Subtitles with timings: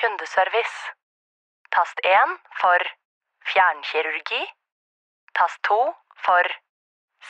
[0.00, 0.78] Kundeservice.
[1.74, 2.80] Tast 1 for
[3.50, 4.42] fjernkirurgi.
[5.38, 5.80] Tast 2
[6.26, 6.44] for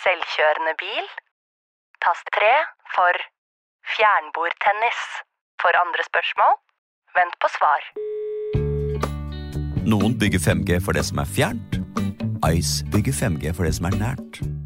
[0.03, 1.07] selvkjørende bil.
[2.05, 2.53] Tast 3
[2.95, 3.15] for
[3.95, 5.01] fjernbordtennis.
[5.63, 6.55] For andre spørsmål,
[7.19, 7.83] vent på svar.
[9.93, 11.81] Noen bygger 5G for det som er fjernt.
[12.55, 14.58] Ice bygger 5G for det som er nært.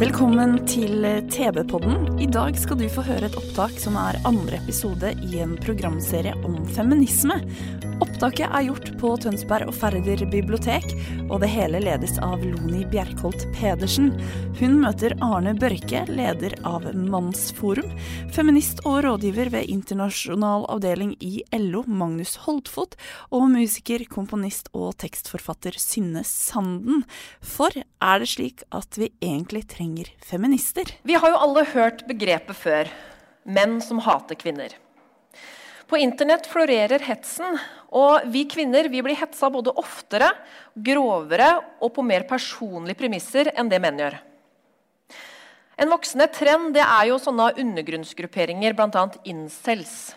[0.00, 2.22] Velkommen til TV-podden.
[2.24, 6.32] I dag skal du få høre et opptak som er andre episode i en programserie
[6.40, 7.36] om feminisme.
[8.00, 10.86] Opptaket er gjort på Tønsberg og Færder bibliotek,
[11.26, 14.08] og det hele ledes av Loni Bjerkholt Pedersen.
[14.56, 17.92] Hun møter Arne Børke, leder av Mannsforum,
[18.32, 22.96] feminist og rådgiver ved internasjonal avdeling i LO, Magnus Holtfot,
[23.36, 27.04] og musiker, komponist og tekstforfatter Synne Sanden.
[27.44, 30.88] For er det slik at vi egentlig trenger feminister?
[31.04, 32.94] Vi har jo alle hørt begrepet før.
[33.44, 34.72] Menn som hater kvinner.
[35.90, 37.56] På internett florerer hetsen,
[37.90, 40.30] og vi kvinner vi blir hetsa både oftere,
[40.74, 41.52] grovere
[41.82, 44.18] og på mer personlige premisser enn det menn gjør.
[45.80, 49.04] En voksende trend det er jo sånne undergrunnsgrupperinger, bl.a.
[49.24, 50.12] incels.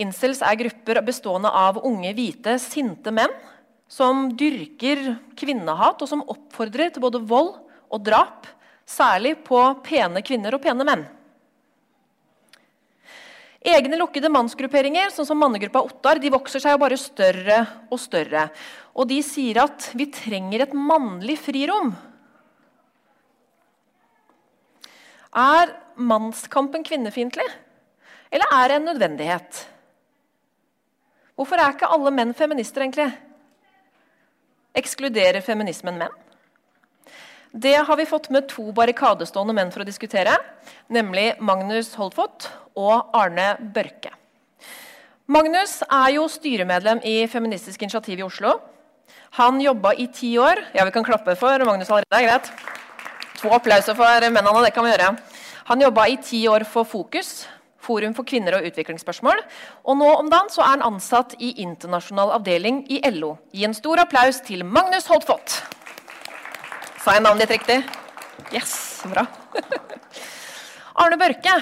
[0.00, 3.34] Incels er grupper bestående av unge, hvite, sinte menn
[3.90, 7.56] som dyrker kvinnehat, og som oppfordrer til både vold
[7.90, 8.46] og drap,
[8.88, 11.04] særlig på pene kvinner og pene menn.
[13.60, 17.58] Egne lukkede mannsgrupperinger sånn som mannegruppa Ottar, de vokser seg jo bare større
[17.92, 18.46] og større.
[18.96, 21.92] Og de sier at vi trenger et mannlig frirom.
[25.36, 27.44] Er mannskampen kvinnefiendtlig,
[28.32, 29.60] eller er det en nødvendighet?
[31.36, 33.10] Hvorfor er ikke alle menn feminister, egentlig?
[34.76, 36.16] Ekskluderer feminismen menn?
[37.52, 40.32] Det har vi fått med to barrikadestående menn for å diskutere,
[40.88, 44.12] nemlig Magnus Holtfot og Arne Børke.
[45.30, 48.56] Magnus er jo styremedlem i Feministisk initiativ i Oslo.
[49.38, 52.26] Han jobba i ti år Ja, vi kan klappe for Magnus allerede.
[52.26, 52.50] greit.
[53.40, 55.16] To applauser for mennene, det kan vi gjøre.
[55.70, 57.46] Han jobba i ti år for Fokus,
[57.78, 59.38] Forum for kvinner og utviklingsspørsmål.
[59.86, 63.36] Og nå om dagen så er han ansatt i internasjonal avdeling i LO.
[63.54, 65.62] Gi en stor applaus til Magnus Holtfott.
[67.04, 67.78] Sa jeg navnet ditt riktig?
[68.52, 69.24] Yes, bra.
[71.00, 71.54] Arne Børke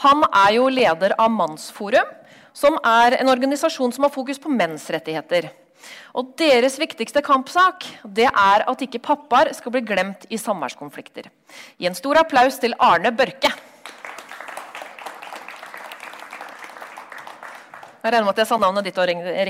[0.00, 2.12] han er jo leder av Mannsforum,
[2.56, 5.50] som er en organisasjon som har fokus på menns rettigheter.
[6.16, 11.28] Og Deres viktigste kampsak det er at ikke pappaer skal bli glemt i samværskonflikter.
[11.78, 13.52] Gi en stor applaus til Arne Børke.
[18.00, 18.98] Jeg regner med at jeg sa navnet ditt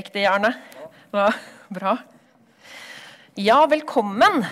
[0.01, 0.51] riktig, Arne.
[1.15, 1.29] Ja,
[1.71, 1.95] bra.
[3.39, 4.43] Ja, velkommen.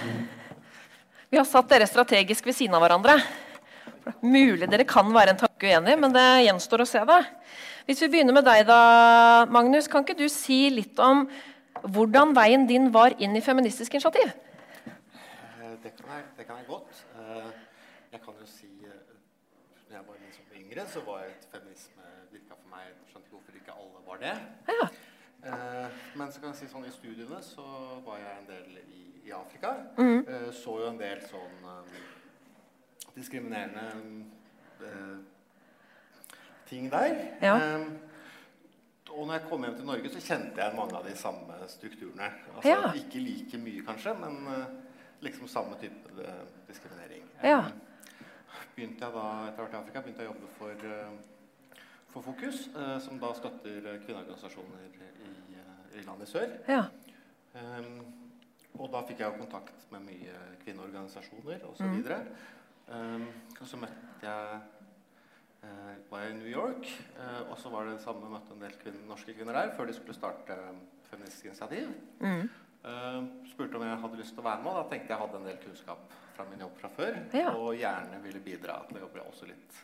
[1.29, 3.19] Vi har satt dere strategisk ved siden av hverandre.
[4.21, 7.19] Mulig dere kan være en tanke uenig, men det gjenstår å se det.
[7.87, 11.25] Hvis vi begynner med deg, da, Magnus, kan ikke du si litt om
[11.83, 14.31] hvordan veien din var inn i Feministisk initiativ?
[15.83, 17.03] Det kan jeg, det kan jeg godt.
[17.15, 17.49] Eh,
[18.11, 19.13] Jeg kan jo si eh,
[19.89, 22.03] Når jeg var liksom yngre, så var et feminisme
[22.33, 24.33] virka for meg skjønte ikke hvorfor ikke alle var det.
[24.67, 24.87] Ja.
[25.45, 27.65] Eh, Men så kan jeg si sånn i studiene så
[28.05, 29.75] var jeg en del i, i Afrika.
[30.01, 32.01] Eh, Så jo en del sånn eh,
[33.15, 34.25] diskriminerende
[34.81, 35.17] eh,
[36.69, 37.15] ting der.
[37.41, 37.55] Ja.
[37.57, 37.87] Eh,
[39.09, 42.29] og når jeg kom hjem til Norge, så kjente jeg mange av de samme strukturene.
[42.55, 42.91] Altså, Ja.
[42.95, 44.65] Ikke like mye, kanskje, men eh,
[45.25, 47.25] liksom samme type eh, diskriminering.
[47.43, 47.59] Ja.
[47.59, 51.81] Eh, begynte jeg da, etter hvert i Afrika begynte jeg å jobbe for, eh,
[52.13, 56.55] for Fokus, eh, som da støtter kvinneorganisasjoner i, i land i sør.
[56.69, 56.85] Ja.
[57.57, 57.91] Eh,
[58.79, 61.81] og da fikk jeg jo kontakt med mye kvinneorganisasjoner osv.
[61.81, 62.21] så videre
[62.89, 63.25] Um,
[63.67, 64.61] så møtte jeg
[65.61, 66.87] uh, var jeg i New York,
[67.19, 69.89] uh, og så var det det samme møtte en del kvinner, norske kvinner der før
[69.89, 71.91] de skulle starte um, Feministisk initiativ.
[72.21, 72.47] Mm.
[72.85, 73.19] Uh,
[73.49, 75.47] spurte om jeg hadde lyst til å være med, og da tenkte jeg hadde en
[75.49, 77.19] del kunnskap fra min jobb fra før.
[77.35, 77.53] Ja.
[77.57, 79.79] Og gjerne ville bidra til å jobbe også litt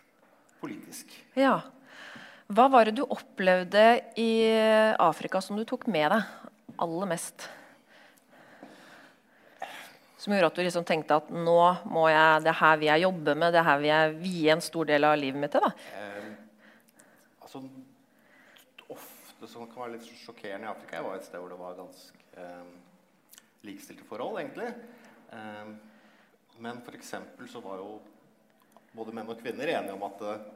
[0.61, 1.13] politisk.
[1.37, 1.59] Ja.
[2.45, 3.85] Hva var det du opplevde
[4.21, 4.31] i
[5.01, 7.49] Afrika som du tok med deg aller mest?
[10.25, 11.59] Som gjorde at du liksom tenkte at nå
[11.93, 14.87] må jeg, det her vil jeg jobbe med, det her vil jeg vie en stor
[14.89, 15.61] del av livet mitt til?
[15.61, 15.69] da?
[15.99, 16.31] Eh,
[17.45, 17.61] altså,
[18.95, 21.77] ofte som kan være litt sjokkerende i Afrika Jeg var et sted hvor det var
[21.77, 22.73] ganske eh,
[23.69, 24.71] likestilte forhold, egentlig.
[25.29, 25.69] Eh,
[26.65, 27.13] men f.eks.
[27.53, 27.99] så var jo
[28.97, 30.51] både menn og kvinner enige om at eh,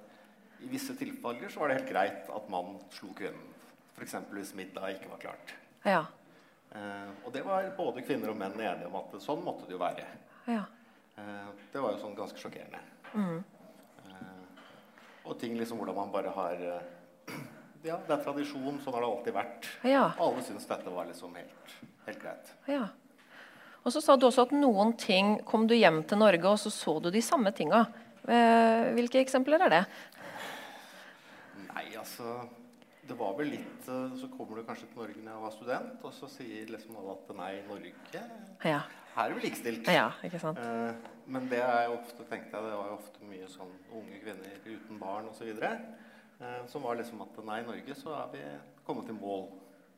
[0.66, 3.54] i visse tilfeller så var det helt greit at mann slo kvinnen.
[3.94, 4.18] F.eks.
[4.34, 5.54] hvis middag ikke var klart.
[5.86, 6.08] Ja.
[6.70, 9.82] Uh, og det var både kvinner og menn enige om at sånn måtte det jo
[9.82, 10.06] være.
[10.50, 10.66] Ja.
[11.18, 12.82] Uh, det var jo sånn ganske sjokkerende.
[13.10, 13.40] Mm.
[15.26, 16.60] og ting liksom hvordan man bare har
[17.88, 18.80] Ja, det er tradisjon.
[18.84, 19.68] Sånn har det alltid vært.
[19.88, 20.10] Ja.
[20.20, 21.76] Alle syns dette var liksom helt,
[22.06, 22.52] helt greit.
[22.68, 22.90] Ja.
[23.86, 26.72] Og så sa du også at noen ting kom du hjem til Norge, og så
[26.74, 27.86] så du de samme tinga.
[28.28, 29.84] Eh, hvilke eksempler er det?
[31.70, 32.42] Nei, altså
[33.10, 36.14] Det var vel litt Så kommer du kanskje til Norge når jeg var student, og
[36.14, 38.24] så sier liksom alle at nei, Norge
[38.70, 38.82] ja.
[39.16, 39.88] Her er vi likestilt.
[39.92, 40.60] Ja, ikke sant?
[40.62, 44.20] Eh, men det er jo ofte tenkte jeg, det var jo ofte mye sånn unge
[44.22, 45.50] kvinner uten barn osv.
[45.50, 48.44] Eh, som var liksom at nei, i Norge så er vi
[48.88, 49.48] kommet til mål.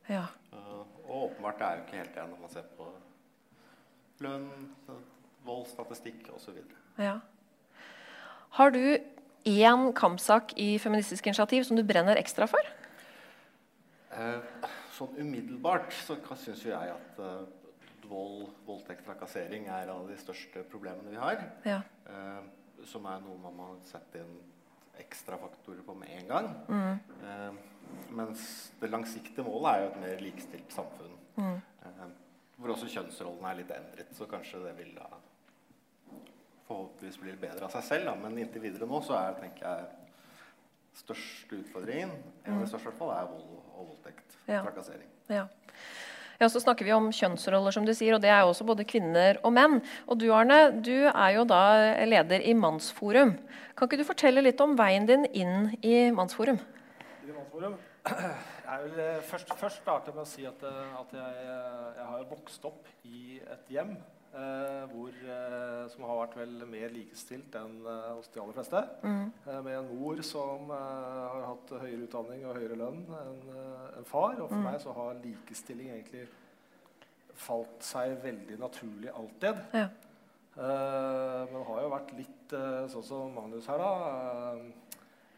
[0.08, 0.24] Ja.
[0.50, 2.88] Eh, og åpenbart er jo ikke helt det når man ser på
[4.22, 4.48] lønn,
[5.46, 6.58] voldsstatistikk osv.
[6.98, 7.18] Ja.
[8.58, 8.82] Har du
[9.48, 12.74] én kampsak i Feministisk initiativ som du brenner ekstra for?
[14.12, 17.46] Eh, sånn umiddelbart så syns jo jeg at uh,
[18.10, 21.44] vold, voldtekt, trakassering er av de største problemene vi har.
[21.68, 21.78] Ja.
[22.04, 24.34] Uh, som er noe man må sette inn
[25.00, 26.50] ekstra faktorer på med en gang.
[26.68, 27.22] Mm.
[27.22, 28.44] Uh, mens
[28.80, 31.18] det langsiktige målet er jo et mer likestilt samfunn.
[31.32, 31.62] Mm.
[32.60, 34.10] hvor også kjønnsrollene er litt endret.
[34.12, 35.06] Så kanskje det vil da
[36.66, 38.10] forhåpentligvis bli bedre av seg selv.
[38.10, 38.14] Da.
[38.20, 39.88] Men inntil videre nå så er tenker jeg
[41.00, 42.52] største utfordringen mm.
[42.52, 44.38] eller største i hvert fall, er vold og voldtekt.
[44.46, 44.62] Ja.
[44.62, 45.08] Trakassering.
[45.32, 45.48] Ja.
[46.42, 48.86] Ja, så snakker vi om kjønnsroller, som du sier, og det er jo også både
[48.88, 49.76] kvinner og menn.
[50.10, 51.62] Og du Arne, du er jo da
[52.08, 53.36] leder i Mannsforum.
[53.78, 56.58] Kan ikke du fortelle litt om veien din inn i Mannsforum?
[57.22, 57.78] I Mannsforum?
[58.72, 62.06] Jeg vil eh, først, først starte med å si at, eh, at jeg, eh, jeg,
[62.08, 64.21] har vokst opp i et hjem eh,
[64.92, 68.82] hvor, eh, som har vært vel mer likestilt enn eh, hos de aller fleste.
[69.02, 69.32] Mm.
[69.66, 73.42] med en mor som har hatt høyere utdanning og høyere lønn enn
[73.98, 74.38] en far.
[74.40, 74.64] Og for Mm.
[74.70, 76.28] meg så har likestilling egentlig
[77.34, 79.60] falt seg veldig naturlig alltid.
[79.74, 79.88] Ja.
[80.54, 82.52] men har jo vært litt
[82.92, 84.56] sånn som Magnus her, da.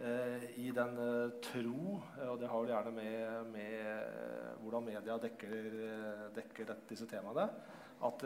[0.00, 0.96] Eh, i den
[1.40, 5.68] tro, og det har vel gjerne med, med hvordan media dekker,
[6.34, 7.46] dekker dette, disse temaene,
[8.04, 8.24] at,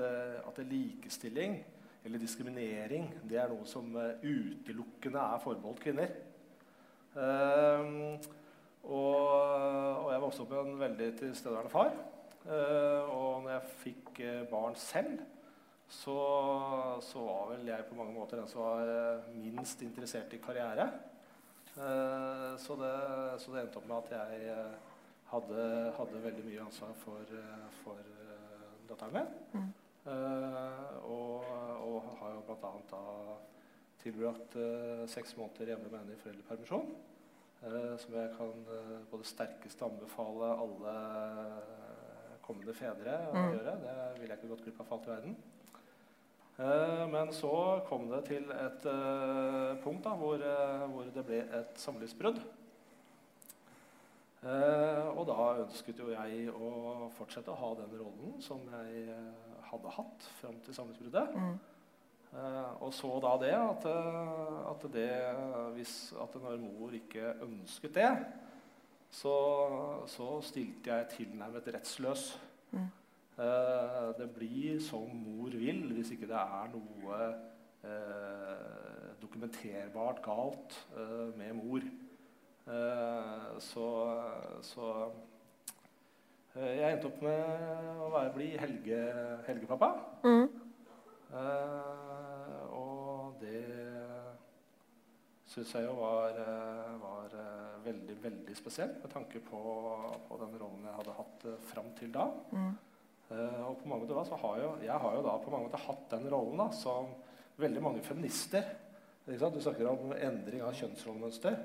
[0.49, 1.59] at likestilling
[2.07, 6.13] eller diskriminering det er noe som utelukkende er forbeholdt kvinner.
[8.89, 11.91] Og, og, jeg vokste opp med en veldig tilstedeværende far.
[13.11, 14.23] og når jeg fikk
[14.53, 15.19] barn selv,
[15.89, 16.17] så,
[17.03, 20.91] så, var vel jeg på mange måter den som var minst interessert i karriere.
[21.79, 22.95] Uh, så, det,
[23.39, 24.73] så, det, endte opp med at jeg uh,
[25.31, 28.01] hadde, hadde, veldig mye ansvar for, uh, for
[28.89, 29.31] datteren min.
[29.53, 29.69] Mm.
[31.05, 31.45] Og,
[31.85, 32.71] og, har jo bl.a.
[32.89, 33.03] da
[34.01, 34.55] tilbrakt
[35.13, 36.95] seks måneder hjemme med henne i foreldrepermisjon.
[37.99, 38.65] som jeg kan
[39.11, 40.95] på det sterkeste anbefale alle
[42.49, 43.53] kommende fedre å Mm.
[43.59, 43.77] gjøre.
[43.83, 45.37] Det vil jeg ikke gått glipp av for alt i verden.
[46.59, 51.39] Eh, men så kom det til et uh, punkt da, hvor, uh, hvor, det ble
[51.55, 52.41] et samlivsbrudd.
[54.39, 59.17] Uh, og da ønsket jo jeg å fortsette å ha den rollen som jeg
[59.67, 61.35] hadde hatt fram til samlivsbruddet.
[61.35, 61.59] Mm.
[62.85, 63.87] og så da det at,
[64.69, 65.11] at, det
[65.75, 68.11] hvis, at når mor ikke ønsket det,
[69.11, 69.35] så,
[70.07, 72.31] så stilte jeg tilnærmet rettsløs.
[72.71, 72.89] Mm.
[73.39, 77.19] Uh, det blir som mor vil, hvis ikke det er noe
[77.87, 81.87] uh, dokumenterbart galt uh, med mor.
[83.65, 83.87] Så,
[84.61, 84.89] så
[86.59, 88.99] jeg endte opp med å være, bli helge,
[89.47, 89.89] helgepappa.
[90.27, 90.49] Mm.
[92.77, 93.63] og det
[95.49, 96.37] syns jeg jo var,
[97.01, 97.39] var
[97.87, 99.63] veldig, veldig spesielt med tanke på,
[100.29, 102.29] på den rollen jeg hadde hatt fram til da.
[102.53, 102.71] Mm.
[103.29, 105.67] Uh, og på mange måter da, så har jo, Jeg har jo da på mange
[105.67, 107.11] måter hatt den rollen da, som
[107.61, 108.65] veldig mange feminister
[109.29, 111.59] Du snakker om endring av kjønnsrollemønster.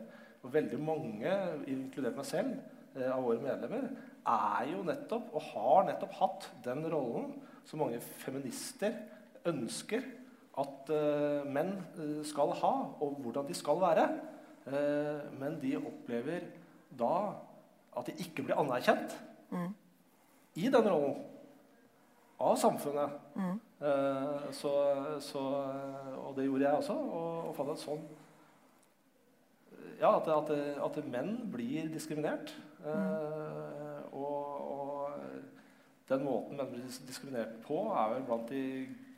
[0.44, 1.36] Og veldig mange,
[1.72, 2.58] inkludert meg selv,
[2.98, 3.88] uh, av våre medlemmer,
[4.24, 7.34] er jo nettopp, og har nettopp hatt den rollen
[7.68, 8.96] som mange feminister
[9.48, 10.06] ønsker
[10.60, 11.74] at uh, menn
[12.28, 14.08] skal ha, og hvordan de skal være.
[14.68, 16.46] Uh, men de opplever
[17.00, 17.16] da
[17.98, 19.16] at de ikke blir anerkjent
[19.54, 19.74] Mm.
[20.56, 21.20] i den rollen
[22.42, 23.10] av samfunnet.
[23.36, 23.60] Mm.
[23.84, 24.72] Uh, så,
[25.20, 25.44] så,
[26.18, 26.94] og det gjorde jeg også.
[26.94, 28.02] Og, og fant at sånn
[30.00, 30.52] Ja, at, at,
[30.84, 32.54] at menn blir diskriminert.
[32.84, 35.10] Eh, og, og
[36.10, 38.64] den måten menn blir diskriminert på, er vel blant de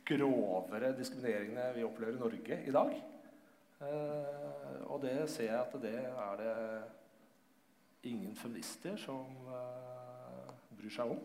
[0.06, 2.92] grovere diskrimineringene vi opplever i Norge i dag.
[3.80, 6.52] Eh, og det ser jeg at det er det
[8.10, 11.24] ingen feminister som eh, bryr seg om.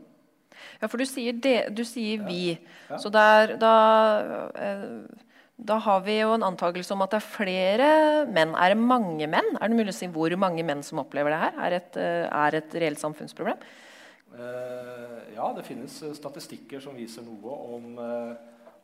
[0.82, 2.58] Ja, for du sier, det, du sier 'vi'.
[2.90, 2.98] Ja.
[2.98, 3.76] Så der, da,
[4.56, 5.06] eh,
[5.62, 7.90] da har vi jo en antakelse om at det er flere
[8.26, 8.56] menn.
[8.58, 9.52] Er det mange menn?
[9.60, 11.60] Er det mulig å si hvor mange menn som opplever det her?
[11.68, 13.62] Er et, eh, er et reelt samfunnsproblem?
[14.32, 17.88] Eh, ja, det finnes eh, statistikker som viser noe om,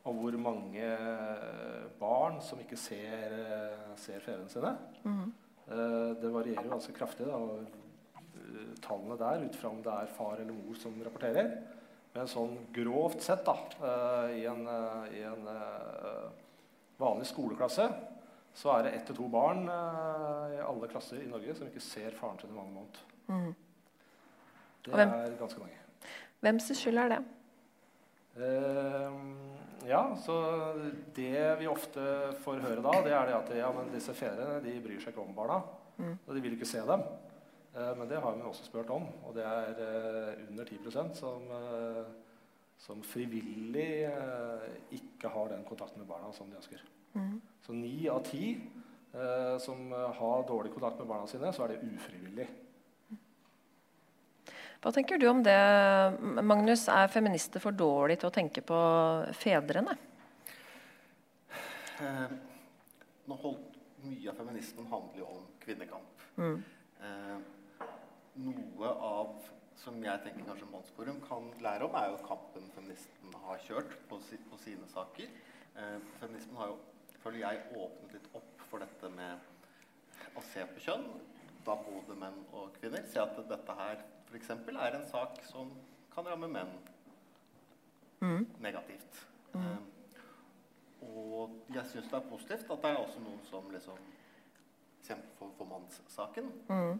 [0.06, 0.92] om hvor mange
[1.98, 3.34] barn som ikke ser,
[3.98, 4.76] ser fedrene sine.
[5.02, 5.28] Mhm.
[5.68, 7.66] Eh, det varierer jo ganske kraftig, da, og,
[8.80, 11.50] tallene der, ut fra om det er far eller mor som rapporterer.
[12.14, 13.58] Men sånn grovt sett, da,
[14.32, 14.62] i en,
[15.12, 15.42] i en
[16.98, 17.88] vanlig skoleklasse,
[18.58, 21.82] så er det ett til to barn eh, i alle klasser i Norge som ikke
[21.84, 23.02] ser faren sin i mange måneder.
[23.28, 23.54] Mm.
[24.84, 25.78] Det hvem- er ganske mange.
[26.40, 27.18] Hvem sin skyld er det?
[28.38, 29.14] Uh,
[29.88, 30.34] ja, så
[31.16, 32.02] det vi ofte
[32.44, 35.34] får høre da, det er det at ja, disse fedrene de bryr seg ikke om
[35.34, 35.56] barna.
[35.98, 36.12] Mm.
[36.26, 37.02] Og de vil ikke se dem.
[37.74, 41.50] Uh, men det har vi også spurt om, og det er uh, under 10% som,
[42.78, 46.82] som frivillig eh, ikke har den kontakten med barna som de ønsker.
[47.14, 47.40] Mm.
[47.66, 51.74] Så ni av ti eh, som eh, har dårlig kontakt med barna sine, så er
[51.74, 52.48] det ufrivillig.
[54.78, 55.58] Hva tenker du om det,
[56.46, 56.86] Magnus?
[56.92, 58.78] Er feminister for dårlige til å tenke på
[59.34, 59.96] fedrene?
[61.98, 62.28] Eh,
[63.26, 66.20] nå holdt Mye av feminismen handler jo om kvinnekamp.
[66.38, 66.58] Mm.
[67.02, 67.38] Eh,
[68.44, 73.60] noe av som jeg tenker kanskje Mannsforum kan lære om, er jo kampen feministen har
[73.66, 75.30] kjørt på, si, på sine saker.
[75.78, 76.78] Eh, feminismen har jo,
[77.22, 81.06] føler jeg, åpnet litt opp for dette med å se på kjønn.
[81.66, 83.04] Da både menn og kvinner.
[83.10, 84.50] Se at dette her f.eks.
[84.50, 85.72] er en sak som
[86.14, 86.76] kan ramme menn
[88.20, 88.46] Mm.
[88.58, 89.20] negativt.
[89.54, 89.62] Mm.
[89.62, 90.22] Eh,
[91.06, 94.00] og jeg syns det er positivt at det er også noen som liksom
[95.06, 96.48] kjemper for, for mannssaken.
[96.66, 96.98] Mm.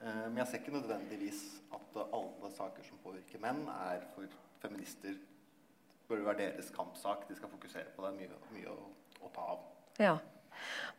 [0.00, 1.42] Eh, men jeg ser ikke nødvendigvis
[1.76, 4.28] at alle saker som påvirker menn, er for
[4.62, 5.18] feminister
[6.08, 7.26] bør være deres kampsak.
[7.28, 8.14] De skal fokusere på det.
[8.16, 8.88] Det er mye, mye å,
[9.20, 9.60] å ta av.
[10.00, 10.16] Ja.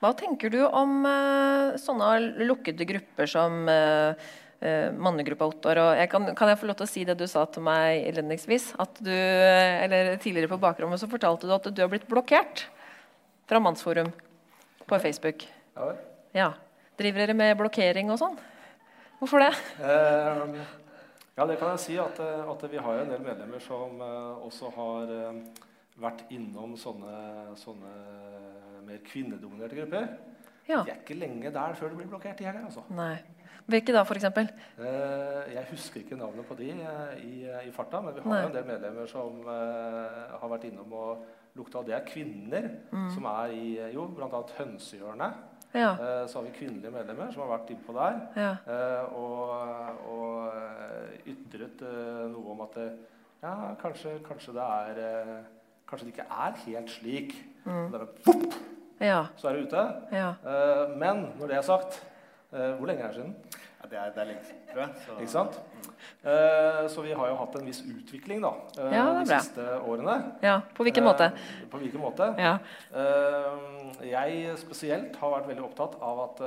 [0.01, 4.13] Hva tenker du om uh, sånne lukkede grupper som uh,
[4.98, 5.81] mannegruppa Ottar?
[5.84, 8.08] Og jeg kan, kan jeg få lov til å si det du sa til meg
[8.10, 8.72] innledningsvis?
[8.81, 12.65] At du, eller Tidligere på bakrommet så fortalte du at du har blitt blokkert
[13.50, 14.13] fra Mannsforum
[14.88, 15.43] på Facebook.
[15.75, 15.91] Ja.
[16.38, 16.50] Ja.
[17.01, 18.39] Driver dere med blokkering og sånn?
[19.21, 19.51] Hvorfor det?
[19.85, 20.55] Ehm,
[21.37, 21.97] ja, det kan jeg si.
[22.01, 25.41] At, at vi har en del medlemmer som eh, også har eh,
[26.01, 27.91] vært innom sånne, sånne
[28.87, 30.07] mer kvinnedominerte grupper.
[30.67, 30.81] Ja.
[30.85, 32.65] De er ikke lenge der før de blir blokkert, de heller.
[32.65, 32.81] Altså.
[32.97, 33.13] Nei.
[33.69, 34.25] Hvilke da, f.eks.?
[34.25, 36.71] Eh, jeg husker ikke navnet på de
[37.21, 37.35] i,
[37.67, 38.41] i farta, men vi har Nei.
[38.49, 41.21] en del medlemmer som har vært innom og
[41.59, 41.85] lukta.
[41.85, 43.07] Det er kvinner Mm.
[43.13, 44.41] som er i jo, bl.a.
[44.57, 45.37] Hønsehjørnet.
[45.73, 45.91] Ja.
[45.93, 48.51] Eh, så har vi kvinnelige medlemmer som har vært innpå der Ja.
[48.67, 49.49] eh, og,
[50.11, 50.53] og
[51.25, 52.89] ytret eh, noe om at det,
[53.43, 55.41] ja, kanskje, kanskje det er
[55.91, 57.31] Kanskje det ikke er helt slik.
[57.65, 57.91] Mm.
[57.91, 58.51] Det er bare,
[59.01, 59.25] Ja.
[59.35, 59.81] så er det ute.
[60.15, 60.29] Ja.
[60.95, 61.97] Men når det er sagt
[62.51, 63.35] Hvor lenge er det siden?
[63.81, 65.03] Ja, det, er, det er lenge siden, tror jeg.
[65.05, 65.59] Så, Ikke sant?
[66.21, 69.39] Eh, så vi har jo hatt en viss utvikling da, eh, Ja, de bra.
[69.41, 70.17] siste årene.
[70.45, 71.31] Ja, på hvilken Eh, måte?
[71.71, 72.27] På hvilken måte?
[72.38, 72.57] Ja.
[72.93, 76.43] Eh, jeg spesielt har vært veldig opptatt av at,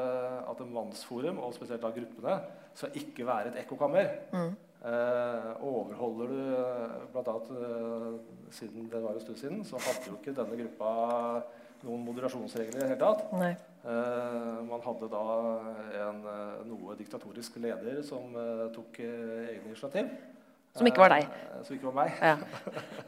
[0.50, 2.38] at en Mannsforum, og spesielt av gruppene,
[2.75, 4.14] skal ikke være et ekkokammer.
[4.33, 4.55] Mm.
[4.85, 8.19] Eh, overholder du uh, blant annet uh,
[8.53, 10.91] siden det var en stund siden, så hadde jo ikke denne gruppa
[11.87, 13.23] noen moderasjonsregler i det hele tatt.
[13.33, 13.55] Nei.
[13.85, 15.23] Eh, man hadde da
[16.09, 20.09] en eh, noe diktatorisk leder som eh, tok egne initiativ.
[20.75, 21.26] Som ikke var deg.
[21.67, 22.14] Som ikke var meg.
[22.19, 22.37] Ja.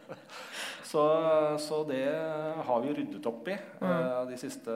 [0.92, 1.04] så,
[1.58, 2.02] så det
[2.68, 4.28] har vi ryddet opp i Mm.
[4.30, 4.72] de siste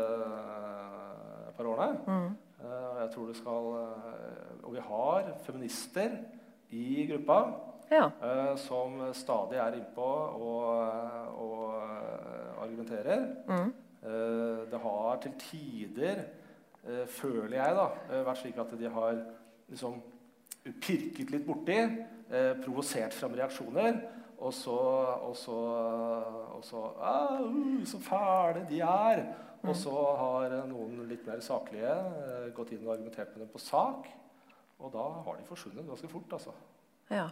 [1.57, 2.01] par årene.
[2.07, 2.33] Mm.
[2.65, 3.69] Eh, jeg tror det skal
[4.65, 6.17] Og vi har feminister
[6.71, 7.39] i gruppa
[7.91, 8.09] Ja.
[8.23, 10.09] eh, som stadig er innpå
[10.41, 10.65] og,
[11.37, 13.25] og argumenterer.
[13.49, 13.73] Mm.
[14.01, 16.23] Eh, det har til tider,
[16.85, 19.19] eh, føler jeg, da, eh, vært slik at de har
[19.69, 20.01] liksom
[20.81, 22.07] pirket litt borti,
[22.63, 23.97] provosert frem reaksjoner.
[24.39, 24.77] Og så,
[25.27, 25.57] og så,
[26.55, 29.25] og så uh, så fæle de er!
[29.63, 31.97] Og så har noen litt mer saklige
[32.55, 34.07] gått inn og argumentert med dem på sak.
[34.79, 36.55] Og da har de forsvunnet ganske fort, altså.
[37.11, 37.27] Ja.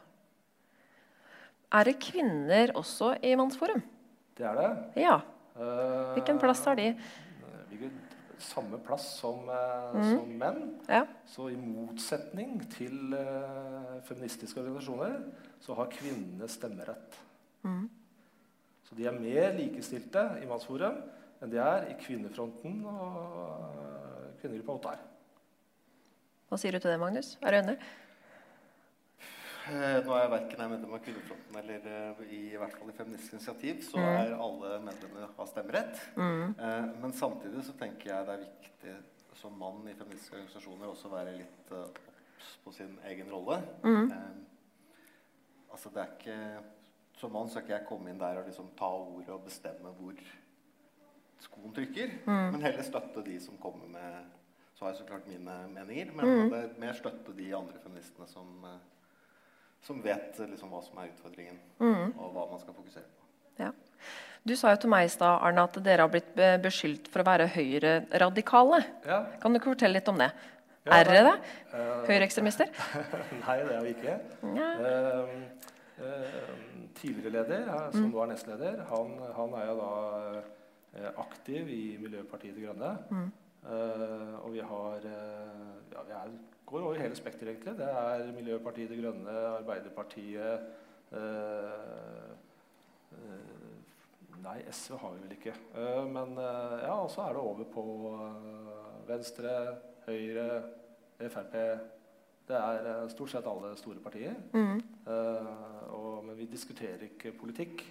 [1.72, 3.80] Er det kvinner også i Mannsforum?
[4.37, 4.70] Det er det.
[5.06, 5.20] Ja.
[5.58, 6.92] Eh, Hvilken plass har de?
[8.38, 10.18] Samme plass som, eh, Mhm.
[10.18, 10.80] som menn.
[10.88, 11.06] Ja.
[11.26, 15.24] Så i motsetning til uh, feministiske organisasjoner
[15.60, 17.18] så har kvinnene stemmerett.
[17.64, 17.90] Mm.
[18.84, 21.02] Så de er mer likestilte i Mannsforum
[21.42, 24.98] enn de er i Kvinnefronten og uh, kvinnegruppa Ottar.
[26.48, 27.36] Hva sier du til det, Magnus?
[27.42, 27.78] Er du enig?
[29.68, 32.88] Eh, Nå er jeg verken er medlem av Kvinnefronten eller eh, i, i hvert fall
[32.92, 34.06] i Feministisk initiativ, så Mm.
[34.16, 35.98] er alle medlemmer har stemmerett.
[36.16, 36.54] Mm.
[36.58, 38.94] Eh, men samtidig så tenker jeg det er viktig
[39.38, 43.60] som mann i feministiske organisasjoner også være litt eh, obs på sin egen rolle.
[43.84, 44.10] Mm.
[44.10, 46.40] Eh, altså det er ikke
[47.18, 50.14] Som mann skal ikke jeg komme inn der og liksom ta ordet og bestemme hvor
[51.42, 52.52] skoen trykker, Mm.
[52.52, 54.25] men heller støtte de som kommer med
[54.75, 56.50] Så har jeg så klart mine meninger, men Mm.
[56.50, 58.78] det er mer støtte de andre feministene som eh,
[59.82, 62.12] som vet eh, liksom, hva som er utfordringen, Mm.
[62.18, 63.62] og hva man skal fokusere på.
[63.62, 63.70] Ja.
[64.47, 67.26] Du sa jo til meg i stad Arne, at dere har blitt beskyldt for å
[67.26, 68.85] være høyreradikale.
[69.06, 69.25] Ja.
[69.42, 70.30] Kan du ikke fortelle litt om det?
[70.87, 71.32] Ja, er dere det?
[71.75, 72.70] Uh, Høyreekstremister?
[73.44, 74.14] Nei, det er vi ikke.
[74.56, 74.68] Ja.
[74.78, 75.26] Uh,
[76.00, 76.54] uh,
[76.97, 78.12] tidligere leder, eh, som Mm.
[78.14, 79.90] nå er nestleder, han, han er jo da
[80.97, 82.94] eh, aktiv i Miljøpartiet De Grønne.
[83.11, 83.28] Mm.
[83.66, 86.34] Eh, og vi har uh, ja, vi er,
[86.66, 87.74] går over hele spekteret, egentlig.
[87.78, 90.60] Det er Miljøpartiet De Grønne, Arbeiderpartiet
[91.12, 92.36] uh,
[94.38, 95.52] Nei, SV har vi vel ikke.
[96.14, 97.82] Men ja, og så er det over på
[99.08, 99.50] Venstre,
[100.06, 100.62] Høyre,
[101.18, 101.56] Frp.
[102.48, 104.38] Det er stort sett alle store partier.
[104.54, 104.78] Mm.
[105.98, 107.82] Og, men vi diskuterer ikke politikk.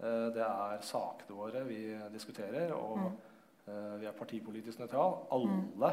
[0.00, 1.82] Det er sakene våre vi
[2.14, 3.20] diskuterer, og Mhm.
[3.68, 5.22] Eh, vi er partipolitisk nøytrale.
[5.36, 5.90] Alle,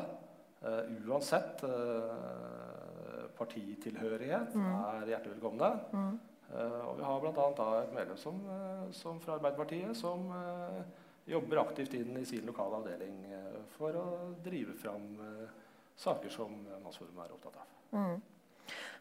[0.61, 4.73] eh, uansett eh, partitilhørighet, mm.
[4.89, 5.71] er hjertelig velkomne.
[5.93, 6.13] Mm.
[6.53, 7.67] Og vi har bl.a.
[7.79, 8.35] et medlem som,
[8.93, 10.27] som fra Arbeiderpartiet som
[11.25, 13.23] jobber aktivt inn i sin lokale avdeling
[13.73, 14.03] for å
[14.45, 15.07] drive fram
[15.97, 17.71] saker som Mannsforum er opptatt av.
[17.97, 18.21] Mm.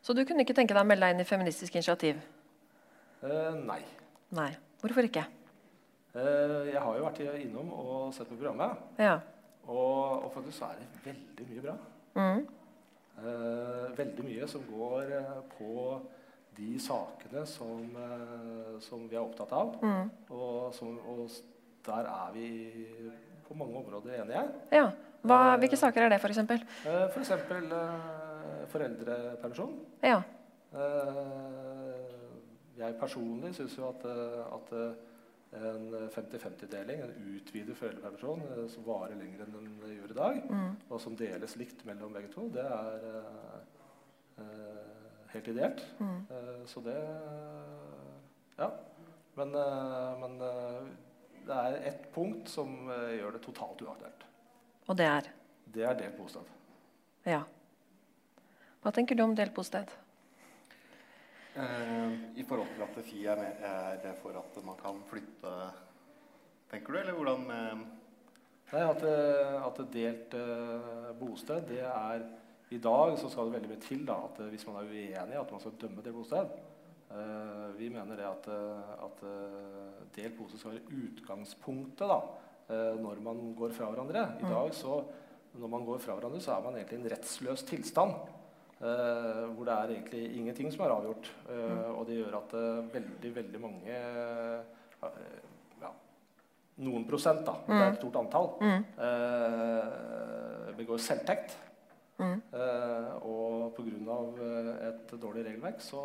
[0.01, 2.23] Så du kunne ikke tenke deg å melde deg inn i Feministisk initiativ?
[3.23, 3.81] Eh, nei.
[4.35, 4.51] Nei.
[4.83, 5.23] Hvorfor ikke?
[6.15, 9.15] Eh, jeg har jo vært innom og sett på programmet, Ja.
[9.67, 11.77] og, og faktisk så er det veldig mye bra.
[12.19, 12.43] Mm.
[13.23, 16.01] Eh, veldig mye som går eh, på
[16.57, 17.87] de sakene som,
[18.85, 19.79] som vi er opptatt av.
[19.81, 20.11] Mm.
[20.37, 21.31] Og, som, og
[21.87, 22.49] der er vi
[23.49, 24.45] på mange områder enige.
[24.73, 24.91] ja.
[25.23, 26.39] Hva, hvilke saker er det, f.eks.?
[26.51, 27.29] Eh, F.eks.
[27.31, 29.77] Eh, foreldrepermisjon.
[30.03, 30.17] Ja.
[32.83, 34.03] Jeg personlig syns jo at,
[34.57, 34.73] at
[35.53, 40.77] en 50-50-deling, en utvidet foreldrepermisjon eh, som varer lenger enn den gjør i dag, Mm.
[40.89, 43.59] og som deles likt mellom begge to, det er eh,
[44.39, 45.85] eh, helt ideelt.
[46.01, 46.27] Mm.
[46.31, 46.97] Eh, så det
[48.59, 48.71] Ja.
[49.37, 50.83] Men, eh, men eh,
[51.47, 54.25] det er ett punkt som eh, gjør det totalt uaktuelt.
[54.89, 55.29] Og det er?
[55.73, 56.49] Det er delt bosted.
[57.27, 57.43] Ja.
[58.83, 59.89] Hva tenker du om delt bosted?
[61.53, 65.51] Eh, I forhold til at FI er, med, er det for at man kan flytte
[66.73, 67.83] Tenker du, eller hvordan eh,
[68.73, 70.37] Nei, at, eh, at delt
[71.21, 72.23] bosted, det er
[72.73, 75.51] I dag så skal det veldig mye til da, at hvis man er uenig at
[75.53, 76.55] man skal dømme delt bosted.
[77.13, 78.49] Eh, vi mener det at,
[79.05, 79.21] at
[80.17, 82.17] delt bosted skal være utgangspunktet da,
[82.97, 84.23] når man går fra hverandre.
[84.41, 84.55] I Mm.
[84.55, 85.03] dag så
[85.61, 88.15] når man går fra hverandre, så er man egentlig i en rettsløs tilstand.
[88.83, 91.31] Eh, hvor det er egentlig ingenting som er avgjort.
[91.49, 93.99] Eh, og det gjør at eh, veldig, veldig mange
[95.83, 95.91] ja,
[96.83, 97.93] noen prosent, da, det er Mm.
[97.93, 98.83] et stort antall, Mm.
[100.77, 101.57] begår selvtekt.
[102.19, 102.39] Mm.
[102.53, 104.17] Uh, og pga.
[104.89, 106.03] Et dårlig regelverk så,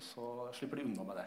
[0.00, 1.26] så slipper de unna med det.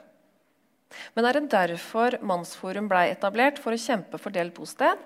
[1.15, 4.99] Men er det derfor Mannsforum ble etablert, for å kjempe for delt bosted?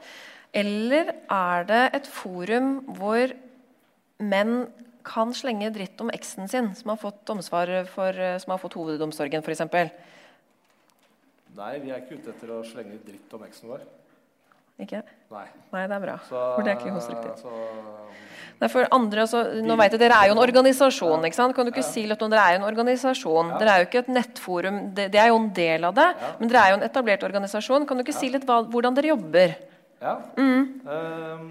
[0.55, 3.35] Eller er det et forum hvor
[4.23, 4.65] menn
[5.05, 9.65] kan slenge dritt om eksen sin, som har fått, for, som har fått hovedomsorgen, f.eks.?
[11.55, 13.85] Nei, vi er ikke ute etter å slenge dritt om eksen vår.
[14.83, 14.99] Ikke?
[15.31, 15.45] Nei.
[15.71, 16.15] Nei, det er bra.
[16.27, 17.45] Så, For det er ikke konstruktivt.
[17.45, 17.51] så,
[18.59, 21.23] Nei, for andre, altså, nå vet jeg, Dere er jo en organisasjon.
[21.27, 21.55] ikke sant?
[21.55, 23.53] Kan du ikke si litt om Dere er jo en organisasjon.
[23.53, 23.59] Ja.
[23.61, 24.81] Dere er jo ikke et nettforum.
[24.95, 26.09] Det, det er jo en del av det.
[26.19, 26.31] Ja.
[26.39, 27.87] Men dere er jo en etablert organisasjon.
[27.87, 29.55] Kan du ikke si litt hva, hvordan dere jobber?
[30.05, 30.17] ja.
[30.37, 30.81] Mm.
[30.85, 31.45] Um,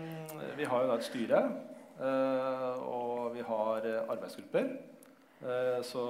[0.55, 1.74] vi har jo da et styre, eh,
[2.05, 4.69] og vi har eh, arbeidsgrupper.
[5.45, 6.05] Eh, så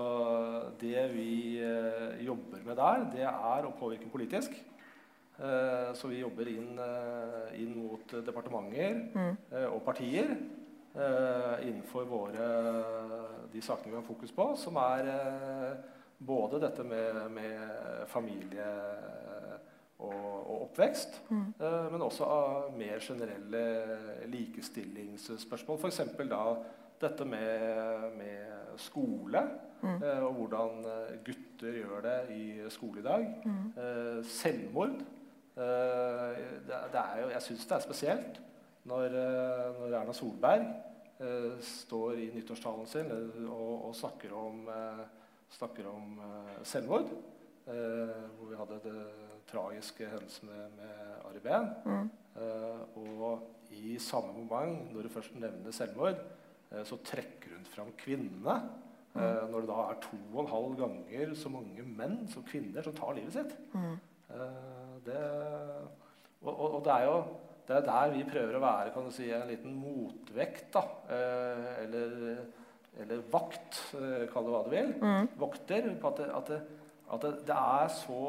[0.81, 4.55] det vi eh, jobber med der, det er å påvirke politisk.
[5.39, 9.37] Eh, så vi jobber inn, eh, inn mot departementer Mm.
[9.51, 10.31] eh, og partier
[10.95, 12.47] eh, innenfor våre,
[13.53, 15.75] de sakene vi har fokus på, som er eh,
[16.19, 18.69] både dette med, med familie
[19.99, 21.55] og, og oppvekst, Mm.
[21.61, 23.65] eh, men også av mer generelle
[24.27, 25.79] likestillingsspørsmål.
[25.79, 26.01] F.eks.
[26.31, 26.41] da
[27.01, 29.43] dette med, med skole,
[29.85, 30.03] Mm.
[30.03, 33.27] eh, og hvordan eh, gutter gjør det i skole i dag.
[33.45, 33.73] Mm.
[33.77, 34.95] Eh, selvmord.
[35.57, 38.41] Eh, det, det er jo, jeg syns det er spesielt
[38.89, 40.65] når, eh, når Erna Solberg
[41.63, 43.13] står i nyttårstalen sin
[43.47, 44.65] og, og snakker om,
[45.55, 46.17] snakker om
[46.67, 47.07] selvmord.
[47.69, 49.05] Eh, hvor vi hadde det
[49.51, 51.69] tragiske hendelsen med, med Ari Behn.
[51.85, 52.11] Mm.
[52.35, 56.19] Uh, og i samme moment, når du først nevner selvmord,
[56.73, 58.59] uh, så trekker hun fram kvinnene.
[59.15, 62.83] Eh, når det da er to og en halv ganger så mange menn som kvinner
[62.83, 63.53] som tar livet sitt.
[63.71, 63.93] Mm.
[65.07, 65.21] Det,
[66.43, 67.21] og, og, og det er jo
[67.69, 70.67] det er der vi prøver å være kan du si, en liten motvekt.
[70.75, 70.83] da,
[71.85, 72.43] eller,
[73.05, 74.91] eller vakt, kall det hva du vil.
[74.99, 75.31] Mm.
[75.45, 75.89] Vokter.
[76.03, 76.61] På at, det, at, det,
[77.15, 78.27] at det er så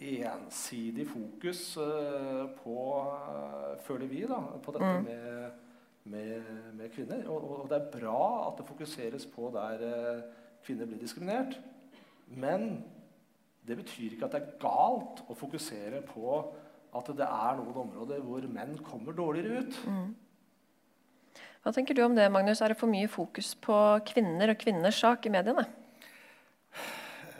[0.00, 2.76] ensidig fokus eh, på,
[3.86, 5.04] føler vi, da, på dette Mm.
[5.04, 5.50] med,
[6.04, 6.42] med,
[6.78, 7.24] med kvinner.
[7.28, 10.22] Og, og, og det er bra at det fokuseres på der eh,
[10.64, 11.58] kvinner blir diskriminert.
[12.28, 12.84] Men
[13.66, 16.38] det betyr ikke at det er galt å fokusere på
[16.96, 19.76] at det er noen områder hvor menn kommer dårligere ut.
[19.84, 20.14] Mm.
[21.64, 22.62] Hva tenker du om det, Magnus?
[22.62, 23.74] Er det for mye fokus på
[24.08, 25.66] kvinner og kvinners sak i mediene?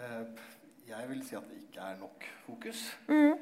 [0.02, 0.24] Eh,
[0.88, 2.82] Jeg vil si at det ikke er nok fokus.
[3.08, 3.38] Mm.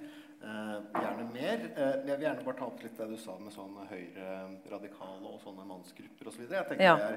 [0.47, 1.63] Eh, gjerne mer.
[1.77, 4.27] Eh, jeg vil gjerne bare ta opp litt det du sa med sånn høyre
[4.71, 6.45] radikale og sånne mannsgrupper osv.
[6.53, 6.97] Jeg tenker Ja.
[6.97, 7.09] det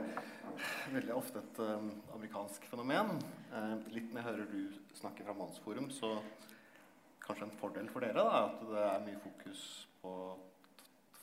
[0.88, 3.19] er veldig ofte et um, amerikansk fenomen.
[3.53, 6.15] Eh, litt når jeg hører du snakke fra Mannsforum, så
[7.21, 9.65] kanskje en fordel for dere da, at det er mye fokus
[10.01, 10.13] på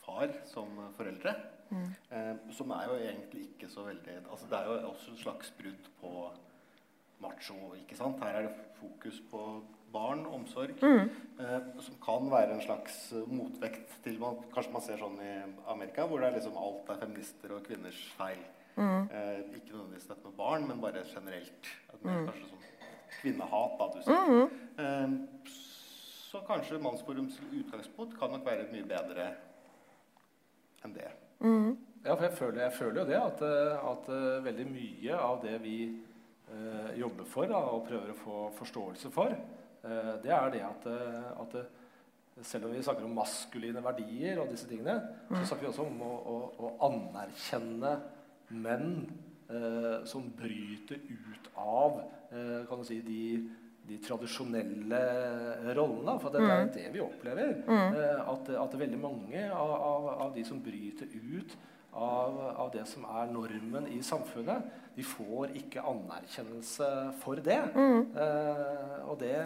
[0.04, 1.34] far som foreldre.
[1.70, 1.88] Mm.
[2.10, 5.48] Eh, som er jo egentlig ikke så veldig altså Det er jo også et slags
[5.58, 6.12] brudd på
[7.18, 7.74] macho.
[7.74, 8.20] ikke sant?
[8.22, 9.40] Her er det fokus på
[9.96, 11.08] barn, omsorg, Mm.
[11.40, 15.32] eh, som kan være en slags eh, motvekt til man, Kanskje man ser sånn i
[15.72, 18.44] Amerika, hvor det er liksom alt er feminister og kvinners feil.
[18.76, 19.08] Mm.
[19.10, 21.70] Eh, ikke nødvendigvis dette med barn, men bare generelt.
[21.92, 22.26] At mer Mm.
[22.28, 22.64] Kanskje sånn
[23.20, 24.26] kvinnehat, da, du sier.
[24.28, 24.50] Mhm.
[24.78, 25.46] Eh,
[26.28, 29.30] så kanskje Mannsforums utgangspunkt kan nok være mye bedre
[30.84, 31.08] enn det.
[31.40, 31.76] Mm.
[32.04, 35.40] Ja, for jeg føler, jeg føler jo det, at, eh, at eh, veldig mye av
[35.42, 35.78] det vi
[36.52, 39.32] eh, jobber for da, og prøver å få forståelse for,
[40.22, 44.50] det er det at, eh, at eh, selv om vi snakker om maskuline verdier og
[44.52, 44.98] disse tingene,
[45.30, 45.36] Mm.
[45.40, 47.94] så snakker vi også om å, å, å anerkjenne
[48.50, 49.06] menn
[49.50, 52.00] eh, som bryter ut av
[52.32, 53.22] eh, kan du si, de,
[53.88, 55.00] de tradisjonelle
[55.76, 56.18] rollene.
[56.20, 56.72] For det, det er Mm.
[56.74, 57.54] det vi opplever.
[57.66, 57.94] Mm.
[57.96, 61.56] Eh, at, at veldig mange av, av, av de som bryter ut
[61.96, 66.88] av, av det som er normen i samfunnet, de får ikke anerkjennelse
[67.22, 67.62] for det.
[67.74, 68.12] Mm.
[68.16, 69.38] Eh, og det,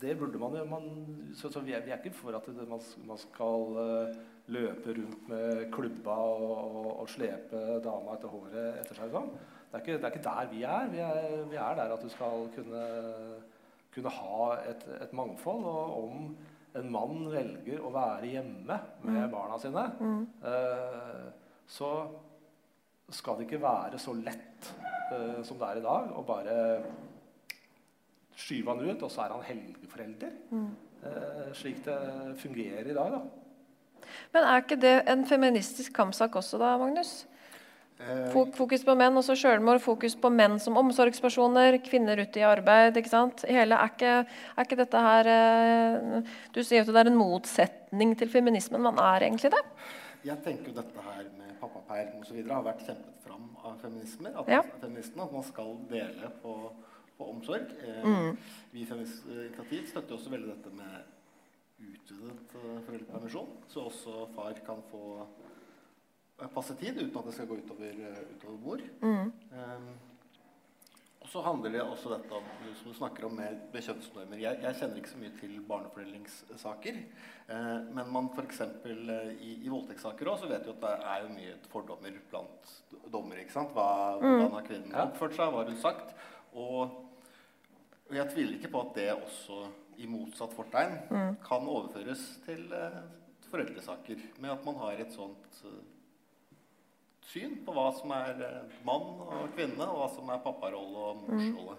[0.00, 0.86] det burde man jo man,
[1.34, 4.16] så, så vi, er, vi er ikke for at det, man, man skal eh,
[4.52, 6.50] løpe rundt med klubba og,
[6.84, 9.10] og, og slepe dama etter håret etter seg.
[9.14, 9.30] Sånn.
[9.36, 10.90] Det, er ikke, det er ikke der vi er.
[10.92, 12.84] Vi er, vi er der at du skal kunne,
[13.94, 15.64] kunne ha et, et mangfold.
[15.64, 16.28] Og om
[16.76, 18.66] en mann velger å være hjemme
[19.02, 19.30] med Mm.
[19.32, 20.22] barna sine, Mm.
[20.44, 21.26] eh,
[21.66, 21.90] så
[23.16, 24.70] skal det ikke være så lett
[25.14, 26.56] eh, som det er i dag, å bare
[28.36, 30.34] skyve han ut, og så er han helgeforelder.
[30.52, 30.68] Mm.
[31.06, 31.98] Eh, slik det
[32.42, 33.22] fungerer i dag, da.
[34.34, 37.24] Men er ikke det en feministisk kampsak også, da, Magnus?
[37.98, 39.80] Eh, Fokus på menn, også selvmord.
[39.80, 41.78] Fokus på menn som omsorgspersoner.
[41.86, 42.96] Kvinner ute i arbeid.
[43.00, 43.44] ikke sant?
[43.48, 44.10] Hele, er, ikke,
[44.52, 49.00] er ikke dette her eh, Du sier at det er en motsetning til feminismen, men
[49.00, 49.62] er egentlig det?
[50.26, 52.42] Jeg tenker jo dette her med pappaperm osv.
[52.50, 54.36] har vært kjempet fram av feminismer.
[54.42, 54.60] At, Ja.
[54.82, 56.54] feministene, at man skal dele på,
[57.18, 57.70] på omsorg.
[57.82, 58.36] Eh, Mm.
[58.72, 61.12] Vi i Feminist Initiativ støtter også veldig dette med
[61.80, 63.48] utvidet eh, foreldrepermisjon.
[63.68, 65.02] Så også far kan få
[66.40, 68.84] eh, passe tid uten at det skal gå utover, eh, utover mor.
[69.02, 69.32] Mm.
[69.52, 69.88] Eh,
[71.26, 72.44] og så handler det også dette om
[72.78, 74.38] som du snakker om med, med kjønnsnormer.
[74.38, 77.00] Jeg, jeg kjenner ikke så mye til barnefordelingssaker.
[77.50, 78.60] Eh, men man f.eks.
[78.60, 82.70] Eh, i, i voldtektssaker også, så vet vi at det er jo mye fordommer blant
[83.10, 83.42] dommere.
[83.42, 83.72] ikke sant?
[83.74, 83.88] Hva,
[84.20, 84.28] Mm.
[84.38, 85.50] Hvordan har kvinnen oppført seg?
[85.50, 86.14] Hva har hun sagt?
[86.54, 86.94] Og,
[88.08, 89.66] og jeg tviler ikke på at det også,
[89.98, 91.36] i motsatt fortegn, Mm.
[91.42, 92.98] kan overføres til eh,
[93.50, 94.20] foreldresaker.
[94.38, 95.84] Med at man har et sånt eh,
[97.26, 101.24] syn på hva som er eh, mann og kvinne, og hva som er papparolle og
[101.26, 101.76] morsrolle.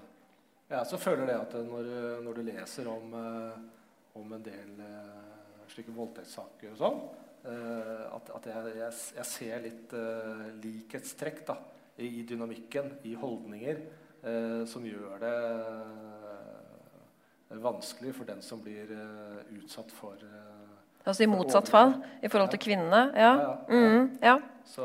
[0.69, 1.91] Ja, så føler det at når,
[2.25, 6.99] når du leser om, eh, om en del eh, slike voldtektssaker og sånn,
[7.47, 11.55] eh, at, at jeg, jeg, jeg ser litt eh, likhetstrekk da,
[11.97, 14.03] i, i dynamikken, i holdninger, eh,
[14.67, 15.35] som gjør det
[17.51, 20.63] eh, vanskelig for den som blir eh, utsatt for eh,
[21.07, 23.13] Altså i motsatt fall i forhold til kvinnene?
[23.15, 23.53] Ja.
[23.71, 24.33] Mm, ja.
[24.67, 24.83] Så,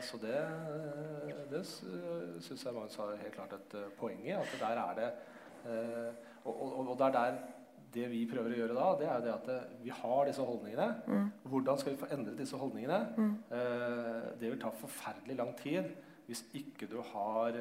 [0.00, 0.38] så det,
[1.50, 4.32] det syns jeg Magnus har helt klart et poeng i.
[4.32, 5.10] At der er det
[6.46, 7.36] og, og, og, det er der
[7.98, 10.88] det vi prøver å gjøre da, det er jo det at vi har disse holdningene.
[11.04, 11.28] Mm.
[11.52, 13.02] Hvordan skal vi få endret disse holdningene?
[13.18, 13.34] Mm.
[14.40, 15.92] det vil ta forferdelig lang tid
[16.28, 17.60] hvis ikke du har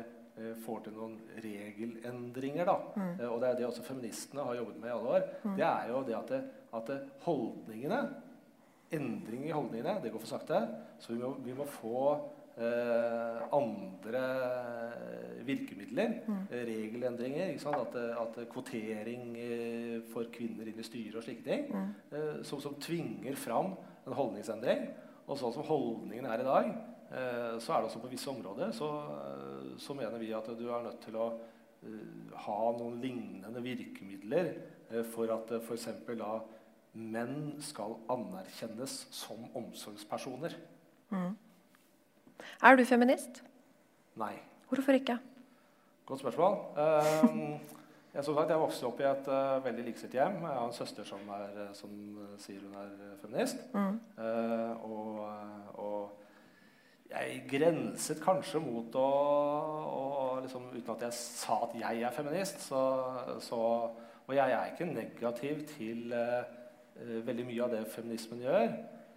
[0.66, 2.70] får til noen regelendringer.
[2.70, 2.78] Da.
[2.96, 3.12] Mm.
[3.32, 5.28] og det er det også feministene har jobbet med i alle år.
[5.44, 5.56] Mm.
[5.58, 6.42] Det er jo det at, det,
[6.80, 8.02] at det holdningene
[8.88, 10.62] Endring i holdningene, det går for sakte.
[11.00, 12.04] Så vi må, vi må få
[12.56, 14.22] eh, andre
[15.44, 16.14] virkemidler.
[16.28, 16.38] Mm.
[16.52, 17.68] eh, Regelendringer.
[17.68, 21.68] At, at kvotering eh, for kvinner inn i styret og slike ting.
[21.68, 21.92] Mm.
[22.12, 23.74] Eh, som, som tvinger fram
[24.08, 24.88] en holdningsendring.
[25.28, 26.72] Og sånn som holdningene er i dag,
[27.12, 30.68] eh, så er det også på visse områder så, eh, så mener vi at du
[30.70, 31.28] er nødt til å
[31.86, 34.52] eh, ha noen lignende virkemidler
[34.90, 35.90] eh, for at uh, f.eks.
[36.10, 36.38] da
[36.98, 40.56] menn skal anerkjennes som omsorgspersoner.
[41.14, 41.34] Mm.
[42.66, 43.44] Er du feminist?
[44.18, 44.34] Nei.
[44.70, 45.18] Hvorfor ikke?
[46.08, 46.58] Godt spørsmål.
[46.76, 47.60] Um,
[48.14, 49.30] jeg, som sagt, jeg vokste opp i et
[49.64, 50.40] veldig likestilt hjem.
[50.42, 51.92] Jeg har en søster som, er, som
[52.42, 53.62] sier hun er feminist.
[53.76, 54.00] Mm.
[54.82, 55.22] og,
[55.78, 56.27] og
[57.08, 59.08] jeg grenset kanskje mot å,
[59.88, 60.06] å
[60.44, 62.82] liksom, Uten at jeg sa at jeg er feminist, så,
[63.44, 63.60] så
[64.28, 66.12] Og jeg er ikke negativ til
[66.98, 68.72] Eh, veldig mye av det feminismen gjør,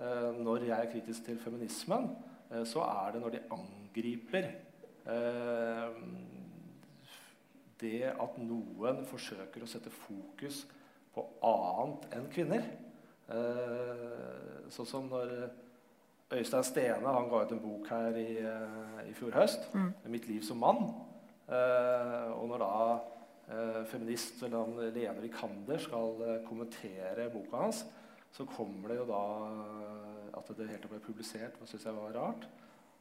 [0.05, 2.11] eh, når jeg er kritisk til feminismen,
[2.51, 4.51] eh, så er det når de angriper
[7.81, 10.67] det at noen forsøker å sette fokus
[11.15, 12.67] på annet enn kvinner.
[14.69, 15.51] sånn som når
[16.33, 18.29] Øystein Stene han ga ut en bok her i,
[19.11, 19.93] i fjor høst, Mm.
[20.07, 20.95] 'Mitt liv som mann'.
[22.37, 22.99] og når da
[23.51, 27.85] eh, feminist eller han Lene Vikander skal eh, kommentere boka hans,
[28.31, 30.07] så kommer det jo da eh,
[30.39, 32.45] At det helt ble publisert, det syns jeg var rart.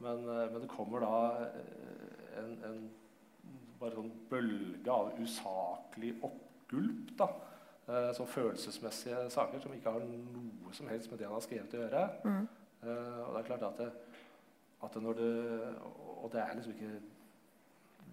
[0.02, 2.80] Men, eh, men, det kommer da eh, en, en
[3.80, 7.14] bare sånn bølge av usaklig oppgulp.
[7.18, 7.28] da,
[7.88, 11.74] eh, Som følelsesmessige saker som ikke har noe som helst med det han har skrevet
[11.78, 12.08] å gjøre.
[12.24, 12.48] Mm.
[12.82, 13.90] Eh, og det er klart at, det,
[14.84, 15.32] at det når det,
[16.20, 17.00] Og det er liksom ikke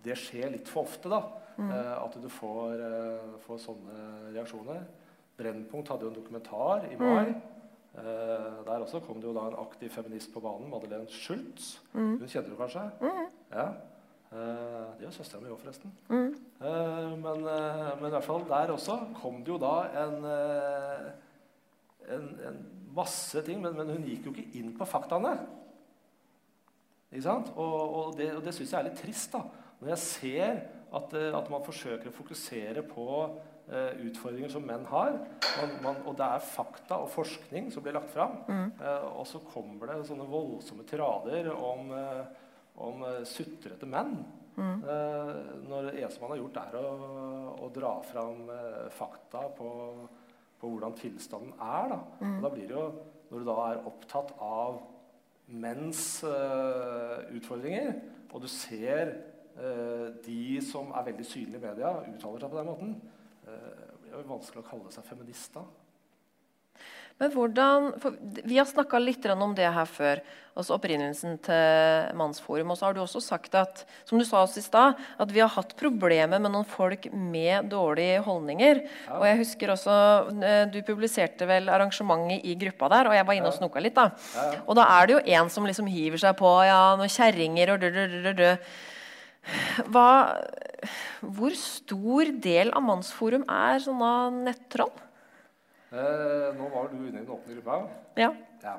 [0.07, 1.21] det skjer litt for ofte, da.
[1.57, 1.71] Mm.
[1.73, 3.99] Eh, at du får, eh, får, sånne
[4.35, 4.83] reaksjoner.
[5.37, 7.33] Brennpunkt hadde jo en dokumentar i mai.
[7.33, 7.53] Mm.
[7.97, 11.79] Der også kom det jo da en aktiv feminist på banen, Madeleine Schultz.
[11.93, 12.19] Mm.
[12.19, 12.83] Hun kjenner du kanskje?
[13.01, 13.23] Mm.
[13.49, 13.67] Ja.
[14.27, 15.93] Uh, det gjør søstera mi òg, forresten.
[16.11, 16.33] Mm.
[16.59, 19.71] Uh, men, uh, men, i hvert fall der også kom det jo da
[20.03, 20.27] en,
[22.11, 22.59] en, en
[22.97, 23.61] masse ting.
[23.63, 25.35] Men, men, hun gikk jo ikke inn på faktaene.
[27.11, 27.53] Ikke sant?
[27.55, 29.37] Og, og det, og det syns jeg er litt trist.
[29.37, 29.45] da.
[29.79, 30.63] Når jeg ser
[30.95, 35.19] at, eh, at man forsøker å fokusere på uh, utfordringer som menn har,
[35.57, 38.71] man, man, og det er fakta og forskning som blir lagt fram, Mm.
[38.79, 42.23] uh, og så kommer det sånne voldsomme tirader om, uh,
[42.87, 44.19] om sutrete menn.
[44.57, 44.79] Mm.
[45.69, 46.93] når det eneste man har gjort, er å,
[47.61, 48.47] å dra fram
[48.89, 49.67] fakta på,
[50.57, 51.93] på, hvordan tilstanden er.
[51.93, 52.01] Da.
[52.33, 52.85] Og da blir det jo,
[53.29, 54.81] når du da er opptatt av
[55.47, 56.03] menns
[57.37, 57.93] utfordringer,
[58.33, 59.15] og du ser
[59.57, 62.91] Uh, de som er veldig synlige i media, uttaler seg på den måten.
[63.47, 63.53] Uh,
[64.03, 65.63] det er jo vanskelig å kalle seg feminist da.
[67.17, 67.93] Men hvordan,
[68.45, 70.19] Vi har snakka litt om det her før,
[70.57, 72.71] altså opprinnelsen til Mannsforum.
[72.73, 75.41] Og så har du også sagt at som du sa oss i sted, at vi
[75.41, 78.83] har hatt problemer med noen folk med dårlige holdninger.
[79.07, 79.17] Ja.
[79.17, 79.95] Og jeg husker også,
[80.43, 83.95] eh, Du publiserte vel arrangementet i gruppa der, og jeg var inne og snoka litt.
[83.95, 84.11] da.
[84.35, 84.59] Ja, ja.
[84.67, 87.81] Og da er det jo en som liksom hiver seg på ja, noen kjerringer og
[87.81, 88.57] dø, dø, dø, dø, dø.
[89.87, 90.37] Hva,
[91.21, 94.91] hvor stor del av Mannsforum er sånne nettroll?
[95.91, 97.77] Uh, nå var du inne i den åpne gruppa.
[98.19, 98.33] Ja.
[98.63, 98.73] ja.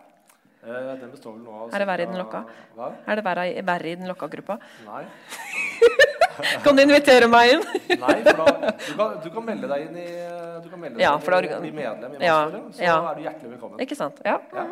[0.59, 2.41] Eh, den består vel nå av Er det verre i den lokka?
[2.77, 2.89] Hva?
[3.07, 4.57] Er det verre, verre i den lokka gruppa?
[4.85, 5.05] Nei.
[6.65, 7.63] Kan du invitere meg inn?
[8.03, 10.07] Nei, for da, du, kan, du kan melde deg inn i
[10.63, 12.97] Du kan melde Ja, deg for da- inn i, medlem i Ja, Mannsforum, så ja.
[13.11, 13.81] er du hjertelig velkommen.
[13.87, 14.21] Ikke sant?
[14.27, 14.37] Ja.
[14.55, 14.67] Ja.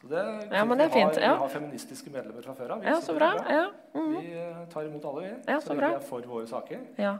[0.00, 2.74] Så det, Ja, men det er fint, Vi har, vi har feministiske medlemmer fra før
[2.76, 2.82] av.
[2.84, 3.30] vi, Ja, så bra.
[3.38, 3.46] bra.
[3.46, 3.66] er Ja.
[3.94, 4.14] Mhm.
[4.20, 5.32] Vi eh, tar imot alle, vi.
[5.54, 5.88] Ja, så lenge bra.
[5.88, 6.84] vi er for våre saker.
[6.98, 7.16] ja.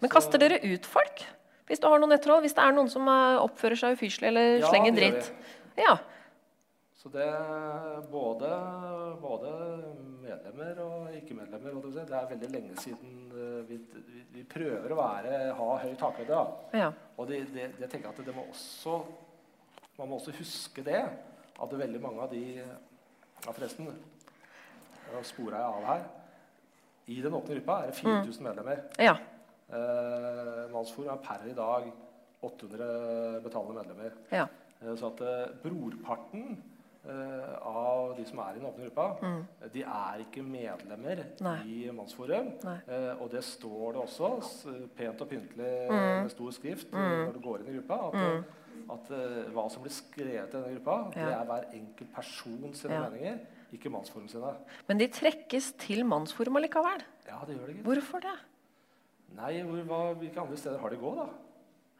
[0.00, 1.24] Men kaster dere ut folk?
[1.66, 2.42] Hvis du har noen nettroll?
[2.44, 5.32] Hvis det er noen som eh, oppfører seg ufyselig eller Ja, slenger dritt?
[5.78, 5.96] Ja.
[6.96, 7.26] Så det
[8.10, 8.48] både,
[9.22, 9.50] både
[10.22, 14.98] medlemmer og ikke-medlemmer jeg Det er veldig lenge siden eh, vi, vi, vi prøver å
[14.98, 16.42] være, ha høy takhøyde.
[16.78, 16.90] Ja.
[17.16, 19.00] Og det, det, det tenker jeg at det må også,
[19.98, 21.02] man må også huske det.
[21.56, 23.88] At veldig mange av de Ja, forresten,
[25.22, 26.04] spora jeg av her.
[27.06, 28.80] I den åpne gruppa er det 4000 medlemmer.
[28.98, 29.14] Ja.
[29.72, 31.88] Eh, Mannsforum er per i dag
[32.46, 34.12] 800 betalende medlemmer.
[34.32, 34.46] Ja.
[34.82, 36.56] Eh, så at eh, brorparten
[37.06, 39.40] eh, av de som er i den åpne gruppa, Mm.
[39.62, 41.56] eh, de er ikke medlemmer Nei.
[41.66, 42.52] i Mannsforum.
[42.66, 46.22] Eh, og det står det også pent og pyntelig Mm.
[46.22, 47.26] med stor skrift eh, Mm.
[47.26, 48.08] når du går inn i gruppa.
[48.08, 48.44] At, Mm.
[48.90, 52.92] at eh, hva som blir skrevet i denne gruppa, det er hver enkelt person sine
[52.94, 53.08] Ja.
[53.08, 53.38] meninger,
[53.72, 54.54] ikke Mannsforum sine.
[54.88, 57.02] Men de trekkes til mannsforum allikevel.
[57.26, 57.84] Ja, det gjør det, gitt.
[57.84, 58.38] Hvorfor det?
[59.36, 61.26] Nei, hvor, hva, hvilke andre steder har de gå, da?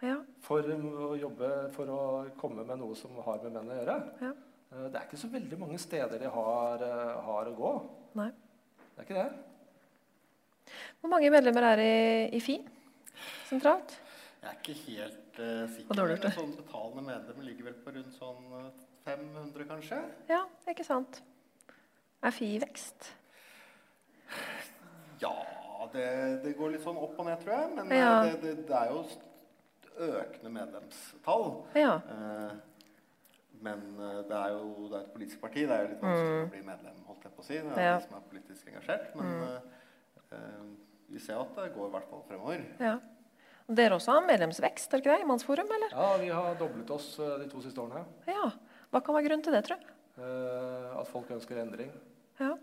[0.04, 0.16] Ja.
[0.44, 2.00] For um, å jobbe for å
[2.40, 3.96] komme med noe som har med menn å gjøre.
[4.24, 4.32] Ja.
[4.72, 7.74] Eh, Det er ikke så veldig mange steder de har, eh, har å gå.
[8.20, 8.30] Nei.
[8.94, 10.72] Det er ikke det.
[11.00, 12.56] Hvor mange medlemmer er i, i FI
[13.48, 13.94] sentralt?
[14.42, 15.98] Jeg er ikke helt uh, sikker.
[15.98, 18.66] Dårlig sånn betalende medlemmer ligger vel på rundt sånn eh,
[19.06, 20.00] 500, kanskje?
[20.30, 21.20] Ja, ikke sant.
[22.22, 23.08] Er FI i vekst?
[25.22, 25.32] Ja,
[25.92, 27.74] det, det går litt sånn opp og ned, tror jeg.
[27.76, 28.24] Men Ja.
[28.24, 29.04] eh, det, det, det er jo
[29.98, 31.64] økende medlemstall.
[31.74, 31.94] Ja.
[32.10, 32.52] Eh,
[33.62, 35.66] men eh, det er jo det er et politisk parti.
[35.66, 36.46] Det er jo litt vanskelig Mm.
[36.46, 37.54] å bli medlem, holdt jeg på å si.
[37.58, 37.98] Det er Ja.
[37.98, 39.14] de som er politisk engasjert.
[39.16, 39.42] Men Mm.
[39.42, 39.60] eh,
[40.32, 40.62] eh,
[41.10, 42.64] vi ser at det går i hvert fall fremover.
[42.80, 42.98] Ja.
[43.68, 45.22] Dere også har medlemsvekst, er det ikke det?
[45.22, 45.90] I Mannsforum, eller?
[45.90, 48.04] Ja, vi har doblet oss de to siste årene.
[48.28, 48.50] Ja.
[48.92, 50.22] Hva kan være grunnen til det, tror du?
[50.22, 51.90] Eh, at folk ønsker endring.
[52.38, 52.54] Ja.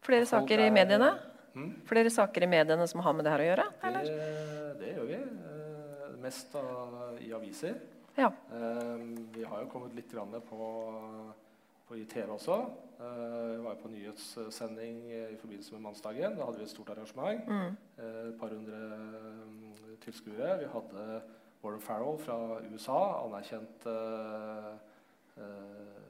[0.00, 1.18] Flere At folk saker i er- mediene?
[1.58, 1.70] Mm.
[1.88, 3.68] Flere saker i mediene som har med det her å gjøre?
[3.88, 4.10] Eller?
[4.10, 5.18] Det, det gjør vi.
[5.18, 7.80] Eh, mest av, i aviser.
[8.18, 8.30] Ja.
[8.54, 8.94] Eh,
[9.34, 10.68] vi har jo kommet litt grann på,
[11.88, 12.60] på i TV også.
[12.98, 16.38] Eh, vi var jo på nyhetssending i forbindelse med mannsdagen.
[16.38, 17.50] Da hadde vi et stort arrangement.
[17.50, 17.76] Mm.
[17.98, 20.56] Eh, et par hundre mm, tilskuere.
[20.62, 21.08] Vi hadde
[21.62, 22.38] Warren Farrell fra
[22.70, 24.72] USA, anerkjent eh,
[25.42, 26.07] eh,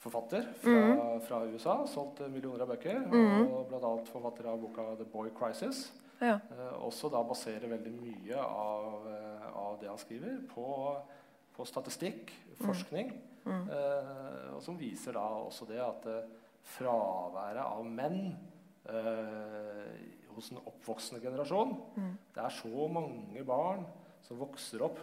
[0.00, 1.20] forfatter fra, Mm.
[1.20, 1.74] fra USA.
[1.86, 3.02] Solgt millioner av bøker.
[3.06, 3.46] Mm.
[3.52, 3.90] Og bl.a.
[4.08, 5.90] forfatter av boka 'The Boy Crisis'.
[6.20, 6.34] Ja.
[6.50, 10.96] Eh, også da baserer veldig mye av, eh, av det han skriver, på,
[11.56, 13.12] på statistikk, forskning.
[13.46, 13.68] Mm.
[13.70, 16.28] Eh, og som viser da også det at eh,
[16.64, 18.36] fraværet av menn
[18.86, 22.18] eh, hos den oppvoksende generasjon Mm.
[22.34, 23.86] Det er så mange barn
[24.22, 24.98] som vokser opp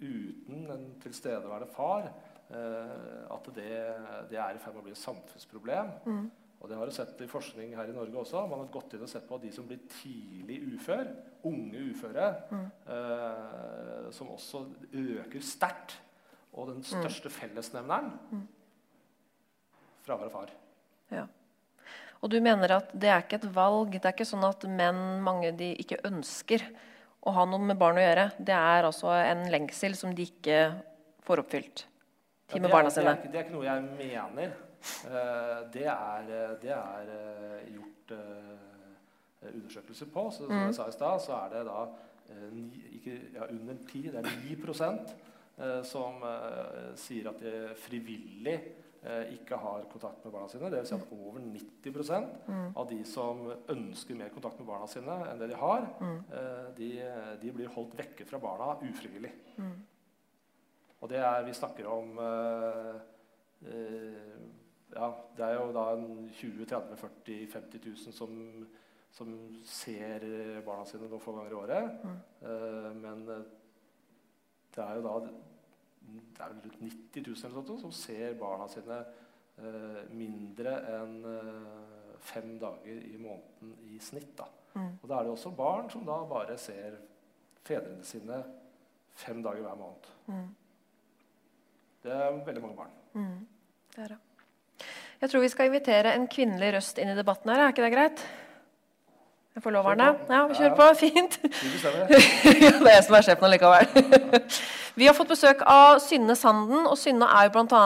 [0.00, 2.10] uten en tilstedeværende far, eh,
[2.54, 3.68] at det,
[4.30, 5.90] det er i ferd med å bli et samfunnsproblem.
[6.06, 6.24] Mm.
[6.64, 8.46] Og det har du sett i forskning her i Norge også.
[8.48, 11.10] Man har gått inn og sett på de som blir tidlig ufør,
[11.44, 12.70] unge uføre, Mm.
[12.88, 14.64] eh, som også
[14.94, 15.98] øker sterkt.
[16.54, 18.46] Og den største fellesnevneren Mm.
[20.06, 20.50] fravær av far.
[21.10, 21.26] Ja.
[22.22, 23.90] Og du mener at det er ikke et valg?
[23.92, 26.62] Det er ikke sånn at menn mange de ikke ønsker
[27.26, 28.30] å ha noe med barn å gjøre?
[28.38, 30.80] Det er altså en lengsel som de ikke
[31.26, 31.84] får oppfylt?
[32.48, 33.10] Ja, De med det, er, barna det, sine?
[33.16, 33.82] ikke- det er ikke noe jeg
[34.34, 34.52] mener.
[35.04, 40.30] Eh, det er, det er eh, gjort eh, undersøkelser på.
[40.30, 40.66] Så, som Mm.
[40.66, 41.86] jeg sa i stad, så er det da
[42.28, 42.58] eh,
[42.98, 45.08] ikke, ja, under 10, det er 9
[45.58, 48.60] eh, som eh, sier at de frivillig
[49.04, 50.70] eh, ikke har kontakt med barna sine.
[50.70, 52.76] Det vil si at over 90 Mm.
[52.76, 56.24] av de som ønsker mer kontakt med barna sine enn det de har, Mm.
[56.32, 56.90] eh, de,
[57.42, 59.32] de blir holdt vekke fra barna ufrivillig.
[59.58, 59.72] Mm.
[61.04, 62.94] Og det er Vi snakker om eh,
[63.68, 64.38] eh,
[64.94, 68.36] Ja, det er jo da en 20 30 40 50 000 som,
[69.12, 69.32] som
[69.66, 70.22] ser
[70.64, 71.98] barna sine noen få ganger i året.
[72.04, 72.20] Mm.
[72.48, 78.36] Eh, men det er jo da det er rundt 90 000 eller sånt, som ser
[78.38, 79.02] barna sine
[79.58, 81.14] eh, mindre enn
[82.24, 84.36] fem dager i måneden i snitt.
[84.38, 84.46] da.
[84.74, 84.92] Mm.
[85.02, 87.00] Og da er det også barn som da bare ser
[87.64, 88.44] fedrene sine
[89.14, 90.14] fem dager hver måned.
[90.26, 90.48] Mm.
[92.04, 92.90] Det er veldig mange barn.
[93.16, 93.46] Mm.
[93.94, 94.18] Det er det.
[95.22, 97.62] Jeg tror vi skal invitere en kvinnelig røst inn i debatten her.
[97.64, 98.24] Er ikke det greit?
[99.54, 100.10] Jeg får lov, Arne?
[100.28, 100.88] Ja, vi kjører på.
[101.04, 101.38] Fint.
[102.64, 104.44] Ja, det er jeg som er sjefen allikevel.
[105.00, 107.82] vi har fått besøk av Synne Sanden, og Synne er jo bl.a.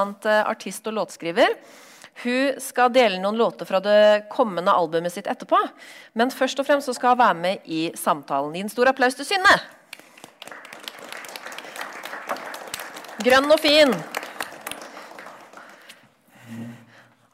[0.50, 1.54] artist og låtskriver.
[2.24, 5.60] Hun skal dele noen låter fra det kommende albumet sitt etterpå.
[6.18, 8.56] Men først og fremst så skal hun være med i samtalen.
[8.58, 9.58] Gi en stor applaus til Synne.
[13.18, 13.90] Grønn og fin.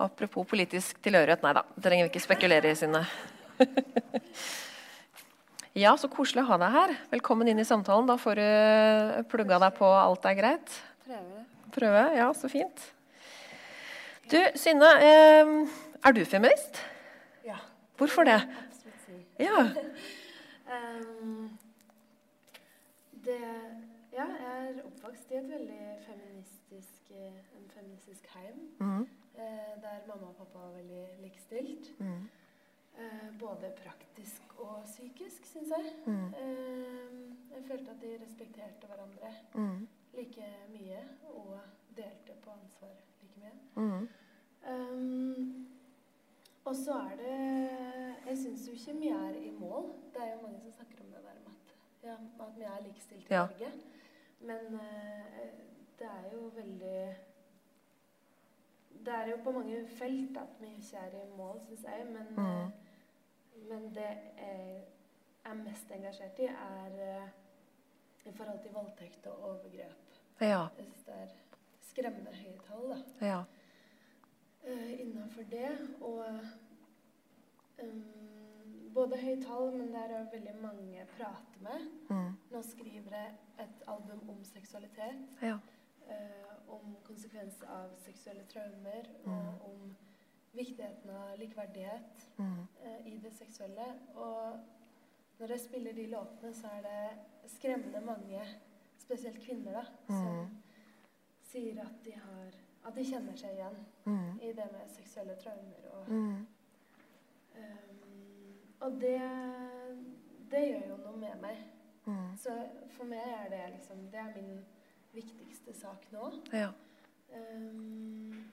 [0.01, 1.43] Apropos politisk tilhørighet.
[1.45, 3.03] Nei da, det trenger vi ikke spekulere i, Synne.
[5.85, 6.97] ja, så koselig å ha deg her.
[7.12, 8.09] Velkommen inn i samtalen.
[8.09, 8.49] Da får du
[9.28, 10.80] plugga deg på alt er greit.
[11.76, 12.09] prøve.
[12.16, 12.89] Ja, så fint.
[14.32, 15.55] Du, Synne, eh,
[16.01, 16.80] er du feminist?
[17.45, 17.61] Ja.
[18.01, 18.41] Hvorfor det?
[18.41, 19.37] Absolutt.
[19.37, 19.68] Ja.
[20.80, 21.51] um,
[23.28, 23.43] det
[24.15, 28.61] Ja, jeg er oppvokst i et veldig feministisk, eh, en feministisk heim.
[28.81, 29.09] Mhm.
[29.35, 31.89] Eh, der mamma og pappa var veldig likestilt.
[32.01, 32.29] Mm.
[32.99, 35.93] Eh, både praktisk og psykisk, syns jeg.
[36.07, 36.35] Mm.
[37.55, 39.89] Jeg følte at de respekterte hverandre Mhm.
[40.15, 40.99] like mye
[41.35, 41.59] og
[41.97, 42.89] delte på ansvar
[43.23, 44.09] like mye.
[44.67, 45.67] Um,
[46.65, 47.71] og så er det
[48.27, 49.93] Jeg syns jo ikke vi er i mål.
[50.15, 52.87] Det er jo mange som snakker om det der med at, ja, at vi er
[52.87, 53.47] likestilt i Ja.
[53.47, 53.73] Norge.
[54.45, 55.49] Men eh,
[55.99, 57.16] det er jo veldig
[59.05, 62.07] Det er jo på mange felt at vi ikke er i mål, syns jeg.
[62.07, 62.45] Men, mm.
[62.45, 62.70] eh,
[63.68, 64.84] men det jeg
[65.45, 67.28] er mest engasjert i, er eh,
[68.24, 70.20] i forhold til voldtekt og overgrep.
[70.40, 70.66] Ja.
[70.78, 71.34] Jeg syns det er
[71.90, 73.42] skremmende høye tall, da Ja.
[75.01, 75.78] innafor det.
[76.01, 76.24] Og
[77.82, 78.43] um,
[78.95, 81.88] både høye tall, men det er òg veldig mange jeg prater med.
[82.11, 82.32] Mm.
[82.53, 83.34] Nå skriver jeg
[83.64, 85.38] et album om seksualitet.
[85.42, 85.59] Ja.
[86.09, 89.32] eh, om konsekvenser av seksuelle traumer, Mm.
[89.32, 89.97] og om
[90.55, 92.66] viktigheten av likeverdighet mm.
[92.84, 93.86] eh, i det seksuelle.
[94.14, 94.59] Og
[95.38, 98.42] når jeg spiller de låtene, så er det skremmende mange,
[98.99, 100.62] spesielt kvinner, da, som Mhm.
[101.42, 102.53] sier at de har
[102.86, 103.76] at de kjenner seg igjen
[104.07, 104.40] Mhm.
[104.42, 105.88] i det med seksuelle traumer.
[105.92, 106.47] Og, um,
[108.85, 109.18] og det,
[110.53, 111.62] det gjør jo noe med meg.
[112.05, 112.35] Mm.
[112.37, 112.55] Så
[112.97, 114.59] for meg er det liksom Det er min
[115.14, 116.32] viktigste sak nå.
[116.53, 116.68] Ja.
[117.32, 118.45] Um,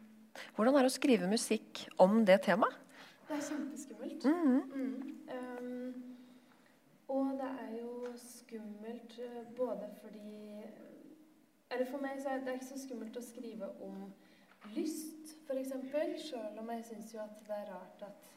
[0.56, 2.78] Hvordan er det å skrive musikk om det temaet?
[3.32, 4.26] det er kjempeskummelt.
[4.26, 5.20] Mm.
[5.32, 5.94] Um,
[7.08, 10.64] og det er jo skummelt eh, både fordi
[11.72, 14.02] Eller for meg så er det ikke så skummelt å skrive om
[14.76, 15.72] lyst, f.eks.
[16.26, 18.34] Sjøl om jeg syns jo at det er rart at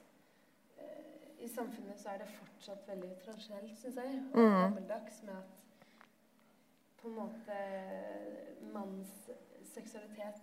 [0.78, 4.56] eh, i samfunnet så er det fortsatt veldig tradisjonelt, syns jeg, og mm.
[4.60, 5.60] gammeldags med at
[7.02, 7.56] på en måte
[8.72, 9.30] manns
[9.74, 10.40] seksualitet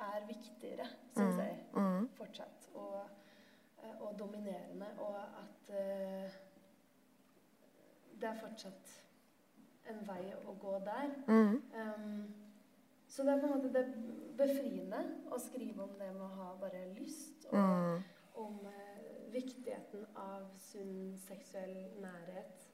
[0.00, 0.86] er viktigere,
[1.16, 1.40] syns Mhm.
[1.40, 2.08] jeg, Mhm.
[2.14, 2.68] fortsatt.
[2.74, 3.00] Og,
[3.82, 4.86] eh, og dominerende.
[4.98, 6.30] Og at uh,
[8.20, 8.94] det er fortsatt
[9.90, 11.10] en vei å gå der.
[11.28, 11.62] Mm.
[11.74, 12.34] Um,
[13.08, 13.94] så det er på en måte det
[14.36, 18.02] befriende å skrive om det med å ha bare lyst, og Mhm.
[18.34, 19.32] om eh,
[19.94, 22.66] viktigheten av sunn seksuell nærhet.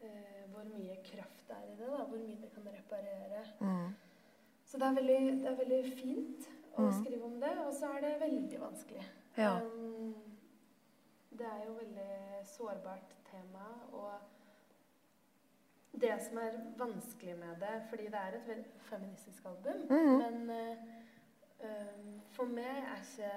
[0.00, 3.44] Eh, hvor mye kraft det er i det, da, hvor mye det kan reparere.
[3.60, 3.94] Mm.
[4.64, 6.92] Så det er veldig, det er veldig fint å mm.
[7.00, 9.04] skrive om det, og så er det veldig vanskelig.
[9.36, 9.60] Ja.
[9.62, 10.14] Um,
[11.30, 14.12] det er jo veldig sårbart tema, og
[15.98, 20.18] det som er vanskelig med det Fordi det er et veldig feministisk album, Mhm.
[20.18, 20.76] men uh,
[21.64, 23.32] um, for meg er ikke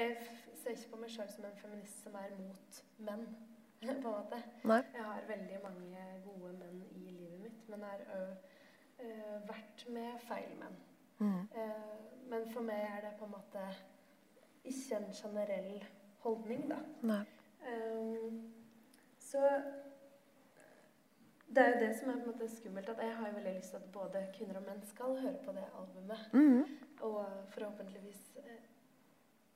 [0.00, 0.16] Jeg
[0.56, 2.78] ser ikke på meg sjøl som en feminist som er mot
[3.08, 3.26] menn,
[3.80, 4.38] på en måte.
[4.70, 4.80] Nei.
[4.94, 8.30] Jeg har veldig mange gode menn i livet mitt, men har òg
[9.02, 10.78] uh, vært med feil menn.
[11.20, 11.42] Mm.
[11.52, 13.66] Uh, men for meg er det på en måte
[14.64, 15.84] ikke en generell
[16.24, 16.80] holdning, da.
[17.12, 17.22] Nei.
[17.60, 18.40] Um,
[19.20, 19.44] så
[21.54, 23.54] det er jo det som er på en måte skummelt, at jeg har jo veldig
[23.56, 26.26] lyst til at både kvinner og menn skal høre på det albumet.
[26.32, 26.64] Mm.
[27.00, 27.24] Og
[27.54, 28.69] forhåpentligvis eh,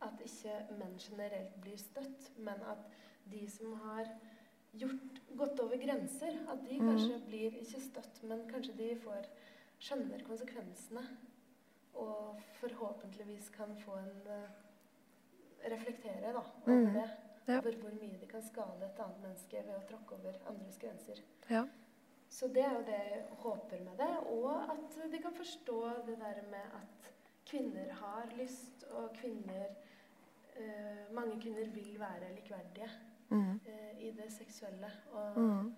[0.05, 2.87] at ikke menn generelt blir støtt, men at
[3.31, 4.11] de som har
[4.79, 6.89] gjort, gått over grenser, at de Mhm.
[6.89, 9.27] kanskje blir ikke støtt, men kanskje de får
[9.81, 11.05] skjønner konsekvensene.
[11.95, 16.95] Og forhåpentligvis kan få en eh, reflektere da, over mm.
[16.95, 17.11] det.
[17.47, 17.59] Ja.
[17.59, 21.21] Over hvor mye de kan skade et annet menneske ved å tråkke over andres grenser.
[21.51, 21.67] Ja.
[22.29, 24.13] Så det er jo det jeg håper med det.
[24.33, 27.11] Og at de kan forstå det der med at
[27.47, 29.67] kvinner har lyst, og kvinner
[30.57, 32.89] eh, Mange kvinner vil være likeverdige
[33.31, 33.61] mm.
[33.67, 34.91] eh, i det seksuelle.
[35.13, 35.75] Og, mm.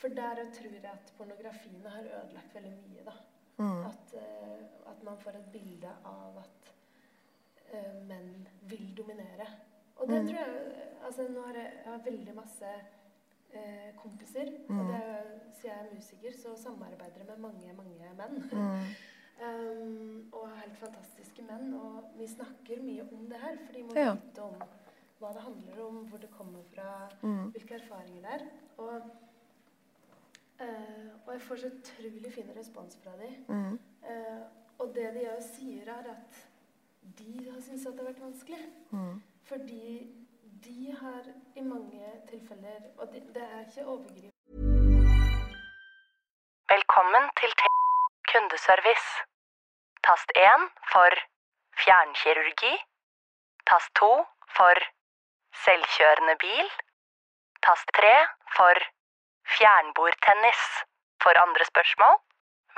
[0.00, 3.04] For der tror jeg at pornografien har ødelagt veldig mye.
[3.04, 3.12] da.
[3.58, 3.84] Mm.
[3.86, 6.70] At, eh, at man får et bilde av at
[7.72, 9.46] eh, menn vil dominere.
[9.96, 10.26] Og det Mhm.
[10.28, 10.72] tror jeg
[11.04, 12.66] altså Nå har jeg, jeg har veldig masse
[13.52, 14.48] eh, kompiser.
[14.68, 18.50] Og det er, siden jeg er musiker, så samarbeider jeg med mange, mange menn.
[19.40, 21.72] Um, og helt fantastiske menn.
[21.74, 24.12] Og vi snakker mye om det her, for de må Ja.
[24.12, 24.54] vite om
[25.20, 27.50] hva det handler om, hvor det kommer fra, mm.
[27.50, 28.46] hvilke erfaringer det er.
[28.76, 29.10] Og,
[30.60, 33.44] uh, og jeg får så utrolig fin respons fra dem.
[33.48, 33.78] Mm.
[34.02, 34.42] Uh,
[34.78, 36.48] og det de òg sier, er at
[37.18, 38.60] de har syntes at det har vært vanskelig.
[38.90, 39.22] Mm.
[39.42, 40.16] Fordi
[40.64, 41.22] de har
[41.56, 44.30] i mange tilfeller Og det, det er ikke overgripende
[46.68, 47.62] Velkommen til T
[48.32, 49.29] kundeservice.
[50.10, 51.12] Tast 1 for
[51.82, 52.74] fjernkirurgi.
[53.70, 54.06] Tast 2
[54.56, 54.76] for
[55.64, 56.70] selvkjørende bil.
[57.66, 58.10] Tast 3
[58.56, 58.76] for
[59.56, 60.62] fjernbordtennis.
[61.22, 62.16] For andre spørsmål,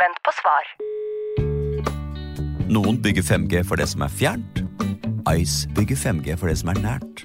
[0.03, 0.65] vent på svar.
[2.77, 4.57] Noen bygger 5G for det som er fjernt.
[5.39, 7.17] Ice bygger 5G for det som er nært.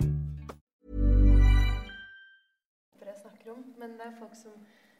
[3.09, 4.55] jeg snakker om, men det er folk som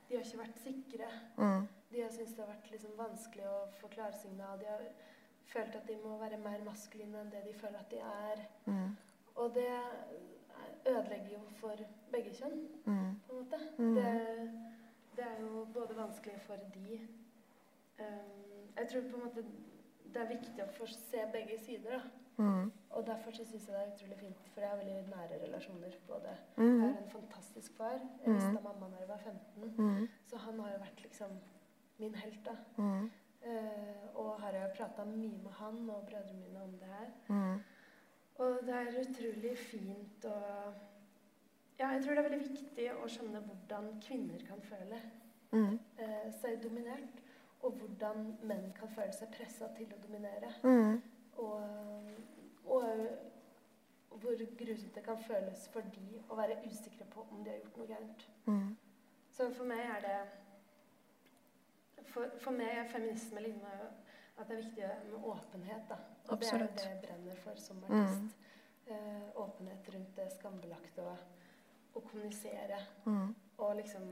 [0.10, 1.08] De har ikke vært sikre.
[1.40, 1.64] Mm.
[1.92, 4.60] De har syntes det har vært liksom vanskelig å få klarsignal.
[4.60, 4.84] De har
[5.48, 8.44] følt at de må være mer maskuline enn det de føler at de er.
[8.66, 8.98] Mm.
[9.36, 9.70] Og det
[10.86, 11.76] ødelegger jo for
[12.12, 13.20] begge kjønn, Mm.
[13.28, 13.60] på en måte.
[13.78, 13.96] Mm.
[13.96, 14.12] Det,
[15.18, 17.00] det er jo både vanskelig for de
[18.00, 19.44] um, Jeg tror på en måte
[20.14, 22.02] det er viktig å få se begge sider, da.
[22.38, 22.72] Mm.
[22.90, 25.96] Og derfor så syns jeg det er utrolig fint, for jeg har veldig nære relasjoner.
[26.08, 26.82] Både Mm.
[26.82, 27.98] Jeg har en fantastisk far.
[28.26, 28.64] Jeg mista mm.
[28.64, 29.74] mamma da jeg var 15.
[29.78, 30.08] Mhm.
[30.28, 31.32] Så han har jo vært liksom
[32.00, 32.56] min helt, da.
[32.78, 33.10] Mm.
[33.48, 37.12] Uh, og har jeg prata mye med han og brødrene mine om det her.
[37.30, 37.60] Mm.
[38.38, 40.38] Og det er utrolig fint å
[41.80, 45.02] Ja, jeg tror det er veldig viktig å skjønne hvordan kvinner kan føle
[45.52, 45.80] Mm.
[46.00, 47.22] uh, seg dominert.
[47.62, 50.50] Og hvordan menn kan føle seg pressa til å dominere.
[50.64, 51.02] Mm.
[51.38, 51.62] Og,
[52.66, 52.84] og
[54.22, 57.78] hvor grusomt det kan føles for de å være usikre på om de har gjort
[57.78, 58.28] noe gærent.
[58.46, 58.76] Mm.
[59.32, 60.20] Så for meg er det
[62.06, 63.90] For, for meg er feminisme lignende
[64.38, 65.88] at det er viktig med åpenhet.
[65.90, 65.96] da.
[66.28, 66.76] Og Absolutt.
[66.76, 68.30] det er det jeg brenner for som Mm.
[68.88, 71.18] Eh, åpenhet rundt det skambelagte og
[71.96, 72.78] å kommunisere.
[73.06, 73.36] Mm.
[73.58, 74.04] Og liksom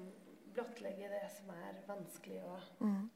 [0.53, 3.09] blottlegge det som er vanskelig og Mm.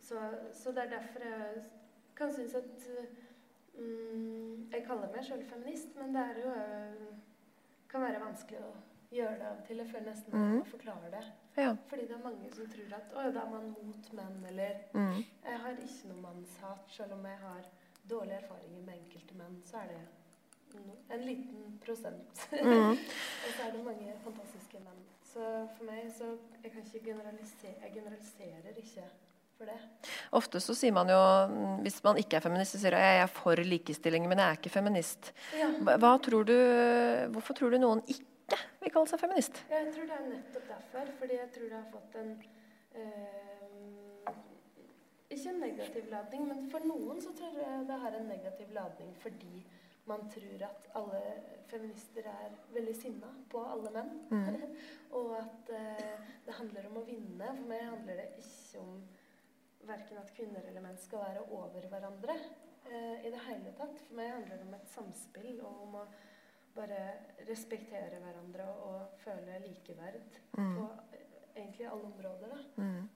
[0.00, 0.20] så,
[0.52, 1.62] så det er derfor jeg
[2.16, 2.86] kan synes at
[3.78, 7.16] mm, Jeg kaller meg sjøl feminist, men det er jo øh,
[7.88, 8.70] kan være vanskelig å
[9.12, 9.76] gjøre det av til.
[9.78, 10.64] Jeg føler nesten at jeg Mhm.
[10.70, 11.24] forklare det.
[11.56, 11.72] Ja.
[11.88, 15.24] Fordi det er mange som tror at å, da er man mot menn, eller mm.
[15.44, 17.62] Jeg har ikke noe mannshat, selv om jeg har
[18.08, 19.62] dårlige erfaringer med enkelte menn.
[19.64, 20.06] Så er det
[21.10, 22.48] en liten prosent.
[22.62, 22.90] Mm.
[22.92, 25.00] og så er det mange fantastiske menn.
[25.24, 29.04] Så for meg så Jeg kan ikke generalisere Jeg generaliserer ikke.
[30.36, 31.16] Ofte så sier man jo,
[31.48, 34.48] mm, hvis man ikke er feminist, så sier man jeg er for likestilling, men jeg
[34.50, 35.32] er ikke feminist.
[35.56, 35.70] Ja.
[35.96, 36.52] Hva tror du,
[37.32, 38.26] hvorfor tror du noen ikke
[38.80, 39.62] vil kalle seg feminist?
[39.70, 41.10] Ja, jeg tror det er nettopp derfor.
[41.20, 42.30] Fordi jeg tror det har fått en
[43.00, 44.36] eh,
[45.30, 49.10] Ikke en negativ ladning, men for noen så tror jeg det har en negativ ladning
[49.18, 49.64] fordi
[50.06, 51.20] man tror at alle
[51.66, 54.12] feminister er veldig sinna på alle menn.
[54.30, 54.76] Mm.
[55.18, 57.48] og at eh, det handler om å vinne.
[57.48, 59.00] For meg handler det ikke om
[59.86, 63.98] verken at kvinner eller menn skal være over hverandre eh, i det hele tatt.
[64.06, 66.06] For meg handler det om et samspill og om å
[66.76, 67.00] bare
[67.48, 70.74] respektere hverandre og føle likeverd Mm.
[70.76, 70.88] på
[71.56, 72.48] egentlig alle områder.
[72.76, 72.82] da.
[72.82, 73.08] Mm.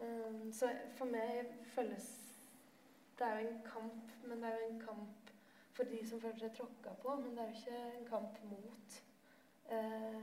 [0.00, 2.06] Um, så for meg føles
[3.18, 5.30] Det er jo en kamp, men det er jo en kamp
[5.76, 7.16] for de som føler seg tråkka på.
[7.20, 9.02] Men det er jo ikke en kamp mot
[9.70, 10.22] Uh,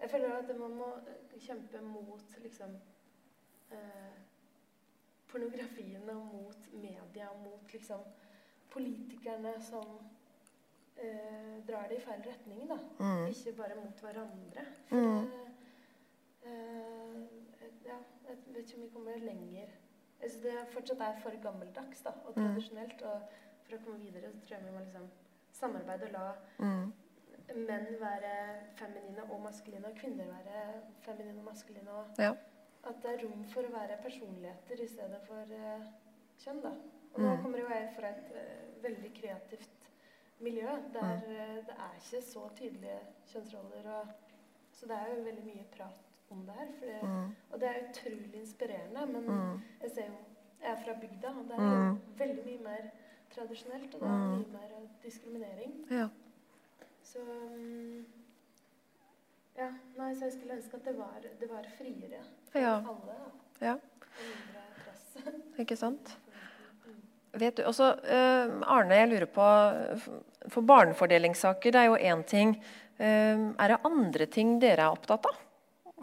[0.00, 0.86] Jeg føler at man må
[1.38, 2.70] kjempe mot liksom
[3.72, 4.12] uh,
[5.28, 8.00] pornografien og mot media og mot liksom
[8.70, 9.98] politikerne som
[10.98, 12.78] eh, drar det i feil retning, da.
[13.00, 13.26] Mm.
[13.30, 14.64] Ikke bare mot hverandre.
[14.90, 15.30] Mm.
[15.30, 17.16] det, eh,
[17.86, 17.96] ja,
[18.28, 19.68] jeg vet ikke om vi kommer lenger.
[20.22, 22.42] Jeg synes det fortsatt er for gammeldags da, og Mm.
[22.46, 23.02] tradisjonelt.
[23.02, 23.20] Og
[23.62, 25.08] for å komme videre så tror jeg vi må liksom
[25.52, 26.92] samarbeide og la Mm.
[27.66, 28.32] menn være
[28.76, 31.90] feminine og maskuline, og kvinner være feminine og maskuline.
[31.90, 32.32] Og Ja.
[32.84, 35.82] at det er rom for å være personligheter i stedet for eh,
[36.38, 36.62] kjønn.
[36.62, 36.70] da.
[37.14, 37.42] Og nå Mm.
[37.42, 39.68] kommer jo jeg fra et eh, veldig kreativt
[40.40, 42.98] miljø der eh, det er ikke så tydelige
[43.32, 43.90] kjønnsroller.
[44.00, 44.06] Og,
[44.72, 46.66] så det er jo veldig mye prat om det her.
[46.80, 47.34] Det, Mm.
[47.52, 49.06] Og det er utrolig inspirerende.
[49.06, 49.60] Men Mm.
[49.82, 50.16] jeg ser jo
[50.62, 51.98] Jeg er fra bygda, og det er jo Mm.
[52.18, 52.90] veldig mye mer
[53.30, 53.94] tradisjonelt.
[53.94, 55.86] Og det er mye mer diskriminering.
[55.90, 56.08] Ja.
[57.02, 57.18] Så
[57.56, 58.04] mm,
[59.58, 62.74] Ja, nei, så jeg skulle ønske at det var, det var friere for Ja.
[62.78, 63.14] alle.
[63.60, 63.66] Da.
[63.66, 63.72] ja.
[63.72, 65.16] Og mindre press.
[65.58, 66.18] Ikke sant?
[67.36, 69.46] Vet du, også, uh, Arne, jeg lurer på
[70.52, 72.54] For barnefordelingssaker, det er jo én ting.
[72.96, 75.42] Uh, er det andre ting dere er opptatt av?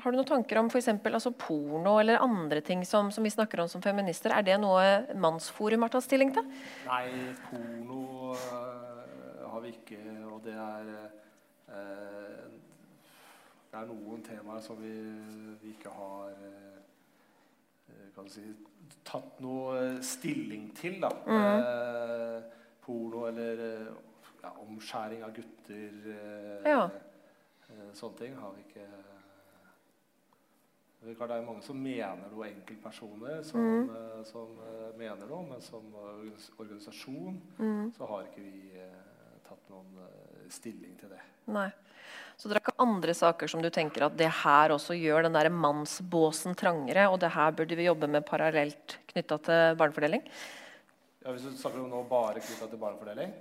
[0.03, 0.89] Har du noen tanker om f.eks.
[1.09, 4.33] Altså porno eller andre ting som, som vi snakker om som feminister?
[4.35, 6.45] Er det noe Mannsforum har tatt stilling til?
[6.89, 7.05] Nei,
[7.47, 10.95] porno uh, har vi ikke, og det er
[13.73, 14.91] Det er noen temaer som vi,
[15.63, 16.27] vi ikke har
[18.13, 18.43] kan si,
[19.05, 21.09] tatt noe stilling til, da.
[21.25, 21.33] Mm.
[21.39, 22.43] Eh,
[22.81, 23.87] porno eller øh,
[24.43, 26.83] ja, omskjæring av gutter Eh, Ja.
[27.69, 28.87] øh, Sånne ting har vi ikke
[31.03, 33.89] det er mange som mener noe, enkeltpersoner som, Mm.
[33.89, 35.83] eh, som eh, mener noe, men som
[36.59, 37.91] organisasjon Mm.
[37.97, 39.12] så har ikke vi eh,
[39.47, 41.21] tatt noen eh, stilling til det.
[41.53, 41.69] Nei.
[42.37, 45.37] Så det er ikke andre saker som du tenker at det her også gjør den
[45.37, 50.25] der mannsbåsen trangere, og det her burde vi jobbe med parallelt knytta til barnefordeling?
[51.23, 53.33] Ja, hvis du snakker om nå bare knytta til barnefordeling?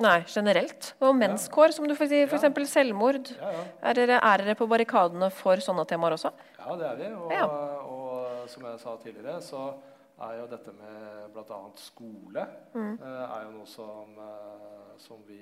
[0.00, 0.90] Nei, generelt.
[1.00, 2.18] Og menskår, som du får si.
[2.28, 2.44] F.eks.
[2.44, 2.64] Ja.
[2.68, 3.30] selvmord.
[3.32, 3.62] Ja, ja.
[3.90, 6.32] Er dere, er dere på barrikadene for sånne temaer også?
[6.58, 7.08] Ja, det er vi.
[7.16, 9.70] Og, og som jeg sa tidligere, så
[10.18, 11.58] er jo dette med bl.a.
[11.76, 12.98] skole Mm.
[13.02, 15.40] eh, er jo noe som, eh, som vi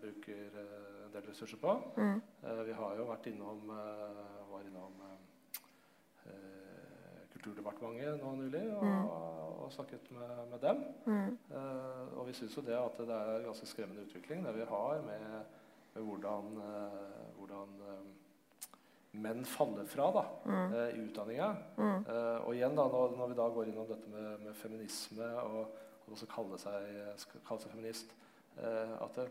[0.00, 1.76] bruker eh, en del ressurser på.
[1.96, 2.20] Mm.
[2.66, 3.66] Vi har jo vært innom,
[4.50, 4.92] var innom
[7.32, 9.04] Kulturdepartementet nå nylig og, Mm.
[9.62, 10.80] og snakket med, med dem.
[11.06, 11.38] Mm.
[12.16, 15.02] Og vi syns jo det at det er en ganske skremmende utvikling det vi har
[15.02, 15.44] med,
[15.94, 16.48] med hvordan,
[17.38, 17.68] hvordan
[19.22, 20.74] menn faller fra da, Mm.
[20.74, 21.48] eh, i utdanninga.
[21.78, 22.04] Mm.
[22.06, 25.58] Uh, og igjen da, når, når vi da går innom dette med, med feminisme og,
[26.06, 26.90] og også kalle seg,
[27.48, 28.12] kalle seg feminist
[28.60, 29.26] uh, at det,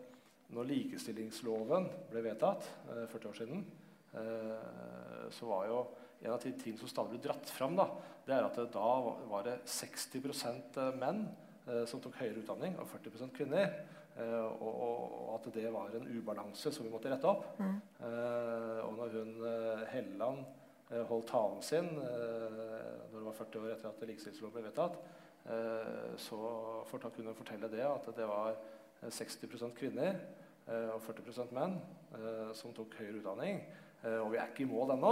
[0.56, 3.66] når likestillingsloven ble vedtatt uh, 40 år siden,
[5.36, 5.80] så var jo
[6.24, 7.84] en av de tingene som stadig ble dratt fram, da,
[8.26, 8.86] det er at det, da
[9.28, 11.26] var- det 60 menn
[11.90, 13.74] som tok høyere utdanning, og 40% kvinner.
[14.16, 17.58] Eh, og, og, at det var en ubalanse som vi måtte rette opp.
[17.60, 17.76] Mm.
[18.08, 20.46] Eh, og når hun eh, Helleland
[21.10, 25.00] holdt talen sin når det var 40 år etter at likestillingsloven ble vedtatt,
[26.22, 26.38] så
[26.86, 30.20] kunne hun fortelle det at det var eh, 60 kvinner
[30.94, 31.76] og 40 menn
[32.58, 33.60] som tok høyere utdanning.
[34.22, 35.12] Og vi er ikke i mål ennå.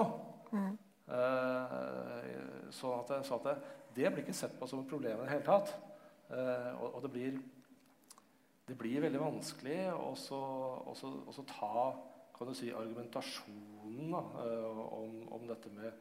[0.54, 0.78] Mm.
[1.14, 2.30] Eh,
[2.74, 3.58] så at, det, så at det,
[3.98, 5.74] det blir ikke sett på som et problem i det hele tatt.
[6.34, 7.42] Og, og det blir
[8.68, 11.78] det blir veldig vanskelig å ta
[12.34, 16.00] kan du si, argumentasjonen da, eh, om, om dette med,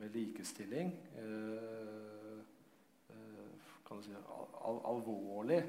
[0.00, 2.38] med likestilling eh,
[3.12, 5.60] eh, kan du si, al al alvorlig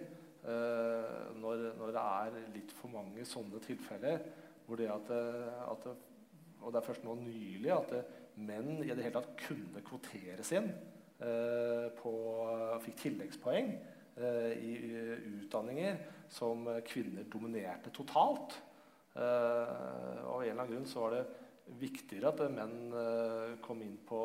[0.45, 4.19] når, når det er litt for mange sånne tilfeller
[4.67, 5.09] hvor det at,
[5.71, 5.87] at
[6.61, 8.03] Og det er først nå nylig at det,
[8.45, 10.69] menn i det hele tatt kunne kvoteres inn
[11.97, 12.13] på
[12.85, 13.73] Fikk tilleggspoeng
[14.15, 14.91] i i
[15.41, 15.97] utdanninger
[16.31, 18.55] som kvinner dominerte totalt.
[19.15, 21.23] Eh, og av en eller annen grunn så var det
[21.79, 24.21] viktigere at menn eh, kom inn på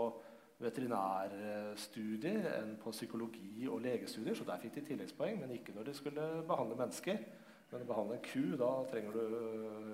[0.60, 5.94] veterinærstudier enn på psykologi og legestudier, så der fikk de tilleggspoeng, men ikke når de
[5.96, 7.22] skulle behandle mennesker.
[7.70, 9.22] Men å behandle en ku, da trenger du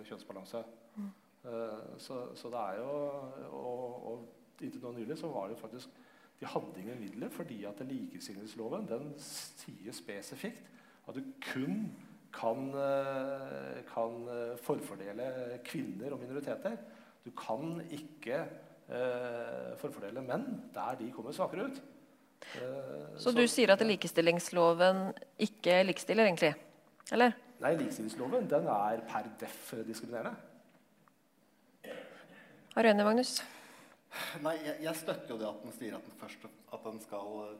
[0.08, 0.64] kjønnsbalanse.
[0.96, 1.12] Mm.
[1.44, 2.90] Eh, så, så det er jo
[3.52, 5.88] Og, og inntil nå nylig så var det jo faktisk
[6.40, 10.66] De hadde ingen midler fordi at likestillingsloven den sier spesifikt
[11.08, 11.22] at du
[11.52, 11.86] kun
[12.36, 16.76] kan, eh, kan eh, forfordele kvinner og minoriteter.
[17.24, 21.80] Du kan ikke eh, forfordele menn der de kommer svakere ut.
[22.60, 26.52] Eh, Så du sier at likestillingsloven ikke likestiller, egentlig?
[27.12, 27.32] Eller?
[27.62, 30.36] Nei, likestillingsloven den er per deff diskriminerende.
[32.76, 33.38] Enig, Magnus?
[34.44, 37.36] Nei, jeg, jeg støtter jo det at den sier at den, først, at den skal
[37.46, 37.58] eh,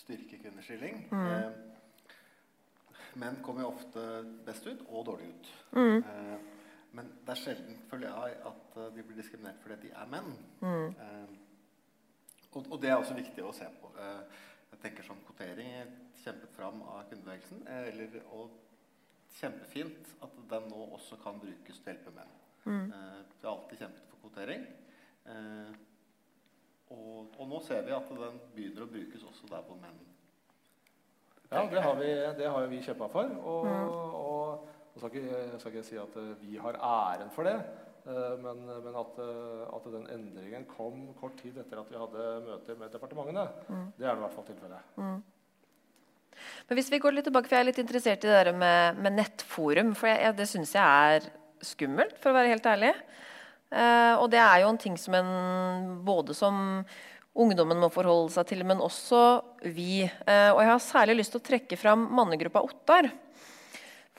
[0.00, 1.02] styrke kvinners stilling.
[1.10, 1.26] Mm.
[1.26, 4.06] Eh, menn kommer jo ofte
[4.46, 5.52] best ut og dårlig ut.
[5.76, 5.98] Mm.
[6.00, 6.36] Eh,
[6.98, 10.32] men det er sjelden, føler jeg, at eh, de blir diskriminert fordi de er menn.
[10.62, 10.88] Mm.
[10.94, 11.36] Eh,
[12.50, 13.92] og, og det er også viktig å se på.
[14.00, 14.40] Eh,
[14.70, 17.64] jeg tenker sånn Kvotering er kjempet fram av kvinnebevegelsen.
[17.70, 18.54] Eller, og
[19.38, 22.34] kjempefint at den nå også kan brukes til å hjelpe menn.
[22.64, 22.90] Mm.
[22.92, 24.66] Eh, vi har alltid kjempet for kvotering.
[25.30, 25.70] Eh,
[26.90, 29.98] og, og nå ser vi at den begynner å brukes også der hvor menn
[31.50, 33.30] Ja, det har vi, det har vi kjempa for.
[33.42, 33.88] Og, Mm.
[33.90, 37.56] og, og skal ikke, jeg skal ikke si at eh, vi har æren for det.
[38.06, 42.28] eh, Men, men at, eh, at den endringen kom kort tid etter at vi hadde
[42.46, 43.92] møter med departementene, Mm.
[43.98, 44.94] det er det i hvert fall tilfellet.
[44.96, 45.22] Mm.
[46.68, 48.96] Men hvis vi går litt tilbake, for Jeg er litt interessert i det der med,
[49.02, 49.94] med nettforum.
[49.98, 51.26] For jeg, jeg, det syns jeg er
[51.62, 52.94] skummelt, for å være helt ærlig.
[53.70, 55.30] Eh, og det er jo en ting som en
[56.06, 56.82] både som
[57.40, 59.22] ungdommen må forholde seg til, men også
[59.70, 60.02] vi.
[60.02, 63.10] Eh, og jeg har særlig lyst til å trekke fram mannegruppa Ottar.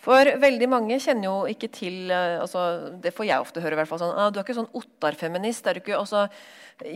[0.02, 2.62] For veldig mange kjenner jo ikke til eh, altså,
[3.04, 3.76] Det får jeg ofte høre.
[3.76, 6.28] i hvert fall sånn, ah, 'Du er ikke sånn Ottar-feminist?' er du ikke, altså,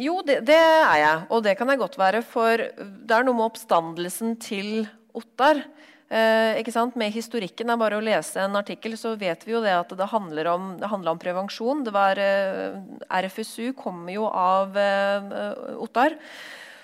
[0.01, 2.23] Jo, det, det er jeg, og det kan jeg godt være.
[2.25, 5.61] For det er noe med oppstandelsen til Ottar.
[6.09, 6.91] Eh?
[6.95, 10.11] Med historikken er bare å lese en artikkel, så vet vi jo det at det
[10.11, 11.83] handler om, det handler om prevensjon.
[11.91, 12.77] Var, eh,
[13.09, 16.17] RFSU kommer jo av eh, Ottar,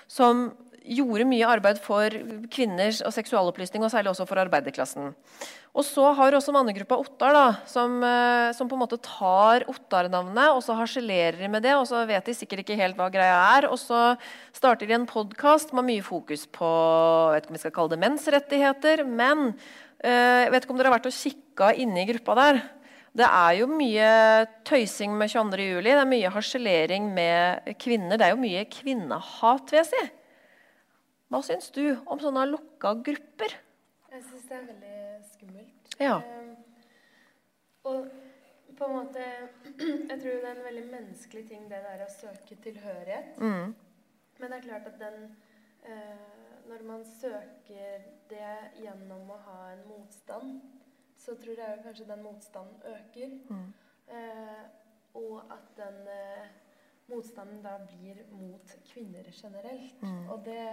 [0.08, 0.50] som
[0.84, 2.14] gjorde mye arbeid for
[2.52, 5.12] kvinners og seksualopplysning, og særlig også for arbeiderklassen.
[5.72, 10.52] Og så har også mannegruppa Ottar, da, som, eh, som, på en måte tar Ottar-navnet
[10.52, 11.72] og så harselerer med det.
[11.78, 13.68] Og så vet de sikkert ikke helt hva greia er.
[13.70, 14.02] Og så
[14.52, 17.94] starter de en podkast med mye fokus på jeg vet ikke om vi skal kalle
[17.94, 19.04] det mensrettigheter.
[19.08, 19.48] Men
[20.04, 22.64] eh, jeg vet ikke om dere har vært og kikka inne i gruppa der.
[23.16, 24.10] Det er jo mye
[24.68, 25.64] tøysing med 22.
[25.68, 28.16] juli, det er mye harselering med kvinner.
[28.16, 30.04] Det er jo mye kvinnehat, vil jeg si.
[31.32, 33.54] Hva syns du om sånne lukka grupper?
[34.12, 34.96] Jeg syns det er veldig
[35.30, 35.94] skummelt.
[35.96, 36.16] Ja.
[36.20, 36.50] Um,
[37.88, 38.10] og
[38.76, 39.22] på en måte
[40.10, 43.40] Jeg tror det er en veldig menneskelig ting, det der å søke tilhørighet.
[43.40, 43.72] Mm.
[44.42, 45.24] Men det er klart at den
[45.86, 48.52] uh, Når man søker det
[48.82, 50.60] gjennom å ha en motstand,
[51.16, 53.32] så tror jeg kanskje den motstanden øker.
[53.48, 53.72] Mm.
[54.12, 54.62] Uh,
[55.16, 56.44] og at den uh,
[57.08, 59.96] motstanden da blir mot kvinner generelt.
[60.04, 60.28] Mm.
[60.28, 60.66] Og det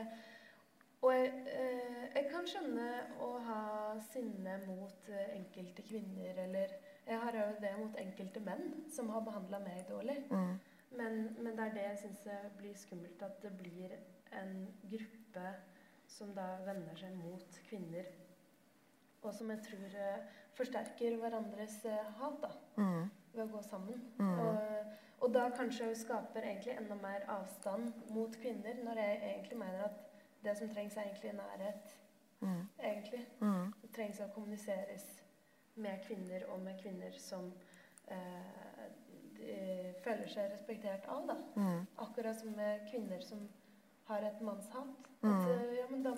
[1.02, 2.88] Og jeg, eh, jeg, kan skjønne
[3.24, 3.62] å ha
[4.10, 6.76] sinne mot eh, enkelte kvinner, eller
[7.10, 10.20] Jeg har jo det mot enkelte menn som har behandla meg dårlig.
[10.30, 10.60] Mm.
[10.92, 12.28] Men, men, det er det jeg syns
[12.58, 13.96] blir skummelt, at det blir
[14.38, 15.54] en gruppe
[16.10, 18.06] som da vender seg mot kvinner
[19.22, 21.76] og som jeg tror uh, forsterker hverandres
[22.20, 23.10] hat da, mm.
[23.34, 24.04] ved å gå sammen.
[24.20, 24.40] Mm.
[24.44, 29.90] Og, og, da kanskje skaper egentlig enda mer avstand mot kvinner, når jeg egentlig mener
[29.90, 30.09] at
[30.44, 31.96] det som trengs, er egentlig nærhet.
[32.40, 32.68] Mm.
[32.80, 33.26] egentlig.
[33.42, 33.74] Mm.
[33.82, 35.08] Det trengs å kommuniseres
[35.76, 37.50] med kvinner og med kvinner som
[38.08, 38.86] eh,
[40.04, 41.28] føler seg respektert av.
[41.28, 41.36] da.
[41.56, 41.84] Mm.
[42.06, 43.44] Akkurat som med kvinner som
[44.08, 45.10] har et mannshat.
[45.22, 45.34] Mm.
[45.34, 46.16] At, ja, men da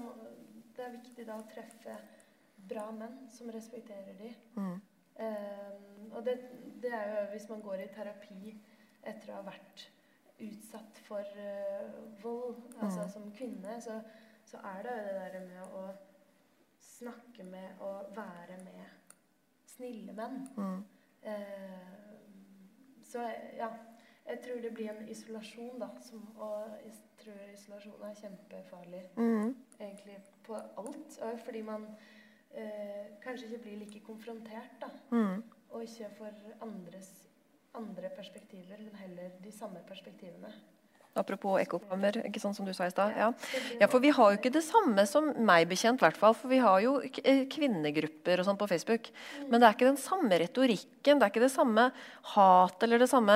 [0.76, 1.96] det er viktig da å treffe
[2.72, 4.36] bra menn som respekterer dem.
[4.56, 4.78] Mm.
[5.22, 6.38] Um, og det,
[6.82, 8.54] det, er jo hvis man går i terapi
[9.02, 9.84] etter å ha vært
[10.42, 13.10] utsatt for uh, vold, altså mm.
[13.10, 14.00] som kvinne, så,
[14.46, 15.86] så, er det jo det der med å
[16.82, 19.16] snakke med og være med
[19.66, 20.44] snille menn.
[20.58, 20.84] Mm.
[21.26, 22.12] Uh,
[23.12, 23.72] så ja.
[24.32, 25.88] Jeg tror det blir en isolasjon, da.
[26.02, 29.02] Som, og jeg tror isolasjon er kjempefarlig.
[29.18, 29.56] Mm.
[29.80, 31.18] Egentlig på alt.
[31.46, 31.88] Fordi man
[32.54, 34.92] eh, kanskje ikke blir like konfrontert, da.
[35.12, 35.44] Mm.
[35.70, 37.31] Og ikke får andres,
[37.78, 40.52] andre perspektiver, men heller de samme perspektivene.
[41.12, 43.12] Apropos ekkokammer, ikke sånn som du sa i stad.
[43.20, 43.26] Ja.
[43.82, 43.88] ja.
[43.92, 46.38] for vi har jo ikke det samme som meg bekjent, hvert fall.
[46.40, 49.10] For vi har jo eh, kvinnegrupper og sånn på Facebook.
[49.50, 51.90] Men det er ikke den samme retorikken, det er ikke det samme
[52.32, 53.36] hat eller det samme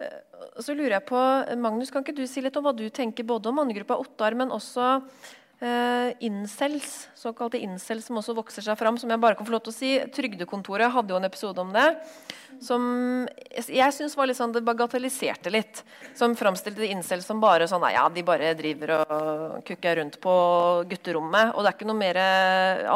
[0.00, 0.16] eh,
[0.64, 1.20] Så lurer jeg på,
[1.60, 4.56] Magnus, kan ikke du si litt om hva du tenker både om mannegruppa Ottar, men
[4.56, 4.96] også
[5.60, 8.96] Uh, incels, såkalte incels som også vokser seg fram.
[8.96, 9.90] som jeg bare kan få lov til å si.
[10.08, 11.84] Trygdekontoret hadde jo en episode om det.
[12.64, 15.82] Som jeg syns var litt sånn, det bagatelliserte litt.
[16.16, 20.34] Som framstilte incels som bare sånn ja, de bare driver og kukker rundt på
[20.88, 21.52] gutterommet.
[21.52, 22.22] Og det er ikke noe mer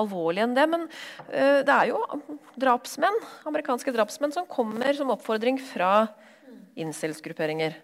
[0.00, 0.66] alvorlig enn det.
[0.72, 2.00] Men uh, det er jo
[2.56, 6.06] drapsmenn, amerikanske drapsmenn som kommer som oppfordring fra
[6.80, 7.76] incels-grupperinger.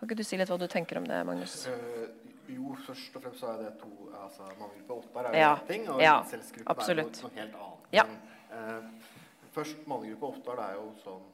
[0.00, 1.66] Kan ikke du si litt hva du tenker om det, Magnus?
[1.68, 2.21] Uh,
[2.56, 3.90] jo, først og fremst så er det to
[4.22, 5.54] altså Mangelgruppe Ottar er jo ja.
[5.56, 6.14] én ting, og ja.
[6.22, 7.90] incelsgruppen er noe, noe, helt annet.
[7.98, 8.06] Ja.
[8.52, 11.28] Uh, først Mangelgruppe Ottar, det er jo sånn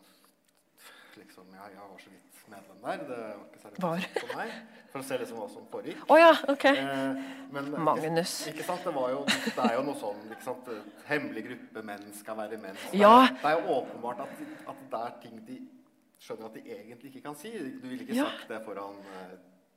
[1.18, 3.00] liksom, jeg, jeg var så vidt medlem der.
[3.08, 4.04] Det var ikke særlig var.
[4.20, 4.52] for meg.
[4.92, 6.04] For å se liksom hva som foregikk.
[6.08, 6.78] Oh, ja, okay.
[6.80, 8.34] eh, men, Magnus.
[8.46, 10.70] Ikke, ikke sant, det, var jo, det er jo noe sånn ikke sant,
[11.08, 12.78] Hemmelig gruppe, menn skal være menn.
[12.96, 13.16] Ja.
[13.34, 15.58] Det er jo åpenbart at, at det er ting de
[16.18, 17.52] skjønner at de egentlig ikke kan si.
[17.52, 18.30] Du ville ikke ja.
[18.30, 19.36] sagt det foran eh,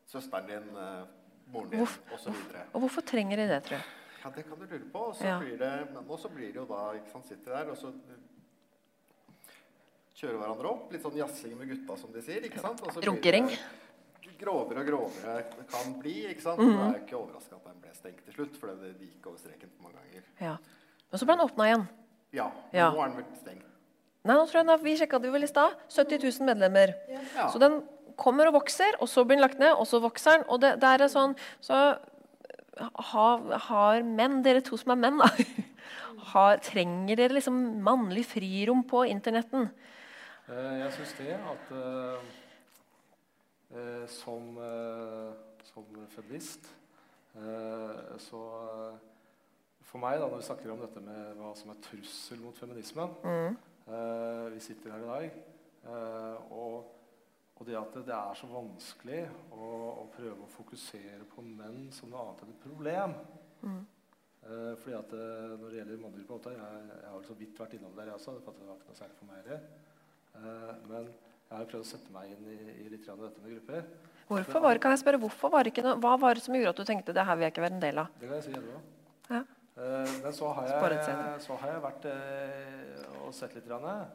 [0.09, 1.03] søsteren din, uh,
[1.51, 2.37] moren din osv.
[2.71, 3.87] Og hvorfor trenger de det, tror jeg?
[4.21, 4.99] Ja, Det kan du lure på.
[4.99, 5.37] Og så, ja.
[5.39, 5.71] blir, det,
[6.07, 7.93] og så blir det jo da ikke sant, Sitter der, og så
[10.21, 10.91] kjører hverandre opp.
[10.93, 12.45] Litt sånn jazzing med gutta, som de sier.
[12.45, 12.83] ikke sant?
[12.85, 13.49] Og Runkering.
[14.41, 16.15] Grovere og grovere det kan bli.
[16.31, 16.61] ikke sant?
[16.61, 16.71] Mm.
[16.73, 19.73] Det er ikke overraska at den ble stengt til slutt, for det gikk over streken
[19.81, 20.29] mange ganger.
[20.41, 20.55] Ja.
[21.11, 21.83] Men så ble den åpna igjen.
[22.33, 22.47] Ja.
[22.73, 22.87] ja.
[22.89, 23.67] Nå er den vel stengt.
[24.21, 25.77] Nei, nå tror jeg Vi sjekka det vel i stad.
[25.89, 26.93] 70 000 medlemmer.
[27.09, 27.47] Ja.
[27.49, 27.79] Så den
[28.21, 30.47] kommer og vokser, og så blir den lagt ned, og så vokser den.
[30.53, 31.81] Og det, det er sånn Så
[33.11, 35.29] har, har menn, dere to som er menn, da
[36.33, 39.69] har, Trenger dere liksom mannlig frirom på internetten?
[40.49, 42.23] Uh, jeg syns det at uh,
[43.75, 44.53] uh, som,
[45.69, 46.71] som feminist
[48.19, 48.39] så
[49.87, 53.13] For meg, da, når vi snakker om dette med hva som er trussel mot feminismen
[53.23, 53.55] mm.
[54.51, 55.37] Vi sitter her i dag,
[56.51, 56.91] og
[57.61, 59.21] og det at det er så vanskelig
[59.53, 59.65] å,
[60.01, 63.13] å, prøve å fokusere på menn som noe annet enn et problem.
[63.61, 63.81] Mm.
[64.41, 65.25] Eh, fordi at det,
[65.61, 68.33] Når det gjelder på jeg, jeg har så vidt vært innom der, jeg også.
[68.39, 69.59] Det var ikke noe særlig for meg det.
[70.39, 73.53] Eh, men jeg har prøvd å sette meg inn i, i litt grann dette med
[73.53, 73.85] grupper.
[74.31, 76.73] Hvorfor var, kan jeg spørre, hvorfor var det ikke noe, Hva var det som gjorde
[76.73, 78.17] at du tenkte det her vil jeg ikke være en del av?
[78.17, 78.81] Det kan jeg si etterpå.
[79.35, 79.43] Ja.
[79.85, 83.69] Eh, men så har, jeg, så har jeg vært eh, og sett litt.
[83.69, 84.07] Grann,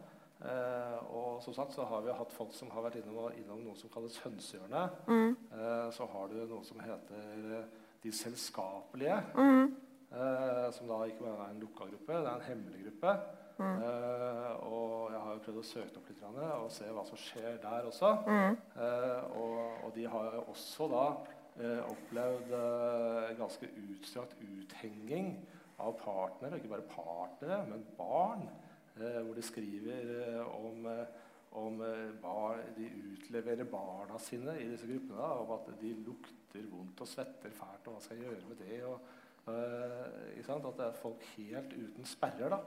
[0.45, 3.79] eh, og som sagt så har vi hatt folk som har vært innom, innom noe
[3.79, 5.01] som kalles hønsehjørnet.
[5.09, 5.37] Mm.
[5.53, 9.19] Eh, så har du noe som heter eh, De selskapelige.
[9.35, 9.75] Mm.
[10.17, 13.15] Eh, som da ikke bare er en lukka gruppe, det er en hemmelig gruppe.
[13.57, 13.79] Mm.
[13.83, 17.59] Eh, og jeg har jo prøvd å søke opp litt og se hva som skjer
[17.63, 18.13] der også.
[18.29, 18.59] Mm.
[18.77, 21.09] Eh, og, og de har jo også da
[21.89, 22.51] opplevd
[23.39, 25.31] ganske utstrakt uthenging
[25.81, 26.59] av partnere.
[26.61, 28.45] Ikke bare partnere, men barn.
[28.97, 31.07] Eh, hvor de skriver eh, om, eh,
[31.53, 31.79] om
[32.77, 35.19] De utleverer barna sine i disse gruppene.
[35.21, 38.63] Da, om at de lukter vondt og svetter fælt, og hva skal jeg gjøre med
[38.65, 38.85] det?
[38.85, 39.01] Og?
[39.47, 42.49] At det er folk helt uten sperrer.
[42.49, 42.59] da.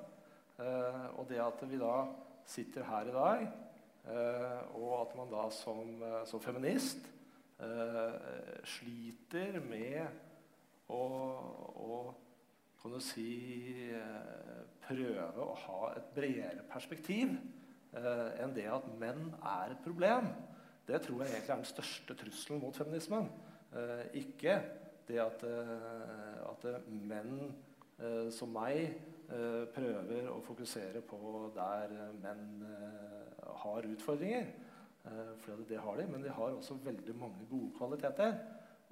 [1.17, 2.05] Og det at vi da
[2.45, 3.47] sitter her i dag,
[4.73, 7.03] og at man da som, som feminist
[8.63, 10.07] sliter med
[10.88, 11.03] å,
[11.75, 11.99] å
[12.82, 19.34] kan du si, eh, prøve å ha et bredere perspektiv eh, enn det at menn
[19.36, 20.30] er et problem.
[20.88, 23.27] Det tror jeg egentlig er den største trusselen mot feminismen.
[23.75, 24.55] Eh, ikke
[25.09, 25.43] det at,
[26.45, 27.49] at menn
[28.32, 28.91] som meg
[29.73, 31.17] prøver å fokusere på
[31.55, 32.61] der menn
[33.63, 34.51] har utfordringer.
[35.41, 38.38] For det har de, men de har også veldig mange gode kvaliteter.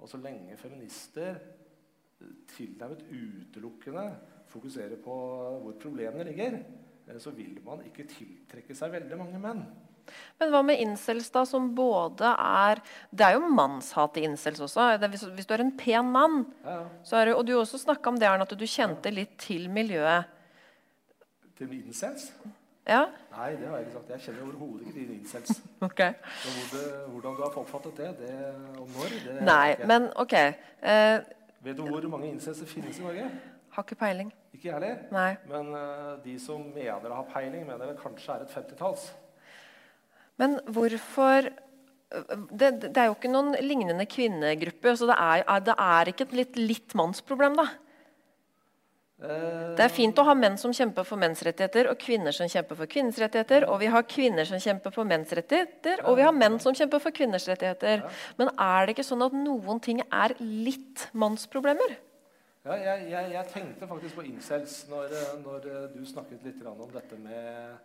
[0.02, 1.38] Og så lenge feminister
[2.54, 4.06] tilnærmet utelukkende
[4.48, 5.16] fokuserer på
[5.62, 6.58] hvor problemene ligger,
[7.06, 9.62] eh, så vil man ikke tiltrekke seg veldig mange menn.
[10.40, 12.80] Men hva med incels, da, som både er
[13.12, 14.94] Det er jo mannshat i incels også.
[14.96, 16.86] Det hvis, hvis du er en pen mann Ja, ja.
[17.04, 20.24] så er Og du også snakka om det, Arne, at du kjente litt til miljøet.
[21.58, 22.30] Til incels?
[22.88, 23.02] Ja?
[23.34, 24.10] Nei, det har jeg ikke sagt.
[24.14, 25.58] Jeg kjenner overhodet ikke til incels.
[25.88, 26.00] Ok.
[26.00, 28.36] Hvor det, hvordan du har oppfattet det, det
[28.80, 30.34] og når det Nei, men OK.
[30.38, 31.18] Eh,
[31.64, 33.30] Vet du hvor mange incels det finnes i Norge?
[33.78, 34.30] har ikke peiling.
[34.56, 35.00] Ikke jeg heller.
[35.14, 35.36] Nei.
[35.46, 39.04] Men uh, de som mener å ha peiling, mener det kanskje er et femtitalls.
[40.40, 41.50] Men hvorfor
[42.08, 46.32] det, det er jo ikke noen lignende kvinnegrupper, så det er- det er ikke et
[46.32, 47.66] litt, litt mannsproblem, da?
[49.18, 52.78] Det er fint å ha menn som kjemper for menns rettigheter, og kvinner som kjemper
[52.78, 53.66] for kvinners rettigheter.
[53.66, 57.02] Og vi har kvinner som kjemper for menns rettigheter, og vi har menn som kjemper
[57.02, 58.04] for kvinners rettigheter.
[58.38, 61.96] Men er det ikke sånn at noen ting er litt mannsproblemer?
[62.68, 67.18] Ja, jeg, jeg, jeg tenkte faktisk på incels når, når du snakket litt om dette
[67.22, 67.78] med,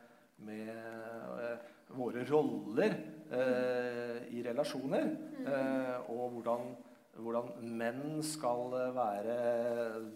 [0.44, 2.94] med eh, våre roller
[3.32, 5.14] eh, i relasjoner.
[5.46, 6.74] eh, og hvordan,
[7.14, 9.36] hvordan menn skal eh, være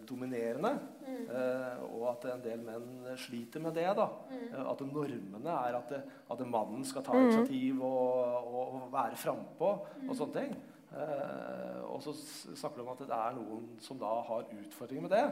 [0.08, 0.72] dominerende.
[1.08, 3.86] eh, og at en del menn sliter med det.
[3.96, 4.08] da.
[4.30, 4.66] Mm.
[4.70, 7.28] At normene er at, det, at mannen skal ta Mm.
[7.28, 9.70] initiativ og, og, være frampå
[10.08, 10.56] og sånne ting.
[10.92, 12.12] Eh, og så
[12.56, 15.24] snakker du om at det er noen som da har utfordringer med det.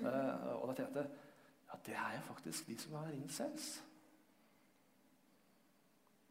[0.00, 1.10] Eh, og da tenkte jeg
[1.70, 3.82] ja, det er jo faktisk de som har incels.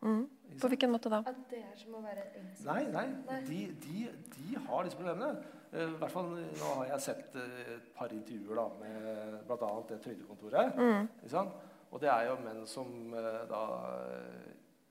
[0.02, 0.26] Mm.
[0.62, 1.20] På hvilken måte da?
[1.28, 2.66] At det er som å være incel?
[2.68, 3.06] Nei, nei.
[3.28, 3.40] Nei.
[3.48, 5.44] De, de, de har disse problemene.
[5.72, 9.70] Eh, i hvert fall, Nå har jeg sett eh, et par intervjuer da, med bl.a.
[9.92, 10.80] det trygdekontoret.
[10.80, 11.52] Mm.
[11.92, 13.62] Og det er jo menn som eh, da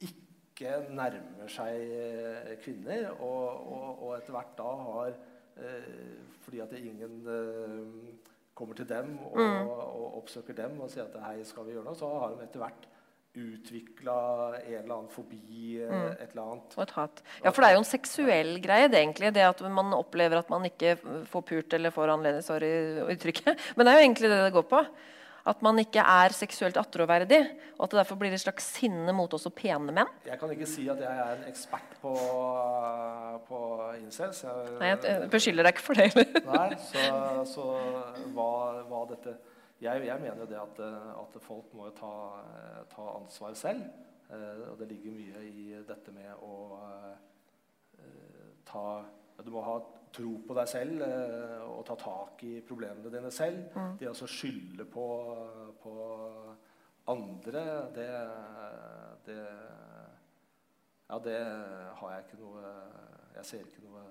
[0.09, 5.13] ikke nærmer seg kvinner, og, og, og etter hvert da har
[5.59, 7.21] eh, Fordi at det ingen
[8.59, 9.69] kommer til dem og, Mm.
[9.69, 12.59] og oppsøker dem og sier at hei, skal vi gjøre noe, så har de etter
[12.63, 12.89] hvert
[13.37, 14.14] utvikla
[14.59, 16.11] en eller annen fobi, eh, Mm.
[16.20, 16.76] et eller annet.
[16.79, 17.22] Og et hat.
[17.45, 19.33] Ja, for det er jo en seksuell greie, det egentlig.
[19.35, 22.72] Det at man opplever at man ikke får pult eller får anledning Sorry
[23.14, 23.59] uttrykket.
[23.76, 24.87] Men det er jo egentlig det det går på.
[25.49, 27.39] At man ikke er seksuelt attråverdig.
[27.79, 30.09] Og at det derfor blir et slags sinne mot også pene menn.
[30.26, 32.12] Jeg kan ikke si at jeg er en ekspert på,
[33.49, 33.61] på
[34.03, 34.43] incels.
[34.45, 36.43] Jeg, Nei, jeg jeg beskylder deg ikke for det heller.
[36.53, 37.07] Nei, så,
[37.49, 37.64] så
[38.35, 38.51] hva,
[38.91, 39.37] hva dette
[39.81, 43.85] jeg, jeg mener jo det at, eh, at folk må ta, eh, ta ansvar selv.
[44.31, 47.14] Eh, og det ligger mye i dette med å eh,
[48.66, 49.05] ta
[49.39, 49.79] Du må ha
[50.12, 51.03] tro på deg selv
[51.68, 53.68] og ta tak i problemene dine selv.
[53.76, 53.93] Mm.
[54.01, 55.05] Det å skylde på,
[55.79, 55.93] på
[57.12, 57.62] andre,
[57.95, 58.09] det,
[59.29, 59.39] det
[61.09, 61.39] Ja, det
[62.01, 62.72] har jeg ikke noe
[63.37, 64.03] Jeg ser ikke noe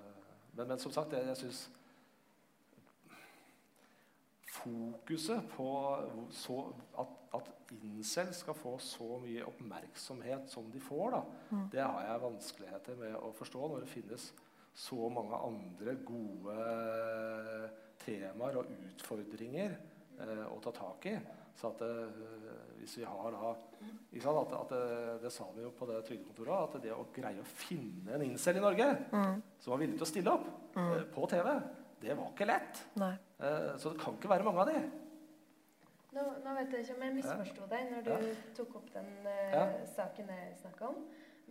[0.53, 1.65] Men, men som sagt, jeg, jeg syns
[4.67, 5.69] fokuset på
[6.31, 6.57] så,
[6.99, 11.69] at, at incel skal få så mye oppmerksomhet som de får, da, Mm.
[11.71, 14.33] det har jeg vanskeligheter med å forstå når det finnes
[14.73, 16.57] så mange andre gode
[18.03, 19.77] temaer og utfordringer
[20.19, 21.17] eh, å ta tak i.
[21.57, 22.25] Så at uh,
[22.77, 24.81] hvis vi har da at, at det,
[25.23, 28.59] det, sa vi jo på det trygdekontoret, at det å greie å finne en incel
[28.59, 29.39] i Norge mm.
[29.63, 30.45] som var villig til å stille opp
[30.75, 30.91] mm.
[30.91, 31.49] eh, på TV,
[32.01, 32.85] det var ikke lett.
[33.01, 33.15] Nei.
[33.77, 34.79] så det kan ikke være mange av de.
[36.17, 38.35] Nå, nå, vet jeg ikke om jeg misforsto deg når du ja.
[38.57, 39.63] tok opp den uh, ja.
[39.91, 40.99] saken jeg snakka om.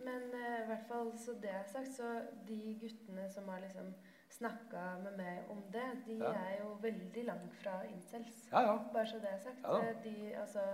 [0.03, 2.09] Men uh, i hvert fall så det jeg har sagt, så
[2.47, 3.91] de guttene som har liksom
[4.37, 6.33] snakka med meg om det, de ja.
[6.33, 8.47] er jo veldig langt fra incels.
[8.51, 9.67] Bare så det er sagt.
[10.03, 10.65] De, altså,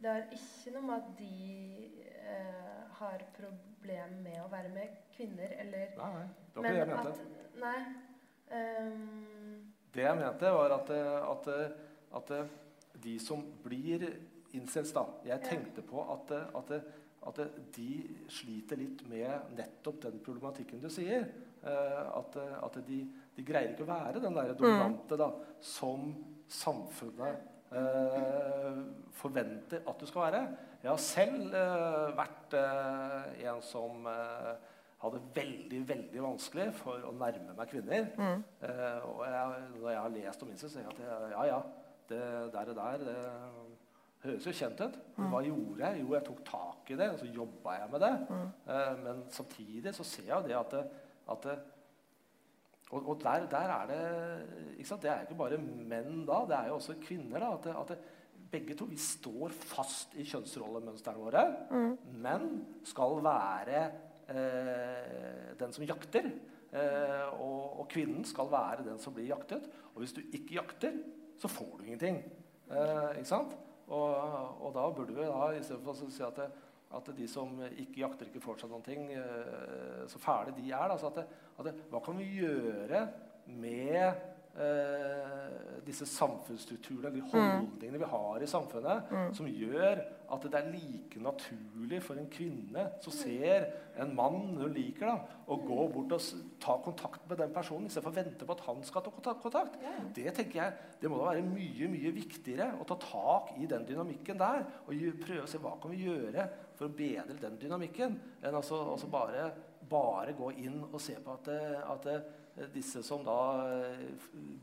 [0.00, 1.34] det har ikke noe med at de
[2.24, 6.28] uh, har problem med å være med kvinner, eller Nei, nei.
[6.54, 7.10] Det var ikke det jeg mente.
[7.10, 8.09] At, nei.
[8.50, 9.30] Um,
[9.94, 11.48] det jeg mente, var at, at,
[12.16, 12.32] at
[13.02, 14.06] de som blir
[14.56, 16.72] incels, da Jeg tenkte på at, at,
[17.26, 17.40] at,
[17.74, 17.90] de
[18.30, 21.26] sliter litt med nettopp den problematikken du sier.
[21.60, 23.02] Eh, at, at de,
[23.36, 25.28] de, greier ikke å være den der dominante da,
[25.60, 26.08] som
[26.50, 28.80] samfunnet eh,
[29.20, 30.42] forventer at du skal være.
[30.80, 34.54] Jeg har selv eh, vært eh, en som eh,
[35.00, 38.10] hadde veldig veldig vanskelig for å nærme meg kvinner.
[38.20, 38.42] Mm.
[38.68, 41.60] Eh, og jeg, når jeg har lest om incest, sier jeg at ja, ja,
[42.10, 42.22] det
[42.52, 43.18] der og der det
[44.26, 45.00] høres jo kjent ut.
[45.16, 46.02] Men hva gjorde jeg?
[46.02, 48.14] Jo, jeg tok tak i det, og så jobba jeg med det.
[48.28, 48.46] Mm.
[48.76, 51.58] Eh, men samtidig så ser jeg det at, det, at det,
[52.90, 54.00] og, og der, der, er det?
[54.90, 57.40] Det er ikke bare menn da, det er jo også kvinner.
[57.40, 61.44] da, at, at begge to vi står fast i kjønnsrollemønstrene våre.
[61.70, 61.92] Mm.
[62.20, 62.48] Menn
[62.84, 63.84] skal være
[64.30, 66.30] den som jakter.
[66.70, 69.66] Eh, og, og, kvinnen skal være den som blir jaktet.
[69.94, 71.00] Og hvis du ikke jakter,
[71.40, 72.20] så får du ingenting.
[72.70, 73.56] Eh, ikke sant?
[73.90, 74.10] Og,
[74.62, 78.30] og, da burde vi da, istedenfor å si at, det, at de som ikke jakter,
[78.30, 80.94] ikke får seg noen ting, eh, så fæle de er.
[80.94, 81.26] Da, at, det,
[81.56, 83.02] at det, hva kan vi gjøre
[83.50, 84.28] med
[84.58, 87.28] eh, disse samfunnsstrukturene, de mm.
[87.32, 89.28] holdningene vi har i samfunnet, mm.
[89.36, 93.66] som gjør at det er like naturlig for en kvinne som ser
[94.00, 98.12] en mann hun liker, da, å gå bort og ta kontakt med den personen istedenfor
[98.12, 99.78] å vente på at han skal ta kontakt.
[100.14, 103.86] Det tenker jeg, det må da være mye mye viktigere å ta tak i den
[103.88, 106.46] dynamikken der og prøve å se hva kan vi gjøre
[106.78, 109.50] for å bedre den dynamikken, enn altså, altså bare,
[109.90, 112.06] bare, gå inn og se på at, at
[112.74, 114.06] disse som da eh,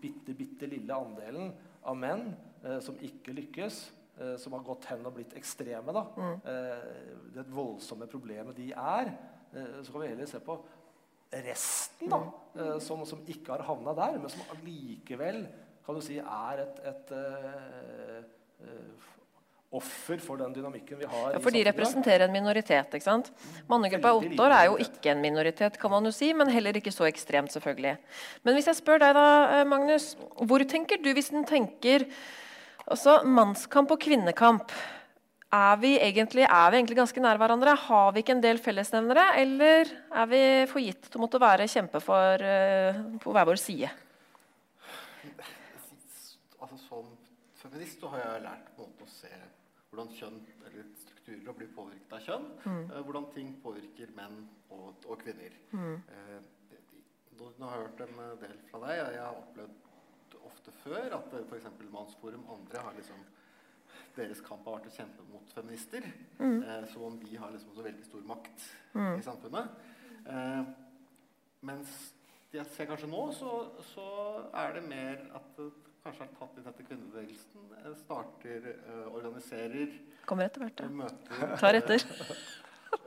[0.02, 1.52] bitte, bitte lille andelen
[1.88, 2.30] av menn
[2.64, 3.80] eh, som ikke lykkes,
[4.20, 6.36] eh, som har gått hen og blitt ekstreme, da, mm.
[6.54, 6.90] eh,
[7.38, 9.14] det voldsomme problemet de er,
[9.54, 10.58] eh, så kan vi heller se på
[11.48, 12.22] resten, da,
[12.56, 12.80] mm.
[12.84, 15.44] som, som, ikke har havna der, men som allikevel
[15.86, 17.12] kan du si er et, et
[19.78, 21.36] offer for den dynamikken vi har.
[21.36, 22.98] Ja, For de representerer en minoritet.
[22.98, 23.32] ikke sant?
[23.70, 27.08] Mannegruppa Ottar er jo ikke en minoritet, kan man jo si, men heller ikke så
[27.10, 27.96] ekstremt, selvfølgelig.
[28.44, 32.08] Men hvis jeg spør deg, da, eh, Magnus, hvor tenker du hvis en tenker
[32.88, 34.72] altså, mannskamp og kvinnekamp?
[35.48, 37.72] Er vi, egentlig, er vi egentlig ganske nær hverandre?
[37.80, 39.30] Har vi ikke en del fellesnevnere?
[39.40, 43.62] Eller er vi for gitt til å måtte være kjempe for, uh, på hver vår
[43.62, 43.94] side?
[46.60, 47.06] Altså, som
[47.62, 49.32] feminist så har jeg lært på en måte å se
[49.98, 50.38] hvordan kjønn
[50.68, 52.46] eller strukturer blir påvirket av kjønn.
[52.68, 52.84] Mm.
[52.92, 55.58] Uh, hvordan ting påvirker menn og, og kvinner.
[55.74, 55.98] Mm.
[56.06, 56.38] Uh,
[57.38, 59.02] nå, har jeg hørt en del fra deg.
[59.18, 61.68] Jeg har opplevd ofte før at f.eks.
[61.92, 63.26] Mannsforum andre har liksom
[64.18, 66.06] deres kamp har vært å kjempe mot feminister.
[66.40, 66.62] Mm.
[66.64, 68.68] Eh, som om de har liksom så veldig stor makt
[68.98, 69.12] mm.
[69.18, 69.82] i samfunnet.
[70.34, 70.62] Eh,
[71.68, 71.94] mens
[72.54, 73.52] jeg ser kanskje nå, så,
[73.92, 74.08] så,
[74.56, 75.62] er det mer at
[76.08, 79.96] kanskje har tatt inn dette kvinnebevegelsen, eh, starter, uh, organiserer
[80.28, 80.88] Kommer etter hvert, ja.
[80.92, 82.04] Møter, Tar etter.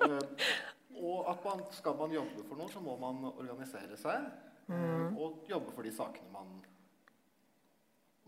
[0.05, 0.19] uh,
[1.11, 4.27] og at man, skal man jobbe for noe, så må man organisere seg.
[4.71, 5.17] Mm.
[5.19, 6.51] Og jobbe for de sakene man,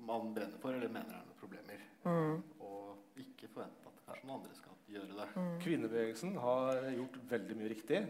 [0.03, 1.85] man brenner for eller mener er noen problemer.
[2.03, 2.41] Mm.
[2.65, 5.29] Og ikke forvente at kanskje noen andre skal gjøre det.
[5.37, 5.53] Mm.
[5.63, 8.01] Kvinnebevegelsen har gjort veldig mye riktig.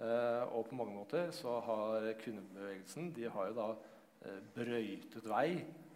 [0.00, 3.70] Og på mange måter så har kvinnebevegelsen de har jo da
[4.56, 5.89] brøytet vei Eh,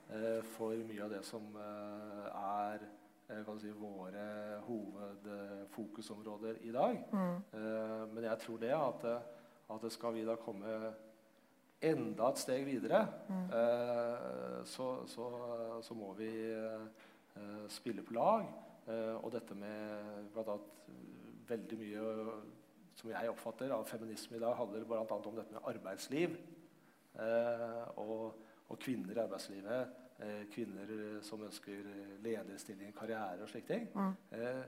[0.54, 2.84] for mye av det som eh, er
[3.32, 4.26] eh, si, våre
[4.66, 7.00] hovedfokusområder i dag.
[7.12, 7.40] Mm.
[8.12, 9.06] men jeg tror det at,
[9.70, 10.92] at skal vi da komme
[11.84, 13.48] enda et steg videre, mm.
[14.64, 15.26] så, så,
[15.84, 16.30] så, må vi
[17.68, 18.46] spille på lag.
[19.22, 20.56] og dette med bl.a.
[21.48, 22.00] veldig mye
[22.94, 25.04] som jeg oppfatter av feminisme i dag, handler bl.a.
[25.04, 26.36] om dette med arbeidsliv.
[27.96, 28.32] og
[28.68, 30.00] og kvinner i arbeidslivet.
[30.24, 30.90] Eh, kvinner
[31.26, 31.88] som ønsker
[32.22, 33.88] lederstilling, karriere og slike ting.
[33.94, 34.12] Mm.
[34.38, 34.62] Eh,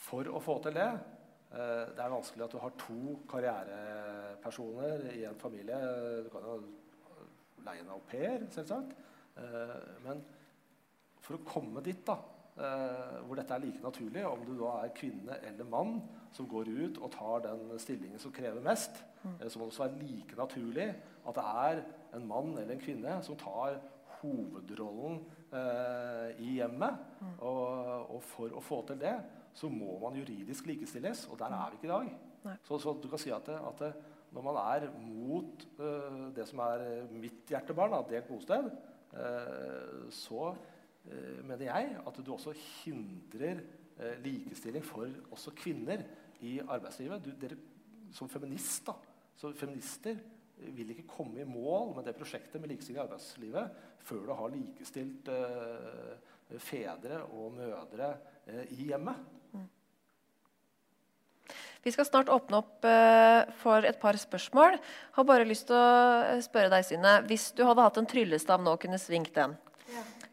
[0.00, 5.24] for å få til det eh, Det er vanskelig at du har to karrierepersoner i
[5.28, 5.80] en familie.
[6.24, 6.58] Du kan jo
[7.64, 8.96] leie en au pair, selvsagt.
[10.04, 10.22] men
[11.20, 12.39] for å komme dit, da, eh,
[13.26, 16.00] hvor dette er like naturlig, om du da er kvinne eller mann
[16.32, 19.34] som går ut og tar den stillingen som krever mest, Mm.
[19.40, 20.86] eh, så må det også være like naturlig
[21.28, 21.80] at det er
[22.16, 23.74] en mann eller en kvinne som tar
[24.22, 25.18] hovedrollen
[25.52, 26.96] eh, i hjemmet.
[27.20, 27.34] Mm.
[27.44, 29.12] Og, og for å få til det,
[29.52, 32.56] så må man juridisk likestilles, og der er vi ikke i dag.
[32.64, 33.92] Så, så du kan si at, det, at det,
[34.32, 38.70] når man er mot eh, det som er eh, mitt hjertebarn, delt bosted,
[39.12, 40.69] eh, så eh,
[41.46, 43.62] mener jeg at du også hindrer
[43.98, 46.04] eh, likestilling for også kvinner
[46.46, 47.24] i arbeidslivet.
[47.24, 47.58] Du, dere,
[48.14, 48.96] som feminist, da,
[49.38, 50.18] så feminister
[50.60, 54.54] vil ikke komme i mål med det prosjektet med likestilling i arbeidslivet før du har
[54.54, 56.16] likestilt eh,
[56.60, 58.14] fedre og mødre
[58.46, 59.38] eh, i hjemmet.
[61.80, 64.76] Vi skal snart åpne opp eh, for et par spørsmål.
[65.16, 67.14] Har bare lyst til å eh, spørre deg, Synne.
[67.28, 69.56] Hvis du hadde hatt en tryllestav nå og kunne svingt den.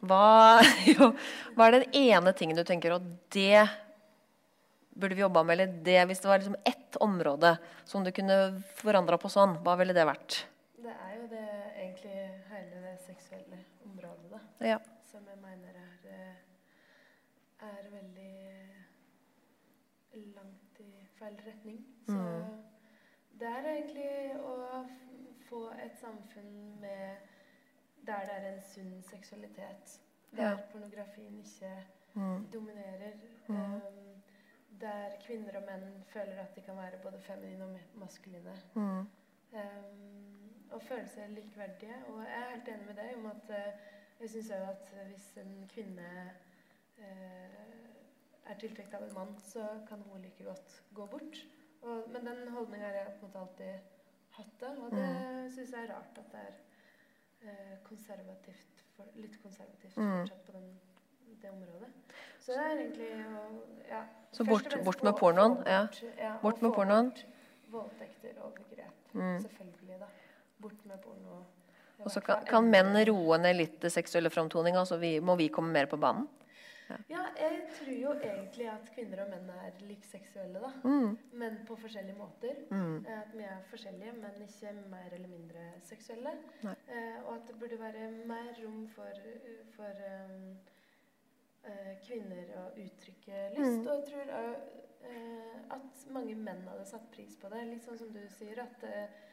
[0.06, 0.60] Hva,
[0.94, 1.12] jo,
[1.56, 3.64] hva er den ene tingen du tenker at det
[4.98, 5.54] burde vi jobba med?
[5.60, 9.76] Eller det, hvis det var liksom ett område som du kunne forandra på sånn, hva
[9.80, 10.44] ville det vært?
[10.78, 11.46] Det er jo det
[11.82, 12.20] egentlig
[12.52, 14.40] hele det seksuelle området, da.
[14.66, 14.80] Ja.
[15.12, 16.36] Som jeg mener er, eh,
[17.68, 18.34] er veldig
[20.36, 21.80] langt i feil retning.
[22.08, 22.64] Så Mm.
[23.40, 24.86] det er egentlig å
[25.50, 27.18] få et samfunn med
[28.08, 30.00] der det er en sunn seksualitet.
[30.36, 30.58] Der Ja.
[30.72, 31.72] pornografien ikke
[32.14, 32.48] Mm.
[32.54, 33.12] dominerer.
[33.48, 33.56] Mm.
[33.56, 33.82] Um,
[34.82, 38.54] der kvinner og menn føler at de kan være både feminine og ma- maskuline.
[38.76, 39.08] Mm.
[39.54, 41.96] Um, og føle seg likeverdige.
[42.08, 43.74] Og jeg er helt enig med deg om at uh,
[44.20, 46.10] jeg syns òg at hvis en kvinne
[46.98, 51.38] uh, er tiltrukket av en mann, så kan hun like godt gå bort.
[51.82, 53.80] Og, men den holdninga har jeg på en måte alltid
[54.38, 54.60] hatt.
[54.60, 55.50] det, Og det Mm.
[55.52, 56.54] syns jeg er rart at det er
[57.88, 60.20] konservativt, for, litt konservativt Mm.
[60.20, 60.80] fortsatt på den,
[61.42, 61.90] det området.
[62.40, 65.82] Så det er egentlig å ja, Så bort- bort med pornoen, ja.
[65.88, 67.12] bort- ja, Bort med pornoen.
[67.72, 68.94] Voldtekter og begrep.
[69.14, 69.40] Mm.
[69.42, 70.08] Selvfølgelig, da.
[70.62, 71.44] Bort med porno.
[72.00, 75.50] Og så kan, kan menn roe ned litt det seksuelle framtoninga, så vi, må vi
[75.50, 76.28] komme mer på banen?
[77.10, 80.72] Ja, jeg tror jo egentlig at kvinner og menn er like seksuelle, da.
[80.88, 81.18] Mm.
[81.42, 82.62] Men på forskjellige måter.
[82.72, 83.06] Mm.
[83.06, 86.34] Eh, At vi er forskjellige, men ikke mer eller mindre seksuelle.
[86.64, 89.22] Eh, og at det burde være mer rom for,
[89.76, 90.58] for um,
[91.68, 93.82] uh, kvinner å uttrykke lyst.
[93.82, 93.88] Mm.
[93.88, 97.66] Og jeg tror eh, at mange menn hadde satt pris på det.
[97.68, 99.28] Litt sånn som du sier, at, uh,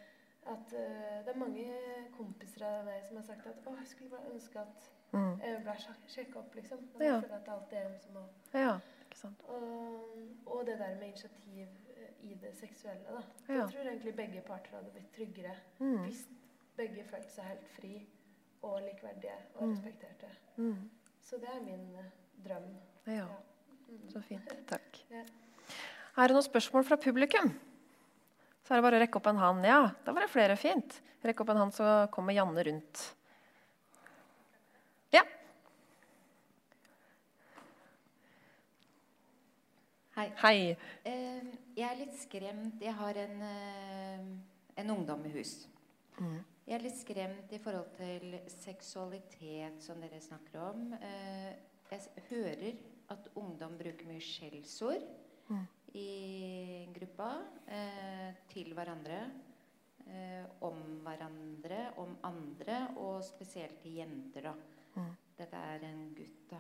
[0.55, 1.71] at det er mange
[2.17, 5.39] kompiser av meg som har sagt at å, jeg skulle bare ønske at Mm.
[5.41, 5.75] jeg ble
[6.09, 6.79] sjekka opp, liksom.
[6.99, 7.21] Men Ja.
[7.21, 9.41] føler at det alltid er dem som må Ja, ikke sant.
[9.49, 13.23] og, og det der med initiativ eh, i det seksuelle, da.
[13.49, 13.55] Ja.
[13.61, 16.05] Jeg tror egentlig begge parter hadde blitt tryggere Mm.
[16.05, 16.27] hvis
[16.77, 18.07] begge følte seg helt fri
[18.63, 19.73] og likeverdige og Mm.
[19.75, 20.31] respekterte.
[20.57, 20.91] Mm.
[21.23, 22.11] Så det er min eh,
[22.49, 22.69] drøm.
[23.07, 23.27] Ja,
[23.89, 24.09] Mm.
[24.11, 24.49] så fint.
[24.67, 24.99] Takk.
[25.11, 25.23] Ja.
[26.17, 27.51] Er det noen spørsmål fra publikum?
[28.65, 29.65] Så er det bare å rekke opp en hånd.
[29.67, 30.57] Ja, da var det flere.
[30.57, 31.01] Fint.
[31.25, 33.15] Rekk opp en hånd, så kommer Janne rundt.
[40.15, 40.29] Hei.
[40.39, 40.59] Hei.
[41.05, 42.81] Eh, jeg er litt skremt.
[42.83, 44.27] Jeg har en, eh,
[44.79, 45.67] en ungdom i hus.
[46.21, 46.39] Mm.
[46.67, 50.93] Jeg er litt skremt i forhold til seksualitet, som dere snakker om.
[50.95, 51.55] Eh,
[51.91, 52.01] jeg
[52.31, 52.77] hører
[53.11, 55.03] at ungdom bruker mye skjellsord
[55.51, 55.67] Mm.
[55.95, 59.31] i gruppa eh, til hverandre.
[60.61, 64.43] Om hverandre, om andre, og spesielt til jenter.
[64.43, 64.53] da.
[64.97, 65.17] Mm.
[65.39, 66.57] Dette er en gutt, da.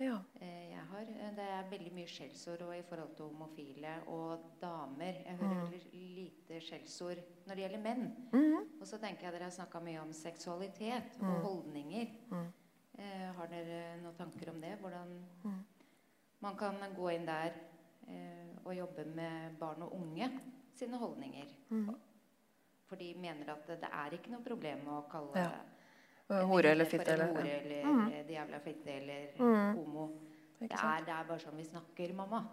[0.00, 0.16] Ja.
[0.40, 1.00] Eh, jeg har.
[1.02, 5.12] Eh, Det er veldig mye skjellsord i forhold til homofile og damer.
[5.26, 5.80] Jeg hører Mm.
[5.92, 7.16] lite skjellsord
[7.46, 8.28] når det gjelder menn.
[8.32, 8.80] Mhm.
[8.80, 11.28] Og så tenker jeg dere har snakka mye om seksualitet Mm.
[11.28, 12.06] og holdninger.
[12.30, 12.52] Mm.
[12.98, 14.78] Eh, har dere noen tanker om det?
[14.80, 15.64] Hvordan Mm.
[16.40, 17.52] man kan gå inn der
[18.08, 20.40] eh, og jobbe med barn og unge
[20.74, 21.46] sine holdninger.
[21.70, 21.94] Mm.
[22.86, 25.50] For de mener at det, det er ikke noe problem å kalle Ja.
[26.30, 28.12] En Hore eller fitte eller- hore eller Mm.
[28.12, 29.74] eh, jævla fitte eller Mm.
[29.76, 30.10] homo.
[30.60, 32.46] Det er, det er bare sånn vi snakker, mamma.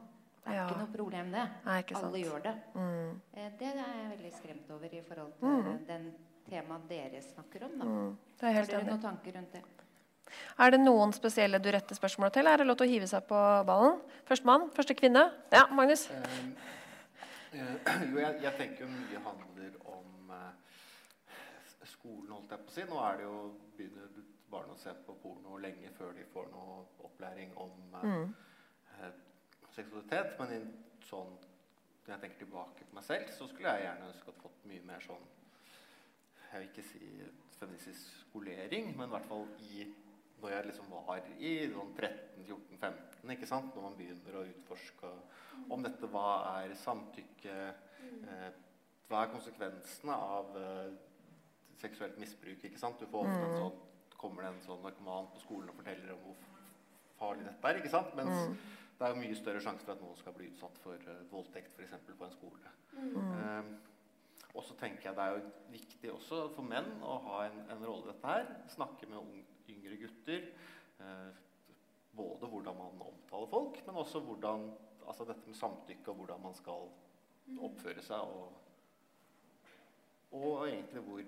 [0.44, 0.68] Det er Ja.
[0.68, 1.50] ikke noe problem, det.
[1.66, 2.56] Nei, ikke Alle gjør det.
[2.76, 3.22] Mm.
[3.36, 5.86] Eh, Det er jeg veldig skremt over i forhold til Mm.
[5.88, 6.14] den
[6.50, 7.80] temaet dere snakker om.
[7.80, 7.86] Da.
[7.86, 8.18] Mm.
[8.40, 9.64] Det er helt Har dere noen tanker rundt det?
[10.60, 12.48] Er det noen spesielle du retter spørsmål til?
[12.48, 14.02] Er det lov til å hive seg på ballen?
[14.26, 14.70] Førstemann?
[14.72, 15.32] Første kvinne?
[15.52, 16.10] Ja, Magnus?
[16.10, 16.56] Um,
[17.54, 17.60] eh,
[18.12, 20.71] jo, jeg, jeg tenker jo mye handler om eh, s-
[22.02, 22.86] skolen, holdt jeg på å si.
[22.90, 23.38] Nå er det jo
[23.78, 24.22] begynner
[24.52, 28.34] barn å se på porno lenge før de får noe opplæring om eh, Mm.
[29.00, 29.12] eh,
[29.76, 30.34] seksualitet.
[30.40, 30.62] Men i
[31.08, 31.32] sånn,
[32.06, 34.84] når jeg tenker tilbake på meg selv, så skulle jeg gjerne ønske å fått mye
[34.90, 35.30] mer sånn
[36.52, 37.10] Jeg vil ikke si
[37.62, 39.86] feministisk skolering, men i hvert fall i
[40.42, 43.76] når jeg liksom var i sånn 13-14-15, ikke sant?
[43.76, 45.12] når man begynner å utforske
[45.72, 46.26] om dette hva
[46.64, 48.52] er samtykke eh,
[49.08, 50.92] Hva er konsekvensene av eh,
[51.82, 52.64] seksuelt misbruk?
[52.64, 53.00] ikke sant?
[53.02, 53.80] Du får ofte en sånn,
[54.22, 56.36] kommer det en sånn narkoman på skolen og forteller om hvor
[57.22, 57.80] farlig dette er.
[57.82, 58.16] ikke sant?
[58.18, 58.58] Mens Mm.
[58.98, 61.74] det er jo mye større sjanse for at noen skal bli utsatt for uh, voldtekt
[61.76, 62.74] for eksempel, på en skole.
[62.94, 63.16] Mm.
[63.18, 63.64] Eh,
[64.54, 67.86] og så tenker jeg det er jo viktig også for menn å ha en, en
[67.88, 68.50] rolle i dette her.
[68.74, 70.50] Snakke med ung, yngre gutter.
[71.00, 71.30] Eh,
[72.16, 74.66] både hvordan man omtaler folk, men også hvordan,
[75.08, 76.90] altså dette med samtykke og hvordan man skal
[77.64, 78.20] oppføre seg.
[78.20, 78.52] Og,
[80.36, 81.24] og egentlig hvor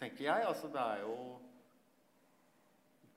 [0.00, 0.46] Tenker jeg.
[0.48, 1.14] Altså det er jo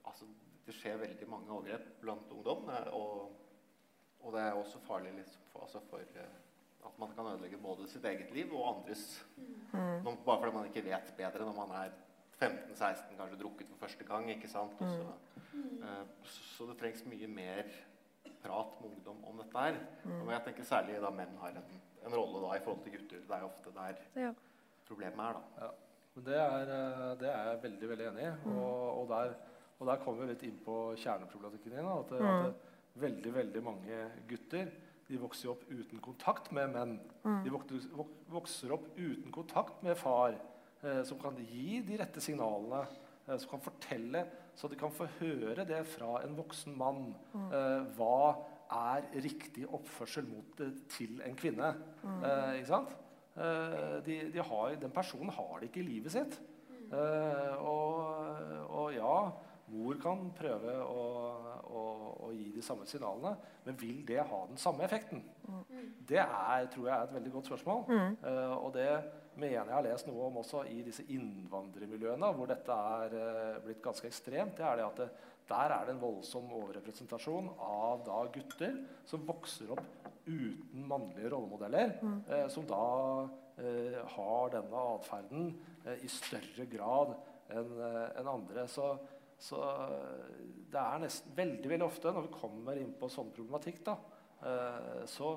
[0.05, 0.25] altså
[0.67, 2.69] Det skjer veldig mange overgrep blant ungdom.
[2.95, 3.31] Og,
[4.23, 6.39] og det er også farlig liksom, for, altså for eh,
[6.87, 9.03] at man kan ødelegge både sitt eget liv og andres.
[9.37, 10.07] Mm.
[10.25, 11.93] Bare fordi man ikke vet bedre når man er
[12.41, 14.29] 15-16, kanskje drukket for første gang.
[14.31, 14.79] ikke sant?
[14.83, 15.13] Og så,
[15.55, 17.71] eh, så, så det trengs mye mer
[18.43, 19.77] prat med ungdom om dette her.
[20.21, 21.77] Og jeg tenker særlig da menn har en,
[22.07, 23.23] en rolle da i forhold til gutter.
[23.27, 24.33] Det er jo ofte der Ja.
[24.87, 25.39] problemet er.
[25.39, 25.65] da.
[25.67, 25.71] Ja.
[26.15, 28.31] Men det er, eh, det er jeg veldig veldig enig i.
[28.53, 29.33] Og, og, der,
[29.79, 31.89] og der kommer vi litt inn på kjerneproblematikken din.
[31.89, 32.45] At, Mm.
[32.45, 32.55] at
[33.01, 34.69] veldig veldig mange gutter
[35.09, 36.99] de vokser opp uten kontakt med menn.
[37.25, 37.43] Mm.
[37.43, 37.49] De
[38.31, 40.37] vokser, opp uten kontakt med far,
[40.83, 42.85] eh, som kan gi de rette signalene.
[43.27, 44.25] Eh, som kan fortelle,
[44.55, 47.15] så de kan få høre det fra en voksen mann.
[47.33, 48.35] Eh, hva
[48.69, 51.73] er riktig oppførsel mot, det til en kvinne?
[52.03, 52.89] Eh, ikke sant?
[53.33, 56.37] Eh, de, de har, den personen har det ikke i livet sitt.
[56.93, 59.15] Eh, og, og ja,
[59.73, 61.05] mor kan prøve å,
[61.65, 61.81] å,
[62.27, 63.33] å gi de samme signalene,
[63.65, 65.23] men vil det ha den samme effekten?
[66.05, 67.85] Det er, tror jeg er et veldig godt spørsmål.
[68.21, 68.89] Eh, og det
[69.33, 74.05] mener jeg har lest noe om også i disse innvandrermiljøene, hvor dette er blitt ganske
[74.11, 74.59] ekstremt.
[74.59, 75.09] det er det at det,
[75.49, 79.83] Der er det en voldsom overrepresentasjon av da gutter som vokser opp
[80.23, 81.97] uten mannlige rollemodeller,
[82.31, 82.83] eh, som da
[83.59, 85.49] eh, har denne atferden
[85.83, 87.11] eh, i større grad
[87.51, 87.73] enn
[88.21, 88.63] en andre.
[88.71, 88.93] Så,
[89.35, 90.37] så eh,
[90.71, 93.97] det er nesten veldig veldig ofte når vi kommer inn på sånn problematikk, da,
[94.47, 95.35] eh, så,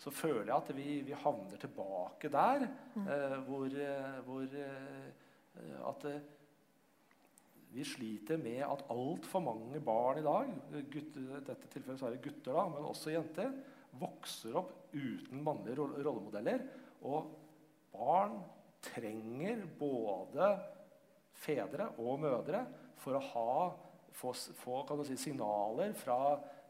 [0.00, 2.64] så føler jeg at vi, vi havner tilbake der
[3.04, 5.10] eh, hvor, eh, hvor eh,
[5.92, 6.22] at eh,
[7.72, 10.50] vi sliter med at altfor mange barn i dag,
[10.92, 13.52] gutter, dette tilfellet er det gutter, da, men også jenter,
[14.00, 16.66] vokser opp uten mannlige rollemodeller.
[17.08, 17.32] Og
[17.94, 18.38] barn
[18.82, 20.50] trenger både
[21.42, 22.64] fedre og mødre
[23.02, 23.56] for å ha,
[24.14, 26.20] få, få si, signaler fra,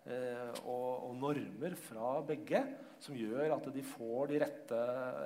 [0.06, 2.62] eh, og, og normer fra begge
[3.02, 4.82] som gjør at de får de rette,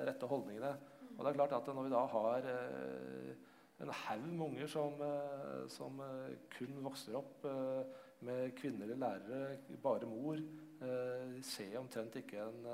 [0.09, 0.73] rette holdningene.
[1.17, 3.45] Og det er klart at når vi da har eh,
[3.81, 9.57] en haug med unger som, eh, som eh, kun vokser opp eh, med kvinnelige lærere,
[9.83, 10.41] bare mor.
[10.77, 12.65] Eh, ser omtrent ikke en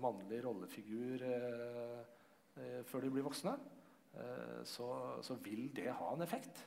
[0.00, 1.22] mannlig rollefigur
[2.88, 3.52] før de blir voksne.
[4.14, 6.66] Eh, så, så vil det ha en effekt.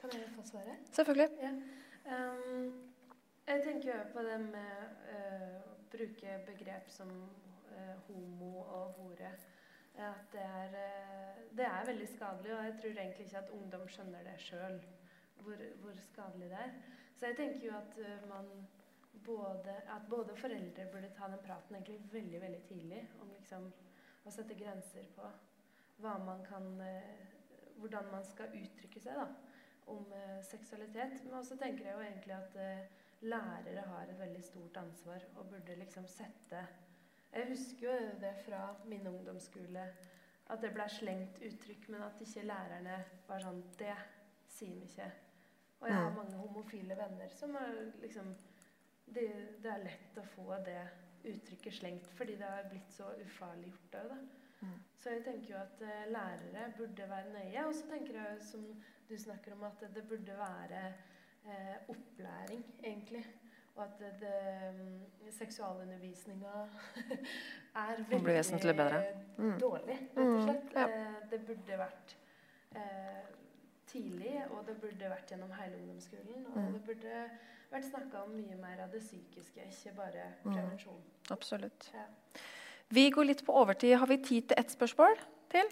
[0.00, 0.76] Kan jeg få svare?
[0.92, 1.28] Selvfølgelig.
[1.42, 1.52] Ja.
[2.16, 2.72] Um,
[3.46, 4.76] jeg tenker jo på det med
[5.12, 7.10] uh, å bruke begrep som
[7.70, 9.32] uh, homo og hore.
[10.00, 13.88] At det er, eh, det er veldig skadelig, og jeg tror egentlig ikke at ungdom
[13.88, 14.80] skjønner det sjøl.
[15.40, 16.72] Hvor, hvor skadelig det er.
[17.16, 18.48] Så jeg tenker jo at eh, man
[19.24, 23.70] både, at både foreldre burde ta den praten egentlig veldig veldig tidlig om liksom
[24.24, 25.28] å sette grenser på
[26.00, 27.24] hva man kan, eh,
[27.80, 29.26] hvordan man skal uttrykke seg da,
[29.86, 30.12] om
[30.48, 31.24] seksualitet.
[31.24, 32.60] Men også tenker jeg jo egentlig at
[33.20, 36.64] lærere har et veldig stort ansvar og burde liksom sette
[37.32, 39.84] Jeg husker jo det fra min ungdomsskole
[40.50, 42.96] at det ble slengt uttrykk, men at ikke lærerne
[43.28, 43.94] var sånn Det
[44.50, 45.10] sier vi ikke.
[45.80, 48.34] Og jeg har mange homofile venner som er liksom
[49.14, 49.28] det,
[49.62, 50.82] det er lett å få det
[51.30, 54.18] uttrykket slengt fordi det har blitt så ufarliggjort òg, da.
[54.60, 54.76] Mm.
[55.00, 57.62] Så jeg tenker jo at eh, lærere burde være nøye.
[57.64, 58.66] Og så tenker jeg som
[59.08, 60.82] du snakker om, at det burde være
[61.48, 63.24] eh, opplæring, egentlig.
[63.80, 64.30] Og at det,
[64.76, 66.50] mm, seksualundervisninga
[67.82, 68.98] er veldig bedre.
[69.38, 69.54] Mm.
[69.60, 70.82] dårlig, rett og Mm, ja.
[70.86, 72.16] Eh, det burde vært
[72.76, 73.22] eh,
[73.88, 76.44] tidlig, og det burde vært gjennom hele ungdomsskolen.
[76.46, 76.72] Og Mm.
[76.74, 77.22] det burde
[77.72, 80.52] vært snakka om mye mer av det psykiske, ikke bare Mm.
[80.52, 81.00] prevensjon.
[81.30, 81.90] Absolutt.
[81.94, 82.04] Ja.
[82.90, 83.96] Vi går litt på overtid.
[83.96, 85.16] Har vi tid til ett spørsmål
[85.50, 85.64] til?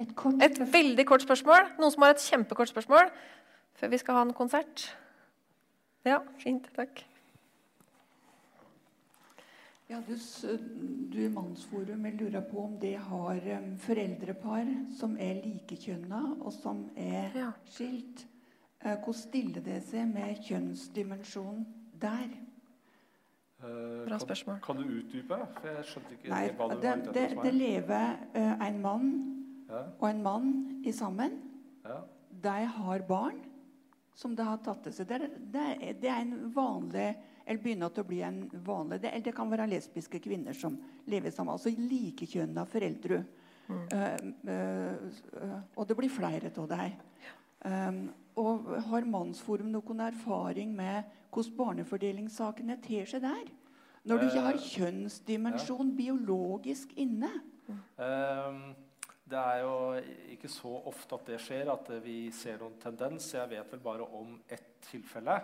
[0.00, 1.78] Et, veldig kort spørsmål.
[1.78, 3.10] Noen som har et kjempekort spørsmål
[3.74, 4.94] før vi skal ha en konsert?
[6.04, 6.68] Ja, fint.
[6.76, 7.04] Takk.
[9.90, 10.14] Ja, du,
[11.12, 16.52] du i Mannsforum jeg lurer på om det har um, foreldrepar som er likekjønna og
[16.54, 17.34] som er
[17.66, 18.22] skilt.
[18.84, 21.64] Uh, Hvordan stiller det seg med kjønnsdimensjonen
[22.04, 22.30] der?
[23.64, 24.60] Uh, Bra spørsmål.
[24.62, 25.40] Kan du utdype?
[25.58, 29.10] For jeg skjønte ikke Nei, hva du det, var det, det lever uh, en mann
[29.70, 29.82] Ja.
[29.98, 30.54] og en mann
[30.86, 31.34] i sammen.
[31.82, 31.98] Ja.
[32.46, 33.42] De har barn
[34.14, 35.10] som det har tatt til seg.
[35.10, 37.08] Det er, det er, det er en vanlig
[37.46, 40.78] eller begynner til å bli en vanlig det, eller det kan være lesbiske kvinner som
[41.10, 41.54] lever sammen.
[41.56, 43.22] Altså likekjønna foreldre.
[43.70, 43.84] Mm.
[43.92, 44.16] Uh,
[44.50, 46.98] uh, uh, og det blir flere av dem.
[47.60, 48.02] Um,
[48.40, 53.50] og har Mannsforum noen erfaring med hvordan barnefordelingssakene ter seg der?
[54.02, 57.30] Når du ikke har Eh, kjønnsdimensjon biologisk inne?
[57.98, 58.74] Ehm,
[59.28, 60.00] det er jo
[60.32, 63.34] ikke så ofte at det skjer, at vi ser noen tendens.
[63.34, 65.36] Jeg vet vel bare om ett tilfelle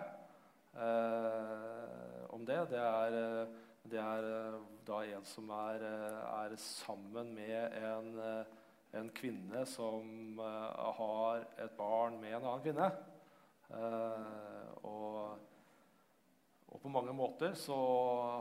[2.37, 2.59] om det.
[2.69, 3.47] Det er, eh,
[3.87, 8.55] det er eh, da en som er, eh, er sammen med en, eh,
[8.99, 12.91] en kvinne som eh, har et barn med en annen kvinne.
[13.73, 15.37] Eh, og
[16.67, 17.75] og på mange måter så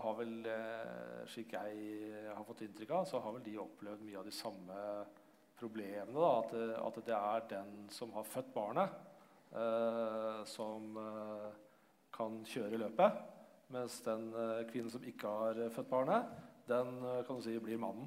[0.03, 4.19] har vel, eh, slik jeg har fått inntrykk av, så har vel de opplevd mye
[4.19, 4.81] av de samme
[5.57, 6.13] problemene.
[6.13, 6.33] Da.
[6.43, 6.53] At,
[6.83, 8.91] at det er den som har født barnet,
[9.55, 11.66] eh, som eh,
[12.17, 13.19] kan kjøre løpet.
[13.75, 16.27] Mens den eh, kvinnen som ikke har eh, født barnet,
[16.71, 18.07] den eh, kan du si blir mannen.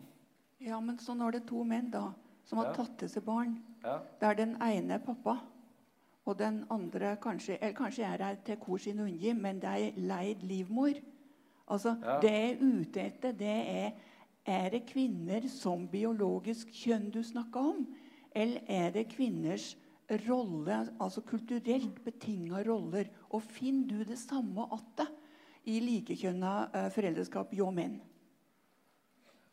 [0.59, 2.09] Ja, men så når det to menn da,
[2.47, 2.73] som har Ja.
[2.73, 3.99] tatt til seg barn, Ja.
[4.21, 5.37] der den ene er pappa,
[6.25, 9.91] og den andre kanskje, eller kanskje er her til kor sin unge, men det er
[9.97, 10.93] leid livmor.
[11.67, 12.19] Altså, Ja.
[12.19, 13.91] Det jeg er ute etter, det er
[14.45, 17.87] Er det kvinner som biologisk kjønn du snakker om?
[18.33, 19.75] Eller er det kvinners
[20.27, 23.05] rolle, altså kulturelt betinga roller?
[23.29, 25.05] Og finner du det samme atte
[25.69, 27.99] i likekjønna eh, foreldreskap, jo menn?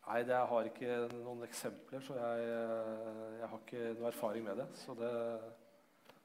[0.07, 4.47] Nei, det, jeg har ikke noen eksempler, så jeg, eh, jeg har ikke noe erfaring
[4.47, 4.67] med det.
[4.79, 5.13] Så det,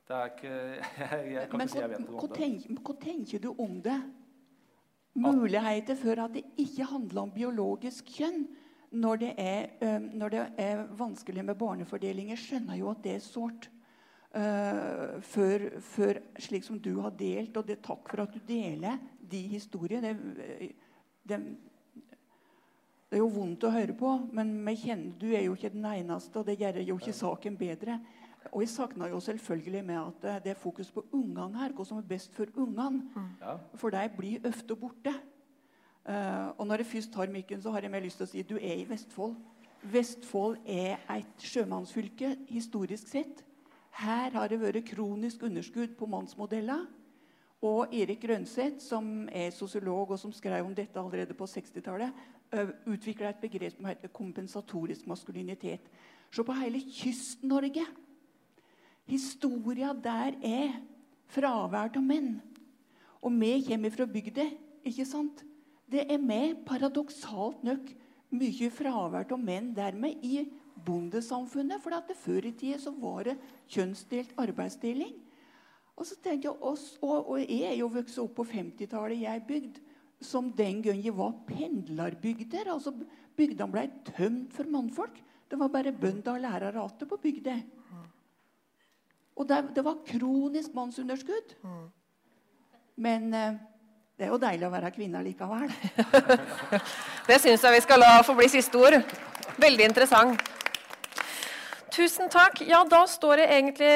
[0.08, 0.54] det er ikke
[1.02, 2.40] Jeg, jeg kan Men ikke si jeg vet noe om det.
[2.40, 4.00] tenker, hva tenker du om det?
[5.22, 8.46] Muligheter for at det ikke handler om biologisk kjønn.
[8.92, 13.70] Når det er, når det er vanskelig med barnefordelinger, skjønner jo at det er sårt.
[14.36, 18.98] Øh, før, før, slik som du har delt, og det takk for at du deler
[19.32, 20.14] de historiene.
[20.14, 20.72] Det,
[21.30, 21.40] det,
[23.12, 25.88] det er jo vondt å høre på, men vi kjenner, du er jo ikke den
[25.90, 28.00] eneste, og det gjør jo ikke saken bedre.
[28.50, 31.86] Og jeg savna jo selvfølgelig med at eh, det er fokus på ungene her, hva
[31.86, 33.04] som er best for ungene.
[33.42, 33.58] Ja.
[33.76, 35.14] For de blir ofte borte.
[36.02, 38.42] Uh, og når jeg først har mikken, så har jeg mer lyst til å si
[38.42, 39.36] du er i Vestfold.
[39.92, 43.44] Vestfold er et sjømannsfylke historisk sett.
[44.00, 46.86] Her har det vært kronisk underskudd på mannsmodeller.
[47.62, 52.16] Og Erik Grønseth, som er sosiolog og som skrev om dette allerede på 60-tallet,
[52.90, 55.86] utvikla et begrep som heter kompensatorisk maskulinitet.
[56.32, 57.86] Se på hele Kyst-Norge.
[59.12, 60.80] Historia der er
[61.32, 62.40] fravær av menn.
[63.22, 64.48] Og vi kommer fra bygda,
[64.88, 65.44] ikke sant?
[65.92, 67.92] Det er med, paradoksalt nok,
[68.32, 70.46] mye fravær av menn dermed i
[70.86, 71.82] bondesamfunnet.
[71.84, 73.38] For det før i tida så var det
[73.72, 75.16] kjønnsdelt arbeidsdeling.
[75.98, 79.28] Og så tenker jeg, oss, og, og jeg er jo vokst opp på 50-tallet i
[79.30, 79.82] ei bygd
[80.22, 82.72] som den gangen var pendlerbygder.
[82.74, 82.94] altså
[83.38, 85.18] Bygdene ble tømt for mannfolk.
[85.50, 87.58] Det var bare bønder og lærere igjen på bygda.
[89.36, 91.56] Og det, det var kronisk mannsunderskudd.
[93.02, 93.60] Men eh,
[94.18, 95.72] det er jo deilig å være kvinne likevel.
[97.30, 99.00] Det syns jeg vi skal la få bli siste ord.
[99.62, 100.51] Veldig interessant.
[101.92, 102.62] Tusen takk.
[102.64, 103.92] Ja, da står det egentlig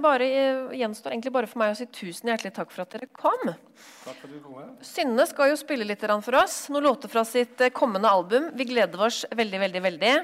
[0.00, 0.26] bare,
[0.72, 3.42] gjenstår egentlig bare for meg å si tusen hjertelig takk for at dere kom.
[3.44, 4.70] Takk for at du kom.
[4.88, 6.62] Synne skal jo spille litt for oss.
[6.72, 8.48] Noen låter fra sitt eh, kommende album.
[8.56, 10.14] Vi gleder oss veldig, veldig, veldig.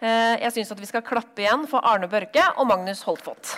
[0.00, 3.52] Eh, Jeg syns at vi skal klappe igjen for Arne Børke og Magnus Holtfot.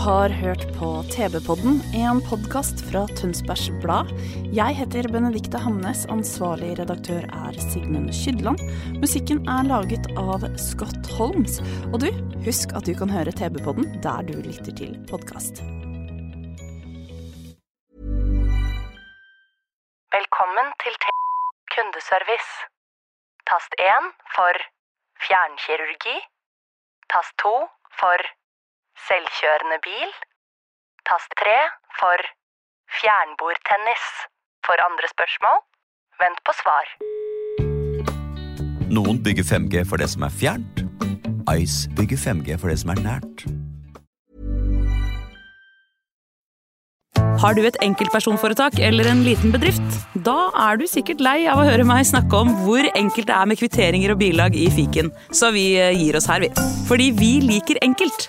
[0.00, 4.08] Har hørt på TV-podden, en podkast fra Tønsbergs Blad.
[4.56, 8.62] Jeg heter Benedikte Hamnes, ansvarlig redaktør er Sigmund Skydland.
[9.02, 11.58] Musikken er laget av Scott Holmes.
[11.90, 12.08] Og du,
[12.46, 15.60] husk at du kan høre TV-podden der du lytter til podkast.
[20.16, 21.12] Velkommen til T
[21.76, 22.68] kundeservice.
[23.52, 24.64] Tast 1 for
[25.28, 26.20] fjernkirurgi.
[27.12, 27.56] Tast 2
[28.00, 28.30] for
[29.08, 30.10] selvkjørende bil.
[31.08, 31.56] Tast 3
[32.00, 32.28] for
[33.00, 34.04] fjernbordtennis.
[34.66, 35.62] For andre spørsmål,
[36.22, 36.92] vent på svar.
[38.90, 40.84] Noen bygger 5G for det som er fjernt.
[41.56, 43.46] Ice bygger 5G for det som er nært.
[47.40, 49.94] Har du et enkeltpersonforetak eller en liten bedrift?
[50.26, 53.48] Da er du sikkert lei av å høre meg snakke om hvor enkelt det er
[53.48, 56.52] med kvitteringer og bilag i fiken, så vi eh, gir oss her, vi.
[56.90, 58.28] Fordi vi liker enkelt.